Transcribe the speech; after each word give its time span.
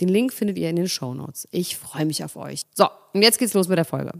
Den 0.00 0.08
Link 0.08 0.32
findet 0.32 0.58
ihr 0.58 0.70
in 0.70 0.76
den 0.76 0.88
Show 0.88 1.14
Notes. 1.14 1.46
Ich 1.50 1.76
freue 1.76 2.06
mich 2.06 2.24
auf 2.24 2.36
euch. 2.36 2.62
So, 2.74 2.88
und 3.12 3.22
jetzt 3.22 3.38
geht's 3.38 3.54
los 3.54 3.68
mit 3.68 3.76
der 3.76 3.84
Folge. 3.84 4.12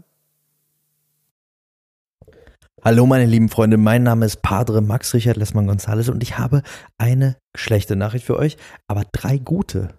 Hallo 2.83 3.05
meine 3.05 3.27
lieben 3.27 3.49
Freunde, 3.49 3.77
mein 3.77 4.01
Name 4.01 4.25
ist 4.25 4.41
Padre 4.41 4.81
Max 4.81 5.13
Richard 5.13 5.37
Lessmann 5.37 5.67
Gonzales 5.67 6.09
und 6.09 6.23
ich 6.23 6.39
habe 6.39 6.63
eine 6.97 7.37
schlechte 7.55 7.95
Nachricht 7.95 8.25
für 8.25 8.37
euch, 8.37 8.57
aber 8.87 9.03
drei 9.11 9.37
gute. 9.37 9.95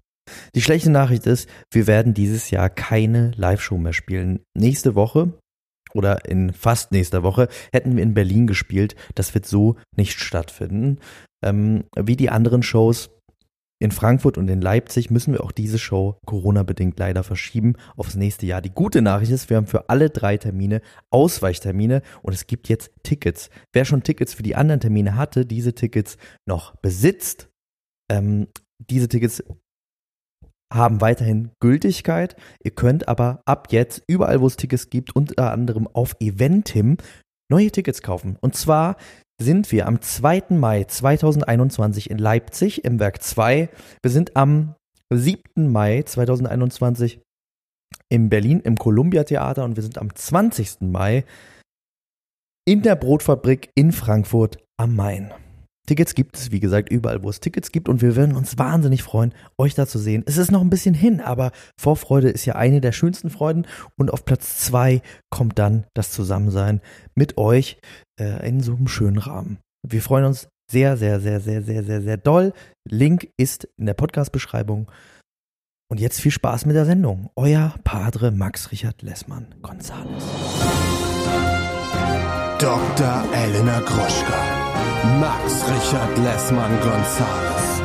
Die 0.56 0.62
schlechte 0.62 0.90
Nachricht 0.90 1.26
ist, 1.26 1.48
wir 1.70 1.86
werden 1.86 2.12
dieses 2.12 2.50
Jahr 2.50 2.70
keine 2.70 3.30
Live-Show 3.36 3.78
mehr 3.78 3.92
spielen. 3.92 4.40
Nächste 4.54 4.96
Woche 4.96 5.32
oder 5.94 6.24
in 6.24 6.52
fast 6.52 6.90
nächster 6.90 7.22
Woche 7.22 7.48
hätten 7.72 7.96
wir 7.96 8.02
in 8.02 8.14
Berlin 8.14 8.48
gespielt. 8.48 8.96
Das 9.14 9.32
wird 9.34 9.46
so 9.46 9.76
nicht 9.96 10.18
stattfinden. 10.18 10.98
Ähm, 11.44 11.84
wie 11.96 12.16
die 12.16 12.30
anderen 12.30 12.64
Shows 12.64 13.10
in 13.82 13.90
Frankfurt 13.90 14.38
und 14.38 14.48
in 14.48 14.60
Leipzig 14.60 15.10
müssen 15.10 15.34
wir 15.34 15.42
auch 15.42 15.50
diese 15.50 15.78
Show 15.78 16.16
Corona-bedingt 16.24 16.98
leider 16.98 17.24
verschieben 17.24 17.74
aufs 17.96 18.14
nächste 18.14 18.46
Jahr. 18.46 18.62
Die 18.62 18.70
gute 18.70 19.02
Nachricht 19.02 19.32
ist, 19.32 19.50
wir 19.50 19.56
haben 19.56 19.66
für 19.66 19.88
alle 19.88 20.08
drei 20.08 20.36
Termine 20.36 20.80
Ausweichtermine 21.10 22.02
und 22.22 22.32
es 22.32 22.46
gibt 22.46 22.68
jetzt 22.68 22.92
Tickets. 23.02 23.50
Wer 23.72 23.84
schon 23.84 24.04
Tickets 24.04 24.34
für 24.34 24.44
die 24.44 24.54
anderen 24.54 24.80
Termine 24.80 25.16
hatte, 25.16 25.44
diese 25.44 25.74
Tickets 25.74 26.16
noch 26.46 26.76
besitzt, 26.76 27.48
ähm, 28.08 28.46
diese 28.78 29.08
Tickets 29.08 29.42
haben 30.72 31.00
weiterhin 31.00 31.50
Gültigkeit. 31.60 32.36
Ihr 32.62 32.70
könnt 32.70 33.08
aber 33.08 33.42
ab 33.46 33.68
jetzt 33.72 34.04
überall, 34.06 34.40
wo 34.40 34.46
es 34.46 34.56
Tickets 34.56 34.90
gibt, 34.90 35.16
unter 35.16 35.50
anderem 35.52 35.88
auf 35.88 36.14
Eventim, 36.20 36.98
neue 37.50 37.70
Tickets 37.70 38.00
kaufen. 38.00 38.38
Und 38.40 38.54
zwar 38.54 38.96
sind 39.42 39.70
wir 39.72 39.86
am 39.86 40.00
2. 40.00 40.44
Mai 40.50 40.84
2021 40.84 42.10
in 42.10 42.18
Leipzig 42.18 42.84
im 42.84 42.98
Werk 42.98 43.22
2. 43.22 43.68
Wir 44.02 44.10
sind 44.10 44.36
am 44.36 44.74
7. 45.12 45.70
Mai 45.70 46.02
2021 46.02 47.20
in 48.08 48.30
Berlin 48.30 48.60
im 48.60 48.76
Columbia 48.76 49.24
Theater 49.24 49.64
und 49.64 49.76
wir 49.76 49.82
sind 49.82 49.98
am 49.98 50.14
20. 50.14 50.82
Mai 50.82 51.24
in 52.64 52.82
der 52.82 52.96
Brotfabrik 52.96 53.70
in 53.74 53.92
Frankfurt 53.92 54.58
am 54.76 54.96
Main. 54.96 55.32
Tickets 55.86 56.14
gibt 56.14 56.36
es, 56.36 56.52
wie 56.52 56.60
gesagt, 56.60 56.90
überall, 56.90 57.22
wo 57.22 57.30
es 57.30 57.40
Tickets 57.40 57.72
gibt 57.72 57.88
und 57.88 58.02
wir 58.02 58.14
würden 58.14 58.36
uns 58.36 58.56
wahnsinnig 58.56 59.02
freuen, 59.02 59.34
euch 59.58 59.74
da 59.74 59.86
zu 59.86 59.98
sehen. 59.98 60.22
Es 60.26 60.36
ist 60.36 60.52
noch 60.52 60.60
ein 60.60 60.70
bisschen 60.70 60.94
hin, 60.94 61.20
aber 61.20 61.50
Vorfreude 61.76 62.28
ist 62.30 62.44
ja 62.46 62.54
eine 62.54 62.80
der 62.80 62.92
schönsten 62.92 63.30
Freuden 63.30 63.66
und 63.96 64.12
auf 64.12 64.24
Platz 64.24 64.58
zwei 64.58 65.02
kommt 65.30 65.58
dann 65.58 65.84
das 65.94 66.12
Zusammensein 66.12 66.80
mit 67.16 67.36
euch 67.36 67.78
äh, 68.20 68.48
in 68.48 68.60
so 68.60 68.74
einem 68.74 68.86
schönen 68.86 69.18
Rahmen. 69.18 69.58
Wir 69.86 70.02
freuen 70.02 70.24
uns 70.24 70.48
sehr, 70.70 70.96
sehr, 70.96 71.20
sehr, 71.20 71.40
sehr, 71.40 71.62
sehr, 71.62 71.82
sehr, 71.82 72.00
sehr 72.00 72.16
doll. 72.16 72.52
Link 72.88 73.28
ist 73.36 73.68
in 73.76 73.86
der 73.86 73.94
Podcast-Beschreibung. 73.94 74.90
Und 75.90 76.00
jetzt 76.00 76.20
viel 76.20 76.32
Spaß 76.32 76.64
mit 76.64 76.74
der 76.74 76.86
Sendung. 76.86 77.28
Euer 77.36 77.74
Padre 77.84 78.30
Max 78.30 78.72
Richard 78.72 79.02
Lessmann 79.02 79.54
Gonzales. 79.60 80.24
Dr. 82.58 83.24
Elena 83.34 83.80
Gruschka. 83.80 84.61
Max 85.20 85.64
Richard 85.68 86.18
Lessmann 86.18 86.72
Gonzales. 86.80 87.82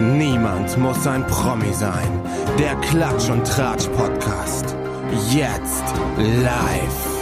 Niemand 0.00 0.76
muss 0.78 1.06
ein 1.06 1.26
Promi 1.26 1.72
sein. 1.72 2.08
Der 2.58 2.74
Klatsch 2.76 3.30
und 3.30 3.46
Tratsch 3.46 3.86
Podcast. 3.88 4.76
Jetzt 5.30 5.84
live. 6.16 7.14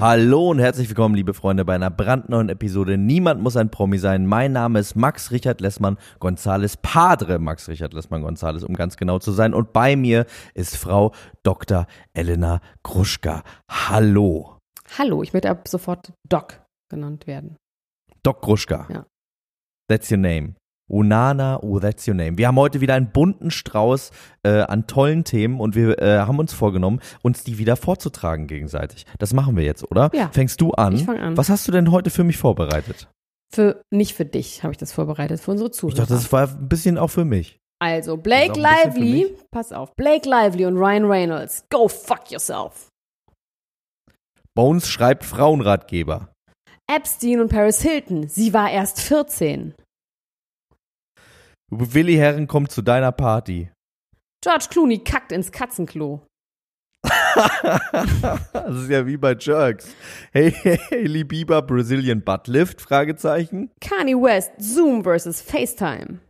Hallo 0.00 0.50
und 0.50 0.58
herzlich 0.58 0.88
willkommen, 0.88 1.14
liebe 1.14 1.32
Freunde, 1.32 1.64
bei 1.64 1.74
einer 1.74 1.90
brandneuen 1.90 2.50
Episode. 2.50 2.98
Niemand 2.98 3.40
muss 3.40 3.56
ein 3.56 3.70
Promi 3.70 3.96
sein. 3.96 4.26
Mein 4.26 4.52
Name 4.52 4.78
ist 4.78 4.94
Max 4.94 5.30
Richard 5.30 5.60
Lessmann 5.60 5.96
Gonzales, 6.20 6.76
Padre 6.76 7.38
Max 7.38 7.68
Richard 7.68 7.94
Lessmann 7.94 8.22
Gonzales, 8.22 8.62
um 8.62 8.74
ganz 8.74 8.96
genau 8.96 9.18
zu 9.18 9.32
sein. 9.32 9.54
Und 9.54 9.72
bei 9.72 9.96
mir 9.96 10.26
ist 10.54 10.76
Frau 10.76 11.12
Dr. 11.42 11.86
Elena 12.12 12.60
Gruschka. 12.82 13.42
Hallo. 13.68 14.58
Hallo, 14.98 15.22
ich 15.22 15.32
möchte 15.32 15.50
ab 15.50 15.66
sofort 15.66 16.12
Doc 16.28 16.65
genannt 16.88 17.26
werden. 17.26 17.56
Doc 18.22 18.42
Gruschka. 18.42 18.86
Ja. 18.90 19.06
That's 19.88 20.10
your 20.10 20.18
name. 20.18 20.54
Unana, 20.88 21.58
oh, 21.62 21.80
that's 21.80 22.06
your 22.06 22.14
name. 22.14 22.38
Wir 22.38 22.46
haben 22.46 22.56
heute 22.56 22.80
wieder 22.80 22.94
einen 22.94 23.10
bunten 23.10 23.50
Strauß 23.50 24.12
äh, 24.44 24.60
an 24.60 24.86
tollen 24.86 25.24
Themen 25.24 25.58
und 25.58 25.74
wir 25.74 26.00
äh, 26.00 26.20
haben 26.20 26.38
uns 26.38 26.52
vorgenommen, 26.52 27.00
uns 27.22 27.42
die 27.42 27.58
wieder 27.58 27.76
vorzutragen 27.76 28.46
gegenseitig. 28.46 29.04
Das 29.18 29.32
machen 29.32 29.56
wir 29.56 29.64
jetzt, 29.64 29.90
oder? 29.90 30.10
Ja. 30.14 30.30
Fängst 30.32 30.60
du 30.60 30.70
an? 30.72 30.94
Ich 30.94 31.04
fang 31.04 31.18
an. 31.18 31.36
Was 31.36 31.48
hast 31.48 31.66
du 31.66 31.72
denn 31.72 31.90
heute 31.90 32.10
für 32.10 32.22
mich 32.22 32.36
vorbereitet? 32.36 33.08
Für, 33.52 33.80
nicht 33.92 34.14
für 34.14 34.24
dich 34.24 34.62
habe 34.62 34.72
ich 34.72 34.78
das 34.78 34.92
vorbereitet, 34.92 35.40
für 35.40 35.52
unsere 35.52 35.70
Zuhörer. 35.70 35.94
Ich 35.94 35.98
dachte, 35.98 36.14
das 36.14 36.32
war 36.32 36.48
ein 36.48 36.68
bisschen 36.68 36.98
auch 36.98 37.10
für 37.10 37.24
mich. 37.24 37.58
Also, 37.78 38.16
Blake 38.16 38.58
Lively, 38.58 39.36
pass 39.50 39.72
auf, 39.72 39.94
Blake 39.96 40.28
Lively 40.28 40.66
und 40.66 40.78
Ryan 40.78 41.04
Reynolds, 41.04 41.64
go 41.68 41.88
fuck 41.88 42.30
yourself. 42.30 42.88
Bones 44.54 44.88
schreibt 44.88 45.24
Frauenratgeber. 45.24 46.32
Epstein 46.88 47.40
und 47.40 47.50
Paris 47.50 47.82
Hilton, 47.82 48.28
sie 48.28 48.52
war 48.52 48.70
erst 48.70 49.00
14. 49.00 49.74
Willi 51.70 52.14
Herren 52.14 52.46
kommt 52.46 52.70
zu 52.70 52.80
deiner 52.80 53.10
Party. 53.10 53.70
George 54.42 54.66
Clooney 54.70 54.98
kackt 54.98 55.32
ins 55.32 55.50
Katzenklo. 55.50 56.24
das 58.52 58.76
ist 58.76 58.90
ja 58.90 59.06
wie 59.06 59.16
bei 59.16 59.34
Jerks. 59.38 59.94
Hey, 60.32 60.52
Hailey 60.90 61.24
Bieber, 61.24 61.62
Brazilian 61.62 62.22
Buttlift? 62.22 62.80
Fragezeichen. 62.80 63.70
Kanye 63.80 64.14
West, 64.14 64.52
Zoom 64.58 65.02
versus 65.02 65.40
FaceTime. 65.40 66.20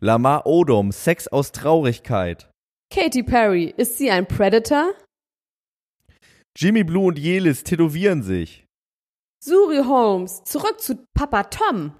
Lamar 0.00 0.46
Odom, 0.46 0.92
Sex 0.92 1.28
aus 1.28 1.52
Traurigkeit. 1.52 2.50
Katy 2.92 3.22
Perry, 3.22 3.74
ist 3.76 3.98
sie 3.98 4.10
ein 4.10 4.26
Predator? 4.26 4.92
Jimmy 6.56 6.84
Blue 6.84 7.06
und 7.06 7.18
Jelis 7.18 7.64
tätowieren 7.64 8.22
sich. 8.22 8.63
Suri 9.44 9.84
Holmes, 9.84 10.42
zurück 10.44 10.80
zu 10.80 11.04
Papa 11.12 11.42
Tom. 11.44 11.92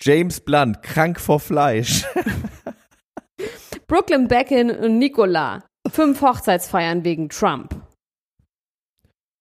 James 0.00 0.40
Blunt, 0.40 0.80
krank 0.82 1.18
vor 1.18 1.40
Fleisch. 1.40 2.04
Brooklyn 3.88 4.28
Beckin 4.28 4.70
und 4.70 4.98
Nicola, 4.98 5.64
fünf 5.90 6.22
Hochzeitsfeiern 6.22 7.02
wegen 7.02 7.28
Trump. 7.28 7.74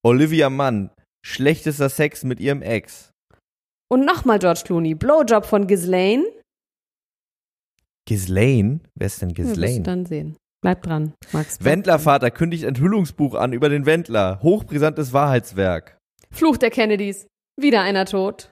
Olivia 0.03 0.49
Mann, 0.49 0.89
schlechtester 1.23 1.89
Sex 1.89 2.23
mit 2.23 2.39
ihrem 2.39 2.63
Ex. 2.63 3.11
Und 3.87 4.03
nochmal 4.03 4.39
George 4.39 4.61
Clooney, 4.65 4.95
Blowjob 4.95 5.45
von 5.45 5.67
Ghislaine. 5.67 6.23
Ghislaine? 8.07 8.79
Wer 8.95 9.07
ist 9.07 9.21
denn 9.21 9.29
Ja, 9.29 9.35
Ghislaine? 9.35 9.83
dann 9.83 10.05
sehen. 10.07 10.35
Bleib 10.63 10.81
dran, 10.81 11.13
Max. 11.31 11.63
Wendlervater 11.63 12.31
kündigt 12.31 12.63
Enthüllungsbuch 12.63 13.35
an 13.35 13.53
über 13.53 13.69
den 13.69 13.85
Wendler. 13.85 14.39
Hochbrisantes 14.41 15.13
Wahrheitswerk. 15.13 15.99
Fluch 16.31 16.57
der 16.57 16.69
Kennedys. 16.71 17.27
Wieder 17.59 17.81
einer 17.81 18.05
tot. 18.05 18.51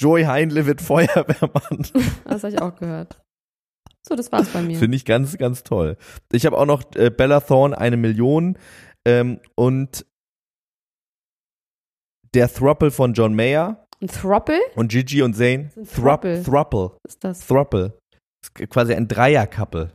Joy 0.00 0.24
Heinle 0.24 0.66
wird 0.66 0.80
Feuerwehrmann. 0.82 1.86
Das 2.24 2.42
habe 2.42 2.52
ich 2.54 2.60
auch 2.60 2.74
gehört. 2.76 3.20
So, 4.06 4.16
das 4.16 4.32
war's 4.32 4.48
bei 4.48 4.60
mir. 4.60 4.76
Finde 4.78 4.96
ich 4.96 5.04
ganz, 5.04 5.38
ganz 5.38 5.62
toll. 5.62 5.96
Ich 6.32 6.44
habe 6.46 6.58
auch 6.58 6.66
noch 6.66 6.82
äh, 6.96 7.10
Bella 7.10 7.40
Thorne, 7.40 7.78
eine 7.78 7.96
Million 7.96 8.58
ähm, 9.06 9.40
und 9.54 10.04
der 12.34 12.52
Thruple 12.52 12.90
von 12.90 13.14
John 13.14 13.34
Mayer 13.34 13.86
Ein 14.02 14.08
Throppel? 14.08 14.58
und 14.74 14.88
Gigi 14.88 15.22
und 15.22 15.34
Zane. 15.34 15.70
Thruple. 15.94 16.42
Thruple. 16.42 16.90
Was 17.04 17.14
ist 17.14 17.24
das? 17.24 17.46
Thruple. 17.46 17.96
Ist 18.42 18.54
quasi 18.70 18.92
ein 18.94 19.08
Dreier-Couple. 19.08 19.92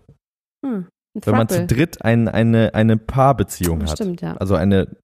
Hm, 0.65 0.88
Wenn 1.13 1.36
man 1.36 1.50
zu 1.50 1.57
Thruple. 1.60 1.75
dritt 1.75 2.01
ein, 2.04 2.27
eine, 2.30 2.74
eine 2.74 2.98
Paarbeziehung 2.98 3.83
hat. 3.83 3.92
Stimmt, 3.92 4.22
ja. 4.22 4.38
Also 4.38 4.56
eine, 4.56 4.95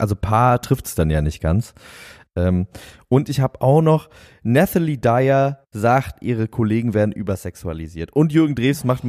also 0.00 0.16
Paar 0.16 0.60
trifft 0.60 0.86
es 0.86 0.94
dann 0.94 1.10
ja 1.10 1.22
nicht 1.22 1.40
ganz. 1.40 1.74
Ähm, 2.36 2.66
und 3.08 3.28
ich 3.28 3.40
habe 3.40 3.60
auch 3.60 3.82
noch, 3.82 4.08
Nathalie 4.42 4.98
Dyer 4.98 5.64
sagt, 5.72 6.22
ihre 6.22 6.48
Kollegen 6.48 6.94
werden 6.94 7.12
übersexualisiert. 7.12 8.14
Und 8.14 8.32
Jürgen 8.32 8.54
Drews 8.54 8.84
macht 8.84 9.04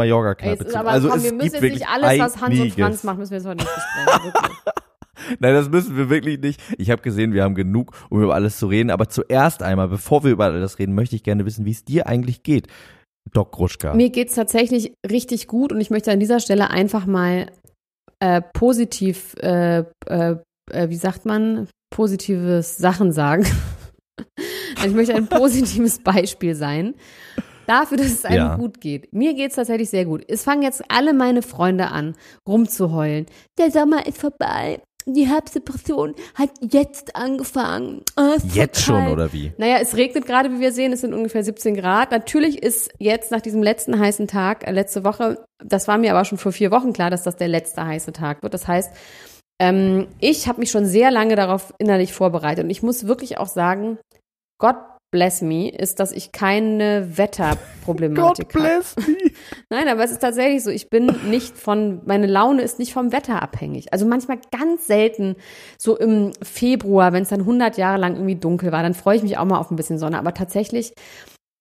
es 0.61 0.67
zu. 0.69 0.79
aber 0.79 0.89
Also 0.89 1.09
komm, 1.09 1.17
es 1.19 1.23
wir 1.25 1.33
müssen 1.33 1.53
jetzt 1.53 1.61
nicht 1.61 1.88
alles, 1.88 2.19
was 2.19 2.41
Hans 2.41 2.59
und. 2.59 2.73
Franz 2.73 3.03
macht, 3.03 3.19
müssen 3.19 3.31
wir 3.31 3.38
jetzt 3.38 3.47
heute 3.47 3.63
nicht 3.63 3.75
besprechen. 3.75 4.33
Nein, 5.39 5.53
das 5.53 5.69
müssen 5.69 5.97
wir 5.97 6.09
wirklich 6.09 6.39
nicht. 6.39 6.59
Ich 6.77 6.89
habe 6.89 7.01
gesehen, 7.03 7.33
wir 7.33 7.43
haben 7.43 7.53
genug, 7.53 7.91
um 8.09 8.23
über 8.23 8.33
alles 8.33 8.57
zu 8.57 8.67
reden. 8.67 8.89
Aber 8.89 9.07
zuerst 9.07 9.61
einmal, 9.61 9.88
bevor 9.88 10.23
wir 10.23 10.31
über 10.31 10.45
alles 10.45 10.79
reden, 10.79 10.95
möchte 10.95 11.15
ich 11.15 11.23
gerne 11.23 11.45
wissen, 11.45 11.65
wie 11.65 11.71
es 11.71 11.85
dir 11.85 12.07
eigentlich 12.07 12.41
geht. 12.41 12.67
Doc 13.31 13.51
Gruschka. 13.51 13.93
Mir 13.93 14.09
geht's 14.09 14.33
tatsächlich 14.33 14.95
richtig 15.09 15.47
gut 15.47 15.71
und 15.71 15.79
ich 15.79 15.91
möchte 15.91 16.11
an 16.11 16.19
dieser 16.19 16.39
Stelle 16.39 16.71
einfach 16.71 17.05
mal 17.05 17.51
äh, 18.19 18.41
positiv, 18.53 19.35
äh, 19.41 19.83
äh, 20.07 20.38
äh 20.69 20.89
wie 20.89 20.95
sagt 20.95 21.25
man, 21.25 21.67
positives 21.89 22.77
Sachen 22.77 23.11
sagen. 23.11 23.45
also 24.75 24.87
ich 24.87 24.93
möchte 24.93 25.15
ein 25.15 25.27
positives 25.27 25.99
Beispiel 25.99 26.55
sein 26.55 26.95
dafür, 27.67 27.97
dass 27.97 28.07
es 28.07 28.25
einem 28.25 28.37
ja. 28.37 28.55
gut 28.55 28.81
geht. 28.81 29.13
Mir 29.13 29.33
geht's 29.33 29.55
tatsächlich 29.55 29.89
sehr 29.89 30.05
gut. 30.05 30.23
Es 30.27 30.43
fangen 30.43 30.61
jetzt 30.61 30.83
alle 30.89 31.13
meine 31.13 31.41
Freunde 31.41 31.87
an, 31.87 32.15
rumzuheulen. 32.47 33.27
Der 33.57 33.71
Sommer 33.71 34.05
ist 34.07 34.17
vorbei. 34.17 34.81
Die 35.07 35.27
Herbstdepression 35.27 36.13
hat 36.35 36.51
jetzt 36.61 37.15
angefangen. 37.15 38.03
Oh, 38.17 38.35
jetzt 38.53 38.81
schon, 38.81 39.07
oder 39.07 39.33
wie? 39.33 39.51
Naja, 39.57 39.77
es 39.81 39.95
regnet 39.95 40.27
gerade, 40.27 40.51
wie 40.51 40.59
wir 40.59 40.71
sehen. 40.71 40.93
Es 40.93 41.01
sind 41.01 41.13
ungefähr 41.13 41.43
17 41.43 41.75
Grad. 41.75 42.11
Natürlich 42.11 42.61
ist 42.61 42.91
jetzt 42.99 43.31
nach 43.31 43.41
diesem 43.41 43.63
letzten 43.63 43.97
heißen 43.97 44.27
Tag, 44.27 44.67
äh, 44.67 44.71
letzte 44.71 45.03
Woche, 45.03 45.43
das 45.63 45.87
war 45.87 45.97
mir 45.97 46.11
aber 46.11 46.23
schon 46.23 46.37
vor 46.37 46.51
vier 46.51 46.69
Wochen 46.69 46.93
klar, 46.93 47.09
dass 47.09 47.23
das 47.23 47.35
der 47.35 47.47
letzte 47.47 47.83
heiße 47.83 48.13
Tag 48.13 48.43
wird. 48.43 48.53
Das 48.53 48.67
heißt, 48.67 48.91
ähm, 49.61 50.07
ich 50.19 50.47
habe 50.47 50.59
mich 50.59 50.71
schon 50.71 50.87
sehr 50.87 51.11
lange 51.11 51.35
darauf 51.35 51.71
innerlich 51.77 52.13
vorbereitet. 52.13 52.63
Und 52.63 52.71
ich 52.71 52.81
muss 52.81 53.05
wirklich 53.05 53.37
auch 53.37 53.47
sagen, 53.47 53.99
Gott 54.59 54.77
bless 55.11 55.41
me, 55.41 55.69
ist, 55.69 55.99
dass 55.99 56.11
ich 56.11 56.31
keine 56.31 57.17
Wetterproblematik 57.17 58.55
habe. 58.55 58.63
bless 58.63 58.95
me. 58.95 59.31
Nein, 59.69 59.87
aber 59.87 60.03
es 60.03 60.11
ist 60.11 60.21
tatsächlich 60.21 60.63
so, 60.63 60.71
ich 60.71 60.89
bin 60.89 61.13
nicht 61.29 61.57
von, 61.57 62.01
meine 62.05 62.25
Laune 62.25 62.63
ist 62.63 62.79
nicht 62.79 62.93
vom 62.93 63.11
Wetter 63.11 63.43
abhängig. 63.43 63.93
Also 63.93 64.07
manchmal 64.07 64.39
ganz 64.57 64.87
selten, 64.87 65.35
so 65.77 65.95
im 65.95 66.31
Februar, 66.41 67.13
wenn 67.13 67.23
es 67.23 67.29
dann 67.29 67.41
100 67.41 67.77
Jahre 67.77 67.99
lang 67.99 68.15
irgendwie 68.15 68.37
dunkel 68.37 68.71
war, 68.71 68.81
dann 68.81 68.95
freue 68.95 69.17
ich 69.17 69.23
mich 69.23 69.37
auch 69.37 69.45
mal 69.45 69.59
auf 69.59 69.69
ein 69.69 69.75
bisschen 69.75 69.99
Sonne. 69.99 70.17
Aber 70.17 70.33
tatsächlich 70.33 70.93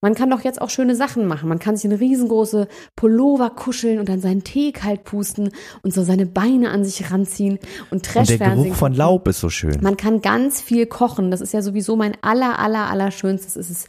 man 0.03 0.15
kann 0.15 0.31
doch 0.31 0.43
jetzt 0.43 0.61
auch 0.61 0.71
schöne 0.71 0.97
Sachen 0.97 1.27
machen. 1.27 1.49
Man 1.49 1.59
kann 1.59 1.77
sich 1.77 1.85
eine 1.85 2.01
riesengroße 2.01 2.69
Pullover 2.97 3.51
kuscheln 3.51 3.99
und 3.99 4.09
dann 4.09 4.21
seinen 4.21 4.45
Tee 4.45 4.73
kalt 4.73 5.05
pusten 5.05 5.51
und 5.83 5.93
so 5.93 6.03
seine 6.03 6.27
Beine 6.27 6.71
an 6.71 6.85
sich 6.85 7.11
ranziehen 7.11 7.59
und 7.91 8.05
trash 8.07 8.31
Und 8.31 8.41
der 8.41 8.51
Geruch 8.55 8.75
von 8.75 8.95
Laub 8.95 9.29
ist 9.29 9.41
so 9.41 9.51
schön. 9.51 9.79
Man 9.83 9.97
kann 9.97 10.23
ganz 10.23 10.63
viel 10.63 10.87
kochen. 10.87 11.31
Das 11.31 11.41
ist 11.41 11.53
ja 11.53 11.61
sowieso 11.61 11.97
mein 11.97 12.17
aller, 12.23 12.59
aller, 12.59 12.89
aller 12.91 13.11
schönstes. 13.11 13.57
Es 13.57 13.71
ist 13.71 13.89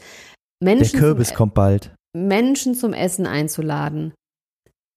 Menschen. 0.61 0.91
Der 0.91 0.99
Kürbis 0.99 1.29
zum, 1.29 1.37
kommt 1.37 1.53
bald. 1.53 1.93
Menschen 2.13 2.75
zum 2.75 2.93
Essen 2.93 3.25
einzuladen 3.25 4.13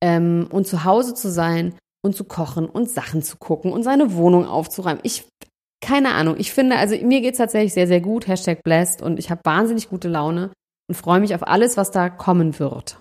ähm, 0.02 0.48
und 0.50 0.66
zu 0.66 0.84
Hause 0.84 1.14
zu 1.14 1.30
sein 1.30 1.74
und 2.04 2.16
zu 2.16 2.24
kochen 2.24 2.66
und 2.66 2.90
Sachen 2.90 3.22
zu 3.22 3.36
gucken 3.36 3.72
und 3.72 3.84
seine 3.84 4.14
Wohnung 4.14 4.46
aufzuräumen. 4.46 5.00
Ich 5.04 5.26
keine 5.80 6.14
Ahnung. 6.14 6.36
Ich 6.38 6.50
finde, 6.50 6.76
also 6.76 6.96
mir 6.96 7.20
geht's 7.20 7.36
tatsächlich 7.36 7.74
sehr, 7.74 7.86
sehr 7.86 8.00
gut. 8.00 8.26
Hashtag 8.26 8.62
blessed 8.64 9.02
und 9.02 9.18
ich 9.18 9.30
habe 9.30 9.42
wahnsinnig 9.44 9.90
gute 9.90 10.08
Laune 10.08 10.50
und 10.88 10.94
freue 10.94 11.20
mich 11.20 11.34
auf 11.34 11.46
alles, 11.46 11.76
was 11.76 11.90
da 11.90 12.10
kommen 12.10 12.58
wird. 12.58 13.00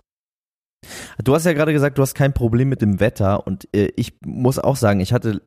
Du 1.23 1.33
hast 1.33 1.45
ja 1.45 1.53
gerade 1.53 1.73
gesagt, 1.73 1.97
du 1.97 2.01
hast 2.01 2.13
kein 2.13 2.33
Problem 2.33 2.69
mit 2.69 2.81
dem 2.81 2.99
Wetter 2.99 3.47
und 3.47 3.67
äh, 3.73 3.91
ich 3.95 4.17
muss 4.25 4.59
auch 4.59 4.75
sagen, 4.75 4.99
ich 4.99 5.13
hatte 5.13 5.41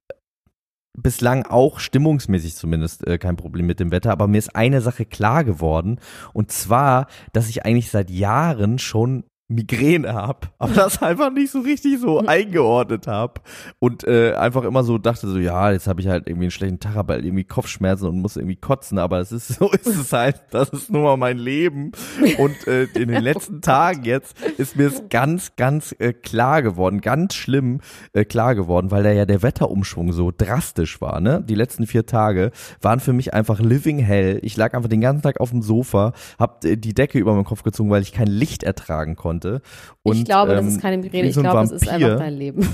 bislang 0.97 1.45
auch 1.45 1.79
stimmungsmäßig 1.79 2.57
zumindest 2.57 3.07
äh, 3.07 3.19
kein 3.19 3.37
Problem 3.37 3.67
mit 3.67 3.81
dem 3.81 3.91
Wetter, 3.91 4.13
aber 4.13 4.29
mir 4.29 4.39
ist 4.39 4.57
eine 4.57 4.81
Sache 4.81 5.05
klar 5.05 5.45
geworden 5.45 6.01
und 6.33 6.51
zwar, 6.51 7.07
dass 7.33 7.51
ich 7.51 7.67
eigentlich 7.67 7.91
seit 7.91 8.11
Jahren 8.11 8.79
schon 8.79 9.25
Migräne 9.49 10.13
habe, 10.13 10.49
aber 10.59 10.75
das 10.75 11.03
einfach 11.03 11.31
nicht 11.31 11.53
so 11.53 11.61
richtig 11.61 12.01
so 12.01 12.19
eingeordnet 12.19 13.07
habe 13.07 13.41
und 13.79 14.05
äh, 14.05 14.35
einfach 14.35 14.65
immer 14.65 14.83
so 14.83 14.99
dachte 14.99 15.29
so, 15.29 15.39
ja, 15.39 15.71
jetzt 15.71 15.87
habe 15.87 16.01
ich 16.01 16.09
halt 16.09 16.27
irgendwie 16.27 16.47
einen 16.47 16.51
schlechten 16.51 16.81
Tag, 16.81 16.97
aber 16.97 17.15
halt 17.15 17.25
irgendwie 17.25 17.45
Kopfschmerzen 17.45 18.09
und 18.09 18.21
muss 18.21 18.37
irgendwie 18.37 18.57
kotzen, 18.57 18.99
aber 18.99 19.21
es 19.21 19.31
ist 19.31 19.49
so 19.59 19.71
ist 19.71 19.87
es 19.87 20.13
halt, 20.13 20.43
das 20.51 20.71
ist 20.71 20.91
nun 20.91 21.03
mal 21.03 21.17
mein 21.17 21.39
Leben 21.39 21.93
und 22.39 22.67
äh, 22.67 22.85
in 22.95 23.09
den 23.09 23.23
letzten 23.23 23.61
Tagen 23.61 24.05
jetzt 24.05 24.37
ist 24.59 24.77
mir 24.77 24.89
es 24.89 25.05
ganz 25.11 25.55
ganz 25.55 25.95
äh, 26.01 26.13
klar 26.13 26.63
geworden, 26.63 27.01
ganz 27.01 27.35
schlimm 27.35 27.81
äh, 28.15 28.25
klar 28.25 28.57
geworden, 28.57 28.91
weil 28.91 29.05
da 29.05 29.13
ja 29.13 29.27
der 29.27 29.43
Wetterumschwung 29.43 30.13
so 30.13 30.33
drastisch 30.37 31.01
war, 31.01 31.21
ne? 31.21 31.45
Die 31.47 31.55
letzten 31.55 31.87
vier 31.87 32.05
Tage 32.05 32.51
waren 32.81 32.99
für 32.99 33.13
mich 33.13 33.33
einfach 33.33 33.61
living 33.61 33.99
hell. 33.99 34.41
Ich 34.43 34.57
lag 34.57 34.75
einfach 34.75 34.89
den 34.89 35.01
ganzen 35.01 35.23
Tag 35.23 35.41
auf 35.41 35.51
dem 35.51 35.63
Sofa, 35.63 36.15
hab 36.39 36.65
äh, 36.65 36.77
die 36.77 36.95
Decke 36.95 37.19
über 37.19 37.33
meinen 37.35 37.45
Kopf 37.45 37.63
gezogen, 37.63 37.91
weil 37.91 38.03
ich 38.03 38.13
kein 38.13 38.27
Licht 38.27 38.65
ertragen 38.65 39.15
konnte 39.15 39.36
konnte. 39.41 39.63
Und, 40.03 40.17
ich 40.17 40.25
glaube, 40.25 40.53
ähm, 40.53 40.65
das 40.65 40.75
ist 40.75 40.81
keine 40.81 40.99
Migräne, 40.99 41.29
ich 41.29 41.35
glaube, 41.35 41.61
das 41.61 41.73
ist 41.73 41.89
einfach 41.89 42.19
dein 42.19 42.35
Leben. 42.35 42.69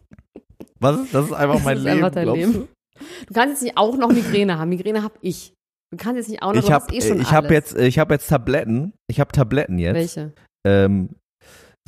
Was 0.80 1.00
ist? 1.00 1.14
Das 1.14 1.26
ist 1.26 1.32
einfach 1.32 1.62
mein 1.64 1.76
das 1.76 1.78
ist 1.78 1.84
Leben. 1.84 2.04
Einfach 2.04 2.14
dein 2.14 2.28
Leben. 2.34 2.52
Du? 2.52 2.68
du 3.26 3.34
kannst 3.34 3.54
jetzt 3.54 3.62
nicht 3.62 3.76
auch 3.76 3.96
noch 3.96 4.10
Migräne 4.10 4.58
haben. 4.58 4.68
Migräne 4.68 5.02
habe 5.02 5.14
ich. 5.20 5.54
Du 5.90 5.96
kannst 5.96 6.16
jetzt 6.18 6.28
nicht 6.28 6.42
auch 6.42 6.52
noch. 6.52 6.62
Ich 6.62 6.70
habe 6.70 6.92
eh 6.92 6.98
ich 6.98 7.32
habe 7.32 7.54
jetzt 7.54 7.76
ich 7.76 7.98
habe 7.98 8.14
jetzt 8.14 8.28
Tabletten. 8.28 8.92
Ich 9.08 9.20
habe 9.20 9.32
Tabletten 9.32 9.78
jetzt. 9.78 9.94
Welche? 9.94 10.32
Ähm, 10.66 11.10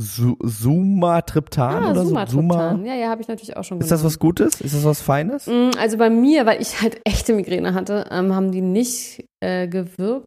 Sumatriptan 0.00 1.82
ah, 1.82 1.90
oder 1.90 2.04
Sumatriptan. 2.06 2.76
Suma? 2.76 2.78
Ja, 2.84 2.94
ja, 2.94 3.08
habe 3.08 3.20
ich 3.20 3.26
natürlich 3.26 3.56
auch 3.56 3.64
schon 3.64 3.80
Ist 3.80 3.90
das 3.90 4.04
was 4.04 4.20
Gutes? 4.20 4.60
Ist 4.60 4.74
das 4.74 4.84
was 4.84 5.00
Feines? 5.00 5.48
Mm, 5.48 5.70
also 5.76 5.98
bei 5.98 6.08
mir, 6.08 6.46
weil 6.46 6.62
ich 6.62 6.80
halt 6.80 7.00
echte 7.04 7.32
Migräne 7.34 7.74
hatte, 7.74 8.06
ähm, 8.12 8.32
haben 8.32 8.52
die 8.52 8.60
nicht 8.60 9.24
äh, 9.40 9.66
gewirkt. 9.66 10.26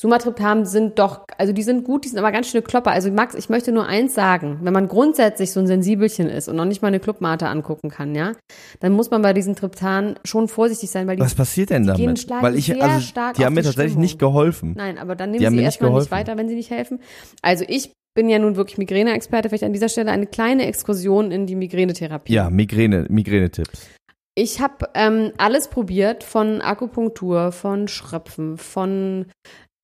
Sumatriptan 0.00 0.64
sind 0.64 0.98
doch, 0.98 1.26
also 1.36 1.52
die 1.52 1.62
sind 1.62 1.84
gut, 1.84 2.04
die 2.04 2.08
sind 2.08 2.18
aber 2.18 2.32
ganz 2.32 2.48
schöne 2.48 2.62
Klopper. 2.62 2.92
Also 2.92 3.10
Max, 3.10 3.34
ich 3.34 3.50
möchte 3.50 3.72
nur 3.72 3.86
eins 3.86 4.14
sagen, 4.14 4.60
wenn 4.62 4.72
man 4.72 4.88
grundsätzlich 4.88 5.52
so 5.52 5.60
ein 5.60 5.66
Sensibelchen 5.66 6.30
ist 6.30 6.48
und 6.48 6.56
noch 6.56 6.64
nicht 6.64 6.80
mal 6.80 6.88
eine 6.88 7.00
Clubmate 7.00 7.46
angucken 7.46 7.90
kann, 7.90 8.14
ja, 8.14 8.32
dann 8.80 8.92
muss 8.92 9.10
man 9.10 9.20
bei 9.20 9.34
diesen 9.34 9.54
Triptan 9.54 10.18
schon 10.24 10.48
vorsichtig 10.48 10.90
sein, 10.90 11.06
weil 11.06 11.16
die 11.16 11.22
Was 11.22 11.34
passiert 11.34 11.68
denn 11.68 11.86
damit? 11.86 12.26
Weil 12.30 12.56
ich 12.56 12.82
also 12.82 13.12
die 13.36 13.44
haben 13.44 13.52
mir 13.52 13.62
tatsächlich 13.62 13.92
Stimmung. 13.92 14.00
nicht 14.00 14.18
geholfen. 14.18 14.74
Nein, 14.78 14.96
aber 14.96 15.14
dann 15.14 15.30
nehmen 15.30 15.52
die 15.52 15.58
sie 15.58 15.64
erstmal 15.64 15.90
nicht, 15.90 16.00
nicht 16.00 16.10
weiter, 16.10 16.38
wenn 16.38 16.48
sie 16.48 16.54
nicht 16.54 16.70
helfen. 16.70 17.00
Also 17.42 17.64
ich 17.68 17.92
bin 18.14 18.28
ja 18.28 18.38
nun 18.38 18.56
wirklich 18.56 18.78
Migräne-Experte. 18.78 19.48
Vielleicht 19.48 19.64
an 19.64 19.72
dieser 19.72 19.88
Stelle 19.88 20.10
eine 20.10 20.26
kleine 20.26 20.66
Exkursion 20.66 21.30
in 21.30 21.46
die 21.46 21.56
Migränetherapie. 21.56 22.32
Ja, 22.32 22.50
Migräne, 22.50 23.06
Migränetipps. 23.08 23.88
Ich 24.34 24.60
habe 24.60 24.88
ähm, 24.94 25.32
alles 25.38 25.68
probiert, 25.68 26.24
von 26.24 26.60
Akupunktur, 26.60 27.52
von 27.52 27.88
Schröpfen, 27.88 28.56
von 28.58 29.26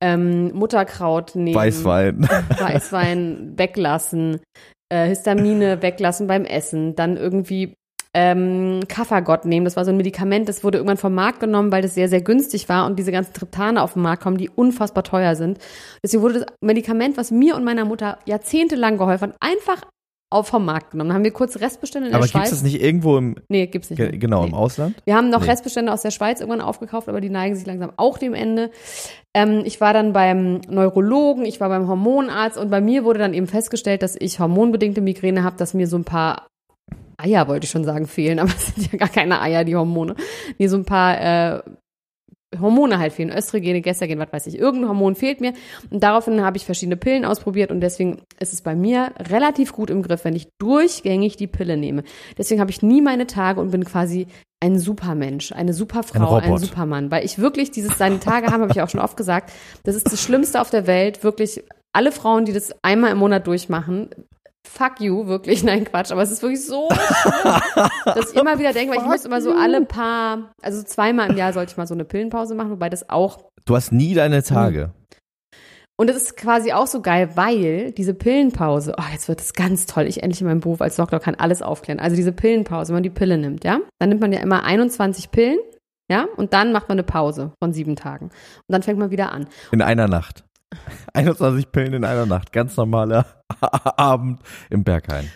ähm, 0.00 0.52
Mutterkraut 0.54 1.34
nehmen. 1.34 1.56
Weißwein. 1.56 2.22
Weißwein 2.58 3.54
weglassen, 3.56 4.40
äh, 4.88 5.08
Histamine 5.08 5.82
weglassen 5.82 6.26
beim 6.26 6.44
Essen, 6.44 6.94
dann 6.94 7.16
irgendwie 7.16 7.74
ähm, 8.16 8.80
Kaffergott 8.88 9.44
nehmen. 9.44 9.66
Das 9.66 9.76
war 9.76 9.84
so 9.84 9.90
ein 9.90 9.98
Medikament, 9.98 10.48
das 10.48 10.64
wurde 10.64 10.78
irgendwann 10.78 10.96
vom 10.96 11.14
Markt 11.14 11.38
genommen, 11.38 11.70
weil 11.70 11.82
das 11.82 11.94
sehr, 11.94 12.08
sehr 12.08 12.22
günstig 12.22 12.66
war 12.70 12.86
und 12.86 12.98
diese 12.98 13.12
ganzen 13.12 13.34
Triptane 13.34 13.82
auf 13.82 13.92
den 13.92 14.00
Markt 14.00 14.22
kommen, 14.22 14.38
die 14.38 14.48
unfassbar 14.48 15.04
teuer 15.04 15.36
sind. 15.36 15.58
Deswegen 16.02 16.22
wurde 16.22 16.40
das 16.40 16.46
Medikament, 16.62 17.18
was 17.18 17.30
mir 17.30 17.54
und 17.56 17.64
meiner 17.64 17.84
Mutter 17.84 18.18
jahrzehntelang 18.24 18.96
geholfen 18.96 19.32
hat, 19.32 19.36
einfach 19.40 19.82
auf 20.30 20.48
vom 20.48 20.64
Markt 20.64 20.92
genommen. 20.92 21.10
Dann 21.10 21.16
haben 21.16 21.24
wir 21.24 21.30
kurz 21.30 21.60
Restbestände 21.60 22.08
in 22.08 22.14
aber 22.14 22.22
der 22.22 22.28
Schweiz. 22.28 22.34
Aber 22.34 22.44
gibt 22.44 22.54
es 22.54 22.62
das 22.62 22.72
nicht 22.72 22.82
irgendwo 22.82 23.18
im 23.18 23.36
Nee, 23.48 23.66
gibt's 23.66 23.90
nicht. 23.90 23.98
Ge 23.98 24.16
genau, 24.16 24.42
nee. 24.42 24.48
im 24.48 24.54
Ausland? 24.54 24.96
Wir 25.04 25.14
haben 25.14 25.28
noch 25.28 25.42
nee. 25.42 25.50
Restbestände 25.50 25.92
aus 25.92 26.00
der 26.00 26.10
Schweiz 26.10 26.40
irgendwann 26.40 26.62
aufgekauft, 26.62 27.10
aber 27.10 27.20
die 27.20 27.28
neigen 27.28 27.54
sich 27.54 27.66
langsam 27.66 27.92
auch 27.98 28.16
dem 28.16 28.32
Ende. 28.32 28.70
Ähm, 29.34 29.62
ich 29.66 29.80
war 29.80 29.92
dann 29.92 30.14
beim 30.14 30.62
Neurologen, 30.68 31.44
ich 31.44 31.60
war 31.60 31.68
beim 31.68 31.86
Hormonarzt 31.86 32.56
und 32.56 32.70
bei 32.70 32.80
mir 32.80 33.04
wurde 33.04 33.18
dann 33.18 33.34
eben 33.34 33.46
festgestellt, 33.46 34.02
dass 34.02 34.16
ich 34.18 34.40
hormonbedingte 34.40 35.02
Migräne 35.02 35.44
habe, 35.44 35.58
dass 35.58 35.74
mir 35.74 35.86
so 35.86 35.96
ein 35.96 36.04
paar 36.04 36.46
Eier 37.16 37.48
wollte 37.48 37.64
ich 37.64 37.70
schon 37.70 37.84
sagen, 37.84 38.06
fehlen, 38.06 38.38
aber 38.40 38.50
es 38.50 38.74
sind 38.74 38.92
ja 38.92 38.98
gar 38.98 39.08
keine 39.08 39.40
Eier, 39.40 39.64
die 39.64 39.76
Hormone. 39.76 40.16
Nee, 40.58 40.68
so 40.68 40.76
ein 40.76 40.84
paar 40.84 41.20
äh, 41.20 41.62
Hormone 42.60 42.98
halt 42.98 43.12
fehlen, 43.12 43.30
Östrogene, 43.30 43.80
Gestagen, 43.80 44.18
was 44.18 44.32
weiß 44.32 44.46
ich. 44.46 44.58
Irgendein 44.58 44.88
Hormon 44.88 45.14
fehlt 45.14 45.40
mir. 45.40 45.52
Und 45.90 46.02
daraufhin 46.02 46.42
habe 46.42 46.56
ich 46.56 46.64
verschiedene 46.64 46.96
Pillen 46.96 47.24
ausprobiert 47.24 47.70
und 47.70 47.80
deswegen 47.80 48.22
ist 48.38 48.52
es 48.52 48.62
bei 48.62 48.74
mir 48.74 49.12
relativ 49.18 49.72
gut 49.72 49.90
im 49.90 50.02
Griff, 50.02 50.24
wenn 50.24 50.36
ich 50.36 50.48
durchgängig 50.58 51.36
die 51.36 51.48
Pille 51.48 51.76
nehme. 51.76 52.04
Deswegen 52.38 52.60
habe 52.60 52.70
ich 52.70 52.82
nie 52.82 53.02
meine 53.02 53.26
Tage 53.26 53.60
und 53.60 53.70
bin 53.70 53.84
quasi 53.84 54.26
ein 54.60 54.78
Supermensch, 54.78 55.52
eine 55.52 55.74
Superfrau, 55.74 56.36
ein, 56.36 56.52
ein 56.52 56.58
Supermann. 56.58 57.10
Weil 57.10 57.24
ich 57.24 57.38
wirklich 57.38 57.70
dieses 57.72 57.98
seine 57.98 58.20
Tage 58.20 58.46
haben, 58.46 58.62
habe 58.62 58.72
ich 58.72 58.80
auch 58.80 58.88
schon 58.88 59.00
oft 59.00 59.16
gesagt. 59.16 59.52
Das 59.84 59.96
ist 59.96 60.10
das 60.10 60.22
Schlimmste 60.22 60.60
auf 60.60 60.70
der 60.70 60.86
Welt. 60.86 61.24
Wirklich 61.24 61.62
alle 61.92 62.12
Frauen, 62.12 62.44
die 62.44 62.52
das 62.52 62.72
einmal 62.82 63.10
im 63.10 63.18
Monat 63.18 63.46
durchmachen, 63.46 64.10
fuck 64.66 65.00
you, 65.00 65.26
wirklich, 65.26 65.62
nein, 65.64 65.84
Quatsch, 65.84 66.12
aber 66.12 66.22
es 66.22 66.30
ist 66.30 66.42
wirklich 66.42 66.64
so 66.64 66.88
schlimm, 66.90 67.90
dass 68.04 68.32
ich 68.32 68.40
immer 68.40 68.58
wieder 68.58 68.72
denke, 68.72 68.94
weil 68.94 69.02
ich 69.02 69.08
muss 69.08 69.24
immer 69.24 69.40
so 69.40 69.52
alle 69.52 69.84
paar, 69.84 70.52
also 70.62 70.82
zweimal 70.82 71.30
im 71.30 71.36
Jahr 71.36 71.52
sollte 71.52 71.72
ich 71.72 71.76
mal 71.76 71.86
so 71.86 71.94
eine 71.94 72.04
Pillenpause 72.04 72.54
machen, 72.54 72.70
wobei 72.70 72.88
das 72.88 73.08
auch. 73.08 73.38
Du 73.64 73.74
hast 73.74 73.92
nie 73.92 74.14
deine 74.14 74.42
Tage. 74.42 74.92
Und 75.98 76.10
das 76.10 76.16
ist 76.16 76.36
quasi 76.36 76.72
auch 76.72 76.86
so 76.86 77.00
geil, 77.00 77.30
weil 77.36 77.90
diese 77.92 78.12
Pillenpause, 78.12 78.94
oh, 78.98 79.12
jetzt 79.12 79.28
wird 79.28 79.40
es 79.40 79.54
ganz 79.54 79.86
toll, 79.86 80.04
ich 80.06 80.22
endlich 80.22 80.42
in 80.42 80.46
meinem 80.46 80.60
Beruf 80.60 80.82
als 80.82 80.96
Doktor 80.96 81.20
kann 81.20 81.36
alles 81.36 81.62
aufklären. 81.62 82.00
Also 82.00 82.16
diese 82.16 82.32
Pillenpause, 82.32 82.88
wenn 82.88 82.96
man 82.96 83.02
die 83.02 83.10
Pille 83.10 83.38
nimmt, 83.38 83.64
ja, 83.64 83.80
dann 83.98 84.10
nimmt 84.10 84.20
man 84.20 84.32
ja 84.32 84.40
immer 84.40 84.64
21 84.64 85.30
Pillen, 85.30 85.58
ja, 86.10 86.26
und 86.36 86.52
dann 86.52 86.72
macht 86.72 86.88
man 86.88 86.96
eine 86.96 87.02
Pause 87.02 87.52
von 87.62 87.72
sieben 87.72 87.96
Tagen. 87.96 88.26
Und 88.26 88.72
dann 88.72 88.82
fängt 88.82 88.98
man 88.98 89.10
wieder 89.10 89.32
an. 89.32 89.48
In 89.72 89.82
einer 89.82 90.06
Nacht. 90.06 90.44
21 91.14 91.70
Pillen 91.72 91.94
in 91.94 92.04
einer 92.04 92.26
Nacht. 92.26 92.52
Ganz 92.52 92.76
normaler 92.76 93.26
Abend 93.60 94.40
im 94.70 94.84
Berghain. 94.84 95.30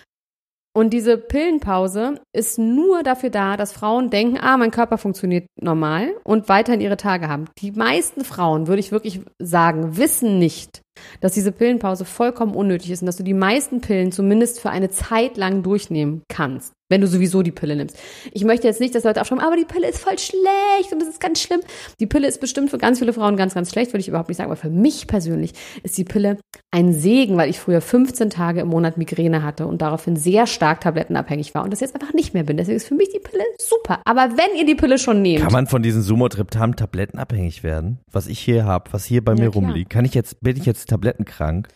Und 0.73 0.91
diese 0.91 1.19
Pillenpause 1.19 2.21
ist 2.33 2.59
nur 2.59 3.03
dafür 3.03 3.31
da, 3.31 3.57
dass 3.57 3.73
Frauen 3.73 4.09
denken, 4.09 4.39
ah, 4.41 4.57
mein 4.57 4.71
Körper 4.71 4.99
funktioniert 4.99 5.47
normal 5.61 6.13
und 6.23 6.49
weiterhin 6.49 6.81
ihre 6.81 6.97
Tage 6.97 7.29
haben. 7.29 7.47
Die 7.59 7.73
meisten 7.73 8.25
Frauen, 8.25 8.69
würde 8.69 8.79
ich 8.79 8.93
wirklich 8.93 9.21
sagen, 9.41 9.97
wissen 9.97 10.39
nicht, 10.39 10.81
dass 11.21 11.33
diese 11.33 11.53
Pillenpause 11.53 12.05
vollkommen 12.05 12.55
unnötig 12.55 12.91
ist 12.91 13.03
und 13.03 13.07
dass 13.07 13.17
du 13.17 13.23
die 13.23 13.35
meisten 13.35 13.81
Pillen 13.81 14.13
zumindest 14.13 14.61
für 14.61 14.71
eine 14.71 14.91
Zeit 14.91 15.37
lang 15.37 15.63
durchnehmen 15.63 16.23
kannst 16.29 16.73
wenn 16.91 17.01
du 17.01 17.07
sowieso 17.07 17.43
die 17.43 17.53
Pille 17.53 17.77
nimmst. 17.77 17.97
Ich 18.33 18.45
möchte 18.45 18.67
jetzt 18.67 18.81
nicht, 18.81 18.95
dass 18.95 19.05
Leute 19.05 19.23
aufschreiben, 19.23 19.43
aber 19.43 19.57
die 19.57 19.65
Pille 19.65 19.89
ist 19.89 20.01
voll 20.01 20.19
schlecht 20.19 20.93
und 20.93 21.01
das 21.01 21.09
ist 21.09 21.21
ganz 21.21 21.41
schlimm. 21.41 21.61
Die 22.01 22.07
Pille 22.07 22.27
ist 22.27 22.41
bestimmt 22.41 22.69
für 22.69 22.79
ganz 22.79 22.99
viele 22.99 23.13
Frauen 23.13 23.37
ganz, 23.37 23.55
ganz 23.55 23.71
schlecht, 23.71 23.93
würde 23.93 24.01
ich 24.01 24.09
überhaupt 24.09 24.29
nicht 24.29 24.37
sagen. 24.37 24.51
Aber 24.51 24.61
für 24.61 24.71
mich 24.71 25.07
persönlich 25.07 25.53
ist 25.83 25.97
die 25.97 26.05
Pille 26.05 26.37
ein 26.73 26.93
Segen, 26.93 27.37
weil 27.37 27.49
ich 27.49 27.61
früher 27.61 27.81
15 27.81 28.29
Tage 28.29 28.61
im 28.61 28.69
Monat 28.69 28.99
Migräne 28.99 29.43
hatte 29.43 29.67
und 29.67 29.81
daraufhin 29.83 30.17
sehr 30.17 30.47
stark 30.47 30.81
tablettenabhängig 30.81 31.55
war 31.55 31.63
und 31.63 31.73
das 31.73 31.81
jetzt 31.81 31.95
einfach 31.95 32.13
nicht 32.13 32.35
mehr 32.35 32.43
bin. 32.43 32.57
Deswegen 32.57 32.77
ist 32.77 32.89
für 32.89 32.97
mich 32.97 33.09
die 33.11 33.21
Pille 33.21 33.45
super. 33.59 34.01
Aber 34.05 34.31
wenn 34.37 34.59
ihr 34.59 34.67
die 34.67 34.75
Pille 34.75 34.99
schon 34.99 35.23
nehmt. 35.23 35.43
Kann 35.43 35.53
man 35.53 35.69
von 35.69 35.83
diesen 35.83 36.03
Sumotriptan 36.03 36.75
tablettenabhängig 36.75 37.63
werden? 37.63 38.01
Was 38.11 38.27
ich 38.27 38.41
hier 38.41 38.65
habe, 38.65 38.93
was 38.93 39.05
hier 39.05 39.25
bei 39.25 39.33
ja, 39.33 39.45
mir 39.45 39.51
klar. 39.51 39.65
rumliegt. 39.65 39.91
Kann 39.91 40.05
ich 40.05 40.15
jetzt, 40.15 40.41
bin 40.41 40.57
ich 40.57 40.67
jetzt 40.67 40.80
tablettenkrank? 40.87 41.69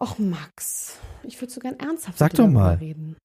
Och, 0.00 0.18
Max, 0.18 0.98
ich 1.22 1.40
würde 1.40 1.52
so 1.52 1.60
gern 1.60 1.78
ernsthaft 1.78 2.18
Sag 2.18 2.34
doch 2.34 2.48
mal. 2.48 2.76
reden. 2.76 3.16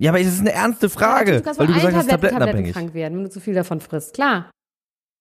Ja, 0.00 0.12
aber 0.12 0.20
es 0.20 0.28
ist 0.28 0.40
eine 0.40 0.52
ernste 0.52 0.88
Frage, 0.88 1.34
ja, 1.34 1.40
du 1.40 1.58
weil 1.58 1.66
du 1.66 1.74
gesagt 1.74 1.96
hast, 1.96 2.08
tablettenabhängig. 2.08 2.72
krank 2.72 2.94
werden, 2.94 3.18
wenn 3.18 3.24
du 3.24 3.30
zu 3.30 3.40
viel 3.40 3.54
davon 3.54 3.80
frisst. 3.80 4.14
Klar. 4.14 4.50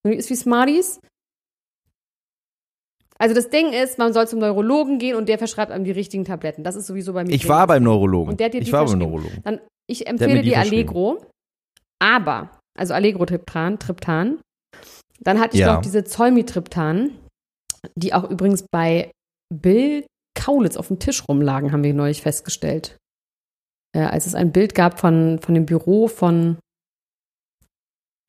Wenn 0.03 0.13
du 0.13 0.17
isst 0.17 0.29
wie 0.29 0.35
Smarties. 0.35 1.01
Also 3.17 3.35
das 3.35 3.49
Ding 3.49 3.73
ist, 3.73 3.97
man 3.97 4.13
soll 4.13 4.27
zum 4.29 4.39
Neurologen 4.39 4.97
gehen 4.97 5.17
und 5.17 5.27
der 5.27 5.37
verschreibt 5.37 5.71
einem 5.71 5.83
die 5.83 5.91
richtigen 5.91 6.23
Tabletten. 6.23 6.63
Das 6.63 6.75
ist 6.75 6.87
sowieso 6.87 7.11
bei 7.11 7.25
mir. 7.25 7.33
Ich 7.33 7.49
war 7.49 7.67
beim 7.67 7.83
Neurologen. 7.83 8.31
Und 8.31 8.39
der 8.39 8.45
hat 8.45 8.53
dir 8.53 8.61
ich 8.61 8.71
war 8.71 8.85
beim 8.85 8.99
Neurologen. 8.99 9.41
Dann, 9.43 9.59
ich 9.87 10.07
empfehle 10.07 10.41
dir 10.41 10.59
Allegro, 10.59 11.25
aber, 12.01 12.57
also 12.77 12.93
Allegro-Triptan, 12.93 13.79
Triptan. 13.79 14.39
Dann 15.19 15.41
hatte 15.41 15.57
ich 15.57 15.61
ja. 15.61 15.73
noch 15.73 15.81
diese 15.81 16.05
Zolmitriptan, 16.05 17.11
die 17.95 18.13
auch 18.13 18.29
übrigens 18.29 18.65
bei 18.71 19.11
Bill 19.53 20.05
Kaulitz 20.35 20.77
auf 20.77 20.87
dem 20.87 20.99
Tisch 20.99 21.27
rumlagen, 21.27 21.71
haben 21.71 21.83
wir 21.83 21.93
neulich 21.93 22.21
festgestellt 22.21 22.99
äh, 23.95 24.01
als 24.01 24.25
es 24.25 24.35
ein 24.35 24.51
Bild 24.51 24.75
gab 24.75 24.99
von, 24.99 25.39
von 25.39 25.53
dem 25.53 25.65
Büro 25.65 26.07
von, 26.07 26.57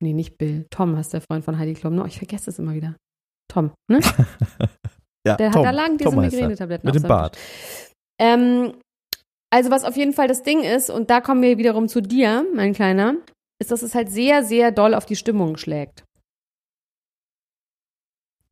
nee, 0.02 0.12
nicht 0.12 0.38
Bill, 0.38 0.66
Tom 0.70 0.96
heißt 0.96 1.12
der 1.12 1.20
Freund 1.20 1.44
von 1.44 1.58
Heidi 1.58 1.74
Klum. 1.74 1.94
No, 1.94 2.06
ich 2.06 2.18
vergesse 2.18 2.50
es 2.50 2.58
immer 2.58 2.74
wieder. 2.74 2.96
Tom, 3.48 3.72
ne? 3.90 4.00
ja, 5.26 5.36
der 5.36 5.50
Tom, 5.50 5.60
hat 5.60 5.66
da 5.66 5.70
lang 5.70 5.98
diese 5.98 6.16
Migräne-Tabletten 6.16 6.86
Mit 6.86 6.94
dem 6.94 7.02
Bart. 7.02 7.36
Ähm, 8.20 8.74
also 9.52 9.70
was 9.70 9.84
auf 9.84 9.96
jeden 9.96 10.12
Fall 10.12 10.28
das 10.28 10.42
Ding 10.42 10.62
ist, 10.62 10.90
und 10.90 11.10
da 11.10 11.20
kommen 11.20 11.42
wir 11.42 11.58
wiederum 11.58 11.88
zu 11.88 12.00
dir, 12.00 12.46
mein 12.54 12.72
Kleiner, 12.72 13.16
ist, 13.60 13.70
dass 13.70 13.82
es 13.82 13.94
halt 13.94 14.08
sehr, 14.10 14.44
sehr 14.44 14.70
doll 14.70 14.94
auf 14.94 15.06
die 15.06 15.16
Stimmung 15.16 15.56
schlägt. 15.56 16.04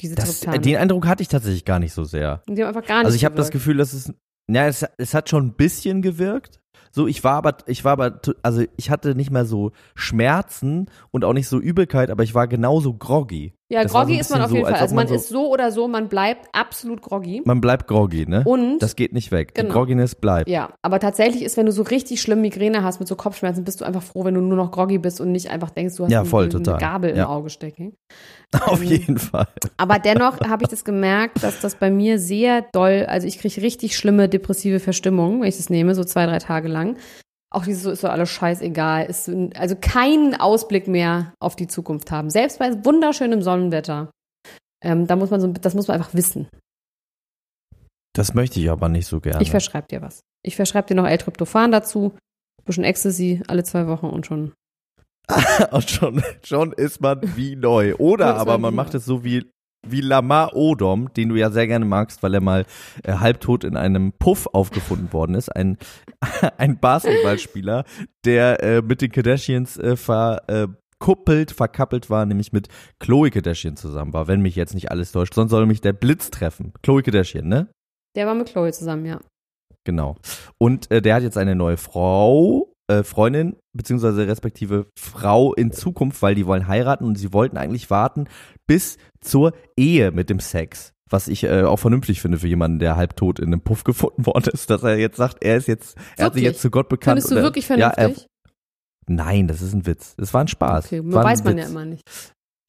Diese 0.00 0.14
das, 0.14 0.40
Den 0.40 0.76
Eindruck 0.76 1.07
hatte 1.07 1.23
ich 1.23 1.28
tatsächlich 1.28 1.64
gar 1.64 1.78
nicht 1.78 1.93
so 1.93 2.05
sehr. 2.05 2.43
Die 2.49 2.62
haben 2.62 2.69
einfach 2.69 2.87
gar 2.87 2.99
nicht 2.99 3.07
Also 3.07 3.17
ich 3.17 3.25
habe 3.25 3.35
das 3.35 3.50
Gefühl, 3.50 3.76
dass 3.78 3.93
es, 3.93 4.12
ja, 4.49 4.67
es, 4.67 4.87
es 4.97 5.14
hat 5.14 5.28
schon 5.28 5.47
ein 5.47 5.55
bisschen 5.55 6.02
gewirkt, 6.02 6.61
so, 6.90 7.07
ich 7.07 7.23
war 7.25 7.35
aber, 7.35 7.57
ich 7.67 7.85
war 7.85 7.93
aber, 7.93 8.21
also 8.43 8.64
ich 8.76 8.90
hatte 8.90 9.14
nicht 9.14 9.31
mehr 9.31 9.45
so 9.45 9.73
Schmerzen 9.95 10.87
und 11.11 11.25
auch 11.25 11.33
nicht 11.33 11.49
so 11.49 11.59
Übelkeit, 11.59 12.11
aber 12.11 12.23
ich 12.23 12.35
war 12.35 12.49
genauso 12.49 12.95
groggy. 12.95 13.55
Ja, 13.71 13.83
das 13.83 13.93
groggy 13.93 14.15
so 14.15 14.21
ist 14.21 14.31
man 14.31 14.43
auf 14.43 14.51
jeden 14.51 14.65
so, 14.65 14.71
Fall. 14.71 14.81
Also 14.81 14.95
man, 14.95 15.05
man 15.05 15.09
so, 15.09 15.15
ist 15.15 15.29
so 15.29 15.53
oder 15.53 15.71
so, 15.71 15.89
man 15.89 16.09
bleibt 16.09 16.49
absolut 16.53 17.03
groggy. 17.03 17.43
Man 17.45 17.61
bleibt 17.61 17.87
groggy, 17.87 18.25
ne? 18.27 18.43
Und 18.47 18.79
das 18.79 18.97
geht 18.97 19.13
nicht 19.13 19.31
weg. 19.31 19.55
Genau. 19.55 19.69
Die 19.69 19.73
Grogginess 19.75 20.15
bleibt. 20.15 20.49
Ja, 20.49 20.71
aber 20.81 21.01
tatsächlich 21.01 21.43
ist, 21.43 21.59
wenn 21.59 21.67
du 21.67 21.73
so 21.73 21.83
richtig 21.83 22.23
schlimm 22.23 22.41
Migräne 22.41 22.83
hast 22.83 22.99
mit 22.99 23.09
so 23.09 23.15
Kopfschmerzen, 23.15 23.65
bist 23.65 23.83
du 23.83 23.85
einfach 23.85 24.03
froh, 24.03 24.25
wenn 24.25 24.35
du 24.35 24.41
nur 24.41 24.57
noch 24.57 24.71
groggy 24.71 24.97
bist 24.97 25.21
und 25.21 25.33
nicht 25.33 25.51
einfach 25.51 25.69
denkst, 25.69 25.97
du 25.97 26.05
hast 26.05 26.11
ja, 26.11 26.25
voll, 26.25 26.45
eine, 26.45 26.53
total. 26.53 26.79
Gabel 26.79 27.15
ja. 27.15 27.25
im 27.25 27.29
Auge 27.29 27.51
stecken. 27.51 27.93
Auf 28.65 28.81
ähm, 28.81 28.89
jeden 28.89 29.19
Fall. 29.19 29.49
Aber 29.77 29.99
dennoch 29.99 30.41
habe 30.41 30.63
ich 30.63 30.71
das 30.71 30.85
gemerkt, 30.85 31.43
dass 31.43 31.61
das 31.61 31.75
bei 31.75 31.91
mir 31.91 32.19
sehr 32.19 32.63
doll, 32.73 33.05
also 33.07 33.27
ich 33.27 33.39
kriege 33.39 33.61
richtig 33.61 33.97
schlimme 33.99 34.31
depressive 34.31 34.81
Verstimmung, 34.81 35.43
wenn 35.43 35.49
ich 35.49 35.59
das 35.59 35.69
nehme, 35.69 35.95
so 35.95 36.05
zwei, 36.05 36.25
drei 36.25 36.39
Tage 36.39 36.69
lang. 36.69 36.97
Auch 37.50 37.64
dieses 37.64 37.83
so 37.83 37.90
ist 37.90 38.02
so 38.02 38.09
alles 38.09 38.31
scheißegal. 38.31 39.07
Ist, 39.07 39.31
also 39.55 39.76
keinen 39.76 40.35
Ausblick 40.35 40.87
mehr 40.87 41.33
auf 41.40 41.57
die 41.57 41.67
Zukunft 41.67 42.11
haben. 42.11 42.31
Selbst 42.31 42.59
bei 42.59 42.85
wunderschönem 42.85 43.43
Sonnenwetter. 43.43 44.11
Ähm, 44.83 45.07
da 45.07 45.17
muss 45.17 45.31
man 45.31 45.40
so, 45.40 45.49
das 45.49 45.75
muss 45.75 45.88
man 45.88 45.97
einfach 45.97 46.14
wissen. 46.14 46.49
Das 48.14 48.35
möchte 48.35 48.61
ich 48.61 48.71
aber 48.71 48.88
nicht 48.88 49.07
so 49.07 49.21
gerne. 49.21 49.43
Ich 49.43 49.50
verschreibe 49.50 49.88
dir 49.88 50.02
was. 50.02 50.21
Ich 50.45 50.57
verschreibe 50.57 50.88
dir 50.88 50.95
noch 50.95 51.07
L-Tryptophan 51.07 51.73
dazu, 51.73 52.14
ein 52.61 52.64
bisschen 52.64 52.85
Ecstasy 52.85 53.43
alle 53.49 53.64
zwei 53.64 53.87
Wochen 53.87 54.07
und 54.07 54.26
schon. 54.26 54.52
und 55.71 55.90
schon, 55.90 56.23
schon 56.43 56.73
ist 56.73 57.00
man 57.00 57.21
wie 57.37 57.57
neu. 57.57 57.95
Oder 57.97 58.37
aber 58.37 58.59
man 58.59 58.75
macht 58.75 58.95
es 58.95 59.05
so 59.05 59.25
wie 59.25 59.50
wie 59.87 60.01
Lamar 60.01 60.55
Odom, 60.55 61.13
den 61.15 61.29
du 61.29 61.37
ja 61.37 61.51
sehr 61.51 61.67
gerne 61.67 61.85
magst, 61.85 62.23
weil 62.23 62.35
er 62.35 62.41
mal 62.41 62.67
äh, 63.05 63.13
halbtot 63.15 63.65
in 63.65 63.77
einem 63.77 64.13
Puff 64.13 64.47
aufgefunden 64.53 65.13
worden 65.13 65.35
ist. 65.35 65.49
Ein, 65.55 65.79
ein 66.59 66.79
Basketballspieler, 66.79 67.85
der 68.25 68.63
äh, 68.63 68.83
mit 68.83 69.03
den 69.03 69.13
Kardashians 69.13 69.77
äh, 69.77 69.97
verkuppelt, 69.97 71.53
verkappelt 71.53 72.11
war, 72.11 72.27
nämlich 72.27 72.53
mit 72.53 72.69
Chloe 72.99 73.31
Kardashian 73.31 73.77
zusammen 73.77 74.13
war, 74.13 74.29
wenn 74.29 74.41
mich 74.41 74.57
jetzt 74.57 74.75
nicht 74.75 74.91
alles 74.91 75.13
täuscht. 75.13 75.35
Sonst 75.35 75.51
soll 75.51 75.67
mich 75.67 75.81
der 75.81 75.93
Blitz 75.93 76.31
treffen. 76.31 76.73
Chloe 76.83 77.03
Kardashian, 77.03 77.47
ne? 77.47 77.69
Der 78.17 78.27
war 78.27 78.35
mit 78.35 78.49
Chloe 78.49 78.73
zusammen, 78.73 79.07
ja. 79.07 79.21
Genau. 79.85 80.17
Und 80.59 80.91
äh, 80.91 81.01
der 81.01 81.15
hat 81.15 81.23
jetzt 81.23 81.39
eine 81.39 81.55
neue 81.55 81.77
Frau 81.77 82.68
äh, 82.88 83.02
Freundin 83.02 83.57
beziehungsweise 83.73 84.26
respektive 84.26 84.87
Frau 84.99 85.54
in 85.54 85.73
Zukunft, 85.73 86.23
weil 86.23 86.35
die 86.35 86.47
wollen 86.47 86.66
heiraten 86.66 87.04
und 87.04 87.16
sie 87.16 87.33
wollten 87.33 87.57
eigentlich 87.57 87.90
warten 87.90 88.28
bis 88.66 88.99
zur 89.21 89.52
Ehe 89.76 90.11
mit 90.11 90.30
dem 90.30 90.40
Sex. 90.40 90.92
Was 91.11 91.28
ich 91.28 91.45
äh, 91.45 91.62
auch 91.62 91.78
vernünftig 91.78 92.21
finde 92.21 92.38
für 92.38 92.49
jemanden, 92.49 92.78
der 92.78 92.97
halbtot 92.97 93.38
in 93.38 93.47
einem 93.47 93.61
Puff 93.61 93.85
gefunden 93.85 94.26
worden 94.26 94.50
ist, 94.52 94.71
dass 94.71 94.83
er 94.83 94.99
jetzt 94.99 95.16
sagt, 95.16 95.42
er 95.42 95.57
ist 95.57 95.68
jetzt, 95.68 95.97
er 96.16 96.26
hat 96.26 96.35
sich 96.35 96.42
jetzt 96.42 96.61
zu 96.61 96.71
Gott 96.71 96.88
bekannt. 96.88 97.23
Findest 97.23 97.30
du 97.30 97.42
wirklich 97.42 97.66
vernünftig? 97.66 97.99
Ja, 97.99 98.09
er, 98.09 98.14
nein, 99.07 99.49
das 99.49 99.62
ist 99.62 99.75
ein 99.75 99.87
Witz. 99.87 100.16
Das 100.16 100.35
war 100.35 100.42
ein 100.42 100.49
Spaß. 100.49 100.87
Okay, 100.87 101.00
weiß 101.04 101.45
man 101.45 101.57
Witz. 101.57 101.64
ja 101.64 101.71
immer 101.71 101.85
nicht. 101.85 102.02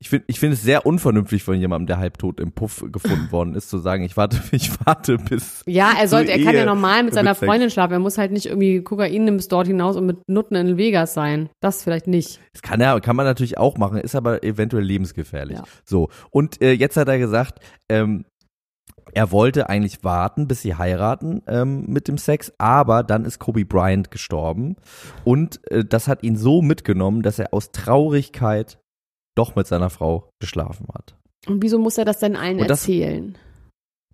Ich 0.02 0.08
finde 0.08 0.26
ich 0.28 0.40
finde 0.40 0.54
es 0.54 0.62
sehr 0.62 0.86
unvernünftig 0.86 1.44
von 1.44 1.60
jemandem, 1.60 1.88
der 1.88 1.98
halbtot 1.98 2.40
im 2.40 2.54
Puff 2.54 2.86
gefunden 2.90 3.28
worden 3.32 3.54
ist, 3.54 3.70
zu 3.70 3.80
sagen, 3.80 4.04
ich 4.04 4.16
warte, 4.16 4.40
ich 4.52 4.72
warte 4.86 5.18
bis. 5.18 5.62
Ja, 5.66 5.92
er 6.00 6.08
sollte, 6.08 6.32
er 6.32 6.42
kann 6.42 6.56
ja 6.56 6.66
normal 6.66 7.04
mit 7.04 7.14
seiner 7.14 7.36
Freundin 7.36 7.70
schlafen. 7.70 7.94
Er 7.94 8.00
muss 8.00 8.18
halt 8.18 8.32
nicht 8.32 8.46
irgendwie 8.46 8.82
Kokain 8.82 9.26
nehmen 9.26 9.38
bis 9.38 9.50
dort 9.50 9.68
hinaus 9.68 9.98
und 9.98 10.06
mit 10.06 10.18
Nutten 10.28 10.56
in 10.56 10.78
Vegas 10.78 11.14
sein. 11.14 11.50
Das 11.60 11.84
vielleicht 11.84 12.08
nicht. 12.08 12.40
Das 12.54 12.62
kann 12.62 12.80
er, 12.80 13.00
kann 13.02 13.18
man 13.18 13.26
natürlich 13.26 13.58
auch 13.58 13.78
machen, 13.78 13.98
ist 13.98 14.16
aber 14.16 14.44
eventuell 14.44 14.84
lebensgefährlich. 14.84 15.58
Ja. 15.58 15.64
So. 15.84 16.10
Und 16.32 16.62
äh, 16.62 16.72
jetzt 16.72 16.96
hat 16.96 17.10
er 17.10 17.20
gesagt, 17.20 17.60
ähm, 17.90 18.24
er 19.14 19.32
wollte 19.32 19.70
eigentlich 19.70 20.04
warten, 20.04 20.48
bis 20.48 20.62
sie 20.62 20.76
heiraten 20.76 21.42
ähm, 21.48 21.86
mit 21.88 22.08
dem 22.08 22.18
Sex, 22.18 22.54
aber 22.58 23.04
dann 23.04 23.26
ist 23.26 23.40
Kobe 23.40 23.66
Bryant 23.66 24.12
gestorben 24.12 24.76
und 25.24 25.60
äh, 25.72 25.84
das 25.84 26.08
hat 26.08 26.24
ihn 26.24 26.38
so 26.38 26.62
mitgenommen, 26.62 27.22
dass 27.22 27.40
er 27.40 27.54
aus 27.54 27.72
Traurigkeit 27.72 28.78
doch 29.40 29.56
mit 29.56 29.66
seiner 29.66 29.90
Frau 29.90 30.30
geschlafen 30.40 30.88
hat. 30.94 31.16
Und 31.48 31.64
wieso 31.64 31.80
muss 31.80 31.98
er 31.98 32.06
das 32.06 32.20
denn 32.20 32.36
allen 32.36 32.58
das, 32.60 32.82
erzählen? 32.82 33.38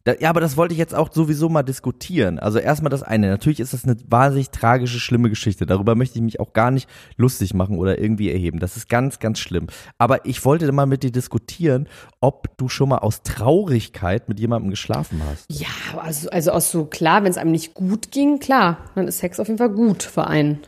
Da, 0.05 0.13
ja, 0.20 0.29
aber 0.29 0.39
das 0.39 0.55
wollte 0.55 0.74
ich 0.74 0.77
jetzt 0.77 0.94
auch 0.94 1.12
sowieso 1.12 1.50
mal 1.50 1.63
diskutieren. 1.63 2.38
Also 2.38 2.60
erstmal 2.60 2.91
das 2.91 3.01
eine. 3.01 3.27
Natürlich 3.27 3.60
ist 3.60 3.74
das 3.74 3.86
eine 3.86 3.98
wahnsinnig 4.08 4.51
tragische, 4.51 5.00
schlimme 5.00 5.29
Geschichte. 5.29 5.65
Darüber 5.65 5.96
möchte 5.96 6.20
ich 6.20 6.24
mich 6.24 6.39
auch 6.39 6.53
gar 6.53 6.70
nicht 6.70 6.88
lustig 7.17 7.55
machen 7.55 7.79
oder 7.79 7.98
irgendwie 7.98 8.29
erheben. 8.29 8.60
Das 8.60 8.77
ist 8.77 8.88
ganz, 8.88 9.17
ganz 9.17 9.39
schlimm. 9.39 9.65
Aber 9.98 10.24
ich 10.27 10.46
wollte 10.46 10.72
mal 10.72 10.86
mit 10.86 11.01
dir 11.01 11.12
diskutieren, 11.12 11.89
ob 12.22 12.55
du 12.58 12.70
schon 12.70 12.89
mal 12.89 13.00
aus 13.00 13.24
Traurigkeit 13.24 14.29
mit 14.29 14.39
jemandem 14.39 14.70
geschlafen 14.70 15.24
hast. 15.27 15.48
Ja, 15.50 16.00
also, 16.00 16.29
also 16.29 16.51
aus 16.51 16.70
so, 16.70 16.86
klar, 16.86 17.24
wenn 17.24 17.32
es 17.32 17.38
einem 17.39 17.51
nicht 17.51 17.74
gut 17.74 18.12
ging, 18.12 18.38
klar, 18.39 18.77
dann 18.94 19.08
ist 19.08 19.17
Sex 19.17 19.39
auf 19.39 19.48
jeden 19.48 19.58
Fall 19.58 19.72
gut 19.72 20.03
für 20.03 20.27
einen. 20.27 20.60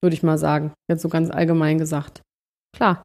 Würde 0.00 0.14
ich 0.14 0.22
mal 0.22 0.38
sagen. 0.38 0.72
Jetzt 0.88 1.02
so 1.02 1.10
ganz 1.10 1.28
allgemein 1.28 1.76
gesagt. 1.76 2.22
Klar. 2.74 3.02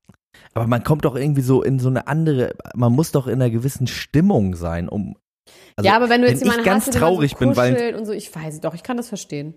Aber 0.53 0.67
man 0.67 0.83
kommt 0.83 1.05
doch 1.05 1.15
irgendwie 1.15 1.41
so 1.41 1.63
in 1.63 1.79
so 1.79 1.89
eine 1.89 2.07
andere, 2.07 2.53
man 2.75 2.91
muss 2.91 3.11
doch 3.11 3.27
in 3.27 3.35
einer 3.35 3.49
gewissen 3.49 3.87
Stimmung 3.87 4.55
sein, 4.55 4.89
um. 4.89 5.15
Also, 5.75 5.89
ja, 5.89 5.95
aber 5.95 6.09
wenn 6.09 6.21
du 6.21 6.27
jetzt 6.27 6.41
wenn 6.41 6.47
jemanden 6.47 6.65
ganz 6.65 6.87
hast, 6.87 6.97
traurig 6.97 7.31
so 7.31 7.37
bin, 7.37 7.55
weil 7.55 7.95
und 7.95 8.05
so, 8.05 8.13
ich 8.13 8.33
weiß 8.33 8.61
doch, 8.61 8.73
ich 8.73 8.83
kann 8.83 8.97
das 8.97 9.09
verstehen. 9.09 9.55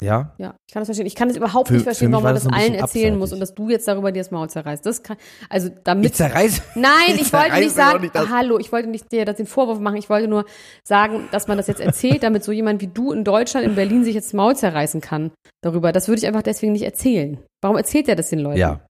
Ja? 0.00 0.32
Ja, 0.38 0.54
ich 0.68 0.72
kann 0.72 0.80
das 0.80 0.86
verstehen. 0.86 1.06
Ich 1.06 1.16
kann 1.16 1.28
es 1.28 1.36
überhaupt 1.36 1.68
für, 1.68 1.74
nicht 1.74 1.82
verstehen, 1.82 2.12
warum 2.12 2.24
man 2.24 2.34
das, 2.34 2.44
das 2.44 2.52
allen 2.52 2.74
erzählen 2.74 2.82
abseitig. 2.82 3.18
muss 3.18 3.32
und 3.32 3.40
dass 3.40 3.54
du 3.54 3.68
jetzt 3.68 3.88
darüber 3.88 4.12
dir 4.12 4.20
das 4.20 4.30
Maul 4.30 4.48
zerreißt. 4.48 4.86
Das 4.86 5.02
kann, 5.02 5.16
also 5.48 5.70
damit. 5.82 6.06
Ich 6.06 6.14
zerreiß. 6.14 6.62
Nein, 6.76 6.90
ich, 7.14 7.22
ich 7.22 7.32
wollte 7.32 7.58
nicht 7.58 7.74
sagen, 7.74 8.02
nicht 8.02 8.14
hallo, 8.14 8.58
ich 8.58 8.70
wollte 8.70 8.88
nicht 8.88 9.10
dir 9.10 9.24
das 9.24 9.36
den 9.36 9.46
Vorwurf 9.46 9.80
machen. 9.80 9.96
Ich 9.96 10.08
wollte 10.08 10.28
nur 10.28 10.44
sagen, 10.84 11.28
dass 11.32 11.48
man 11.48 11.56
das 11.56 11.66
jetzt 11.66 11.80
erzählt, 11.80 12.22
damit 12.22 12.44
so 12.44 12.52
jemand 12.52 12.80
wie 12.80 12.86
du 12.86 13.10
in 13.12 13.24
Deutschland, 13.24 13.66
in 13.66 13.74
Berlin 13.74 14.04
sich 14.04 14.14
jetzt 14.14 14.26
das 14.26 14.34
Maul 14.34 14.54
zerreißen 14.54 15.00
kann 15.00 15.32
darüber. 15.62 15.90
Das 15.90 16.06
würde 16.06 16.20
ich 16.20 16.26
einfach 16.28 16.42
deswegen 16.42 16.72
nicht 16.72 16.84
erzählen. 16.84 17.38
Warum 17.60 17.76
erzählt 17.76 18.08
er 18.08 18.14
das 18.14 18.30
den 18.30 18.38
Leuten? 18.38 18.58
Ja. 18.58 18.80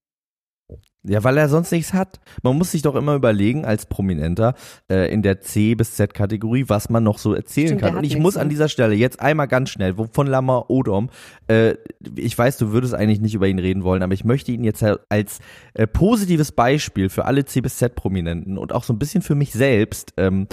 Ja, 1.04 1.22
weil 1.22 1.38
er 1.38 1.48
sonst 1.48 1.70
nichts 1.70 1.94
hat. 1.94 2.18
Man 2.42 2.58
muss 2.58 2.72
sich 2.72 2.82
doch 2.82 2.96
immer 2.96 3.14
überlegen, 3.14 3.64
als 3.64 3.86
Prominenter 3.86 4.54
äh, 4.90 5.12
in 5.12 5.22
der 5.22 5.40
C 5.40 5.76
bis 5.76 5.94
Z-Kategorie, 5.94 6.64
was 6.66 6.90
man 6.90 7.04
noch 7.04 7.18
so 7.18 7.34
erzählen 7.34 7.68
Stimmt, 7.68 7.80
kann. 7.82 7.96
Und 7.96 8.04
ich 8.04 8.18
muss 8.18 8.34
ne? 8.34 8.42
an 8.42 8.48
dieser 8.48 8.68
Stelle 8.68 8.94
jetzt 8.94 9.20
einmal 9.20 9.46
ganz 9.46 9.70
schnell, 9.70 9.94
von 10.12 10.26
Lama 10.26 10.64
Odom, 10.68 11.10
äh, 11.46 11.74
ich 12.16 12.36
weiß, 12.36 12.58
du 12.58 12.72
würdest 12.72 12.94
eigentlich 12.94 13.20
nicht 13.20 13.34
über 13.34 13.46
ihn 13.46 13.60
reden 13.60 13.84
wollen, 13.84 14.02
aber 14.02 14.12
ich 14.12 14.24
möchte 14.24 14.50
ihn 14.50 14.64
jetzt 14.64 14.84
als 15.08 15.38
äh, 15.74 15.86
positives 15.86 16.50
Beispiel 16.50 17.08
für 17.10 17.26
alle 17.26 17.44
C 17.44 17.60
bis 17.60 17.78
Z-Prominenten 17.78 18.58
und 18.58 18.72
auch 18.72 18.82
so 18.82 18.92
ein 18.92 18.98
bisschen 18.98 19.22
für 19.22 19.36
mich 19.36 19.52
selbst 19.52 20.14
ähm, 20.16 20.48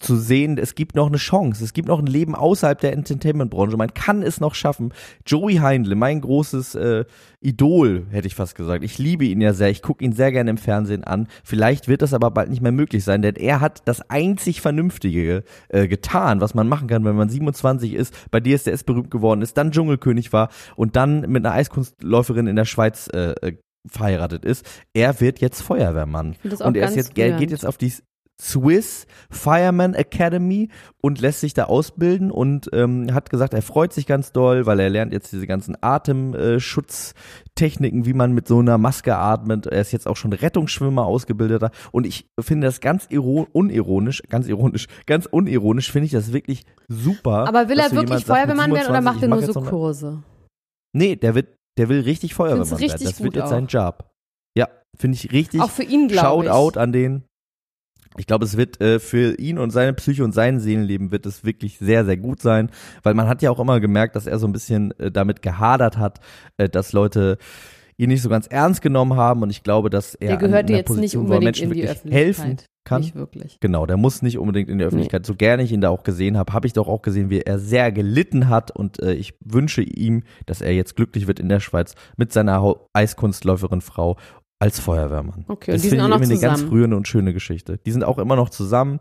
zu 0.00 0.16
sehen, 0.16 0.56
es 0.56 0.74
gibt 0.74 0.94
noch 0.94 1.08
eine 1.08 1.18
Chance, 1.18 1.62
es 1.62 1.74
gibt 1.74 1.88
noch 1.88 1.98
ein 1.98 2.06
Leben 2.06 2.34
außerhalb 2.34 2.80
der 2.80 2.94
Entertainment-Branche, 2.94 3.76
man 3.76 3.92
kann 3.92 4.22
es 4.22 4.40
noch 4.40 4.54
schaffen. 4.54 4.94
Joey 5.26 5.56
Heindle, 5.56 5.94
mein 5.94 6.22
großes 6.22 6.74
äh, 6.74 7.04
Idol, 7.40 8.06
hätte 8.10 8.26
ich 8.26 8.34
fast 8.34 8.54
gesagt. 8.54 8.82
Ich 8.82 8.98
liebe 8.98 9.26
ihn 9.26 9.40
ja 9.40 9.52
sehr, 9.52 9.68
ich 9.70 9.79
gucke 9.82 10.04
ihn 10.04 10.12
sehr 10.12 10.32
gerne 10.32 10.50
im 10.50 10.58
Fernsehen 10.58 11.04
an. 11.04 11.28
Vielleicht 11.44 11.88
wird 11.88 12.02
das 12.02 12.14
aber 12.14 12.30
bald 12.30 12.50
nicht 12.50 12.62
mehr 12.62 12.72
möglich 12.72 13.04
sein, 13.04 13.22
denn 13.22 13.36
er 13.36 13.60
hat 13.60 13.82
das 13.86 14.08
einzig 14.10 14.60
Vernünftige 14.60 15.44
äh, 15.68 15.88
getan, 15.88 16.40
was 16.40 16.54
man 16.54 16.68
machen 16.68 16.88
kann, 16.88 17.04
wenn 17.04 17.16
man 17.16 17.28
27 17.28 17.94
ist, 17.94 18.14
bei 18.30 18.40
DSDS 18.40 18.84
berühmt 18.84 19.10
geworden 19.10 19.42
ist, 19.42 19.56
dann 19.56 19.72
Dschungelkönig 19.72 20.32
war 20.32 20.50
und 20.76 20.96
dann 20.96 21.22
mit 21.22 21.44
einer 21.44 21.54
Eiskunstläuferin 21.54 22.46
in 22.46 22.56
der 22.56 22.64
Schweiz 22.64 23.08
äh, 23.12 23.32
äh, 23.40 23.56
verheiratet 23.86 24.44
ist. 24.44 24.66
Er 24.92 25.20
wird 25.20 25.40
jetzt 25.40 25.62
Feuerwehrmann. 25.62 26.36
Und 26.42 26.76
er, 26.76 26.90
jetzt, 26.90 27.16
er 27.16 27.32
geht 27.38 27.50
jetzt 27.50 27.64
auf 27.64 27.78
die 27.78 27.92
Swiss 28.40 29.06
Fireman 29.30 29.94
Academy 29.94 30.68
und 31.00 31.20
lässt 31.20 31.40
sich 31.40 31.54
da 31.54 31.64
ausbilden 31.64 32.30
und 32.30 32.70
ähm, 32.72 33.12
hat 33.12 33.30
gesagt, 33.30 33.52
er 33.54 33.62
freut 33.62 33.92
sich 33.92 34.06
ganz 34.06 34.30
doll, 34.32 34.66
weil 34.66 34.78
er 34.80 34.90
lernt 34.90 35.12
jetzt 35.12 35.32
diese 35.32 35.46
ganzen 35.46 35.76
Atemschutztechniken, 35.80 38.04
wie 38.06 38.14
man 38.14 38.32
mit 38.32 38.48
so 38.48 38.58
einer 38.58 38.78
Maske 38.78 39.16
atmet. 39.16 39.66
Er 39.66 39.80
ist 39.80 39.92
jetzt 39.92 40.08
auch 40.08 40.16
schon 40.16 40.32
Rettungsschwimmer 40.32 41.04
ausgebildeter 41.04 41.70
und 41.92 42.04
ich 42.06 42.26
finde 42.40 42.66
das 42.66 42.80
ganz 42.80 43.06
iro 43.10 43.46
unironisch, 43.52 44.22
ganz 44.28 44.48
ironisch, 44.48 44.88
ganz 45.06 45.26
unironisch 45.26 45.92
finde 45.92 46.06
ich 46.06 46.12
das 46.12 46.32
wirklich 46.32 46.64
super. 46.88 47.46
Aber 47.46 47.68
will 47.68 47.78
er 47.78 47.92
wirklich 47.92 48.24
Feuerwehrmann 48.24 48.72
werden 48.72 48.88
oder 48.88 49.02
27, 49.02 49.04
macht 49.04 49.22
er 49.22 49.28
nur 49.28 49.42
so 49.42 49.52
Kurse? 49.60 50.22
Nee, 50.92 51.16
der 51.16 51.34
wird, 51.34 51.48
der 51.78 51.88
will 51.88 52.00
richtig 52.00 52.34
Feuerwehrmann 52.34 52.70
werden. 52.70 53.04
Das 53.04 53.22
wird 53.22 53.36
jetzt 53.36 53.48
sein 53.48 53.66
auch. 53.66 53.70
Job. 53.70 54.10
Ja, 54.56 54.68
finde 54.96 55.16
ich 55.16 55.32
richtig. 55.32 55.60
Auch 55.60 55.70
für 55.70 55.84
ihn, 55.84 56.08
glaube 56.08 56.44
ich. 56.44 56.50
Shoutout 56.50 56.78
an 56.78 56.92
den. 56.92 57.24
Ich 58.16 58.26
glaube, 58.26 58.44
es 58.44 58.56
wird 58.56 58.80
äh, 58.80 58.98
für 58.98 59.38
ihn 59.38 59.58
und 59.58 59.70
seine 59.70 59.92
Psyche 59.92 60.24
und 60.24 60.32
sein 60.32 60.58
Seelenleben 60.58 61.12
wird 61.12 61.26
es 61.26 61.44
wirklich 61.44 61.78
sehr, 61.78 62.04
sehr 62.04 62.16
gut 62.16 62.42
sein, 62.42 62.70
weil 63.02 63.14
man 63.14 63.28
hat 63.28 63.40
ja 63.40 63.50
auch 63.50 63.60
immer 63.60 63.78
gemerkt, 63.78 64.16
dass 64.16 64.26
er 64.26 64.38
so 64.38 64.48
ein 64.48 64.52
bisschen 64.52 64.90
äh, 64.98 65.12
damit 65.12 65.42
gehadert 65.42 65.96
hat, 65.96 66.20
äh, 66.56 66.68
dass 66.68 66.92
Leute 66.92 67.38
ihn 67.96 68.08
nicht 68.08 68.22
so 68.22 68.28
ganz 68.28 68.46
ernst 68.46 68.82
genommen 68.82 69.16
haben 69.16 69.42
und 69.42 69.50
ich 69.50 69.62
glaube, 69.62 69.90
dass 69.90 70.14
er 70.14 70.28
Der 70.28 70.36
gehört 70.38 70.64
an 70.64 70.68
einer 70.68 70.78
jetzt 70.78 70.88
nicht 70.88 70.96
Position, 70.96 71.26
er 71.26 71.36
unbedingt 71.36 71.44
Menschen 71.44 71.64
in 71.64 71.70
die 71.70 71.82
wirklich 71.82 71.90
Öffentlichkeit. 71.90 72.26
helfen 72.26 72.56
kann. 72.84 73.02
Nicht 73.02 73.14
wirklich. 73.14 73.58
Genau, 73.60 73.86
der 73.86 73.98
muss 73.98 74.22
nicht 74.22 74.38
unbedingt 74.38 74.70
in 74.70 74.78
der 74.78 74.88
Öffentlichkeit. 74.88 75.26
So 75.26 75.34
gerne 75.34 75.62
ich 75.62 75.70
ihn 75.70 75.82
da 75.82 75.90
auch 75.90 76.02
gesehen 76.02 76.38
habe, 76.38 76.52
habe 76.52 76.66
ich 76.66 76.72
doch 76.72 76.88
auch 76.88 77.02
gesehen, 77.02 77.28
wie 77.28 77.40
er 77.40 77.58
sehr 77.58 77.92
gelitten 77.92 78.48
hat 78.48 78.70
und 78.70 79.00
äh, 79.02 79.12
ich 79.12 79.34
wünsche 79.44 79.82
ihm, 79.82 80.22
dass 80.46 80.62
er 80.62 80.72
jetzt 80.72 80.96
glücklich 80.96 81.26
wird 81.26 81.40
in 81.40 81.48
der 81.48 81.60
Schweiz 81.60 81.94
mit 82.16 82.32
seiner 82.32 82.74
Eiskunstläuferin 82.94 83.82
Frau 83.82 84.16
als 84.60 84.78
Feuerwehrmann. 84.78 85.44
Okay, 85.48 85.72
und 85.72 85.76
das 85.76 85.82
die 85.82 85.88
finde 85.88 85.88
sind 85.88 86.00
auch 86.00 86.08
noch 86.08 86.16
irgendwie 86.16 86.32
eine 86.34 86.40
ganz 86.40 86.58
zusammen. 86.60 86.72
rührende 86.72 86.96
und 86.96 87.08
schöne 87.08 87.32
Geschichte. 87.32 87.78
Die 87.78 87.92
sind 87.92 88.04
auch 88.04 88.18
immer 88.18 88.36
noch 88.36 88.50
zusammen 88.50 89.00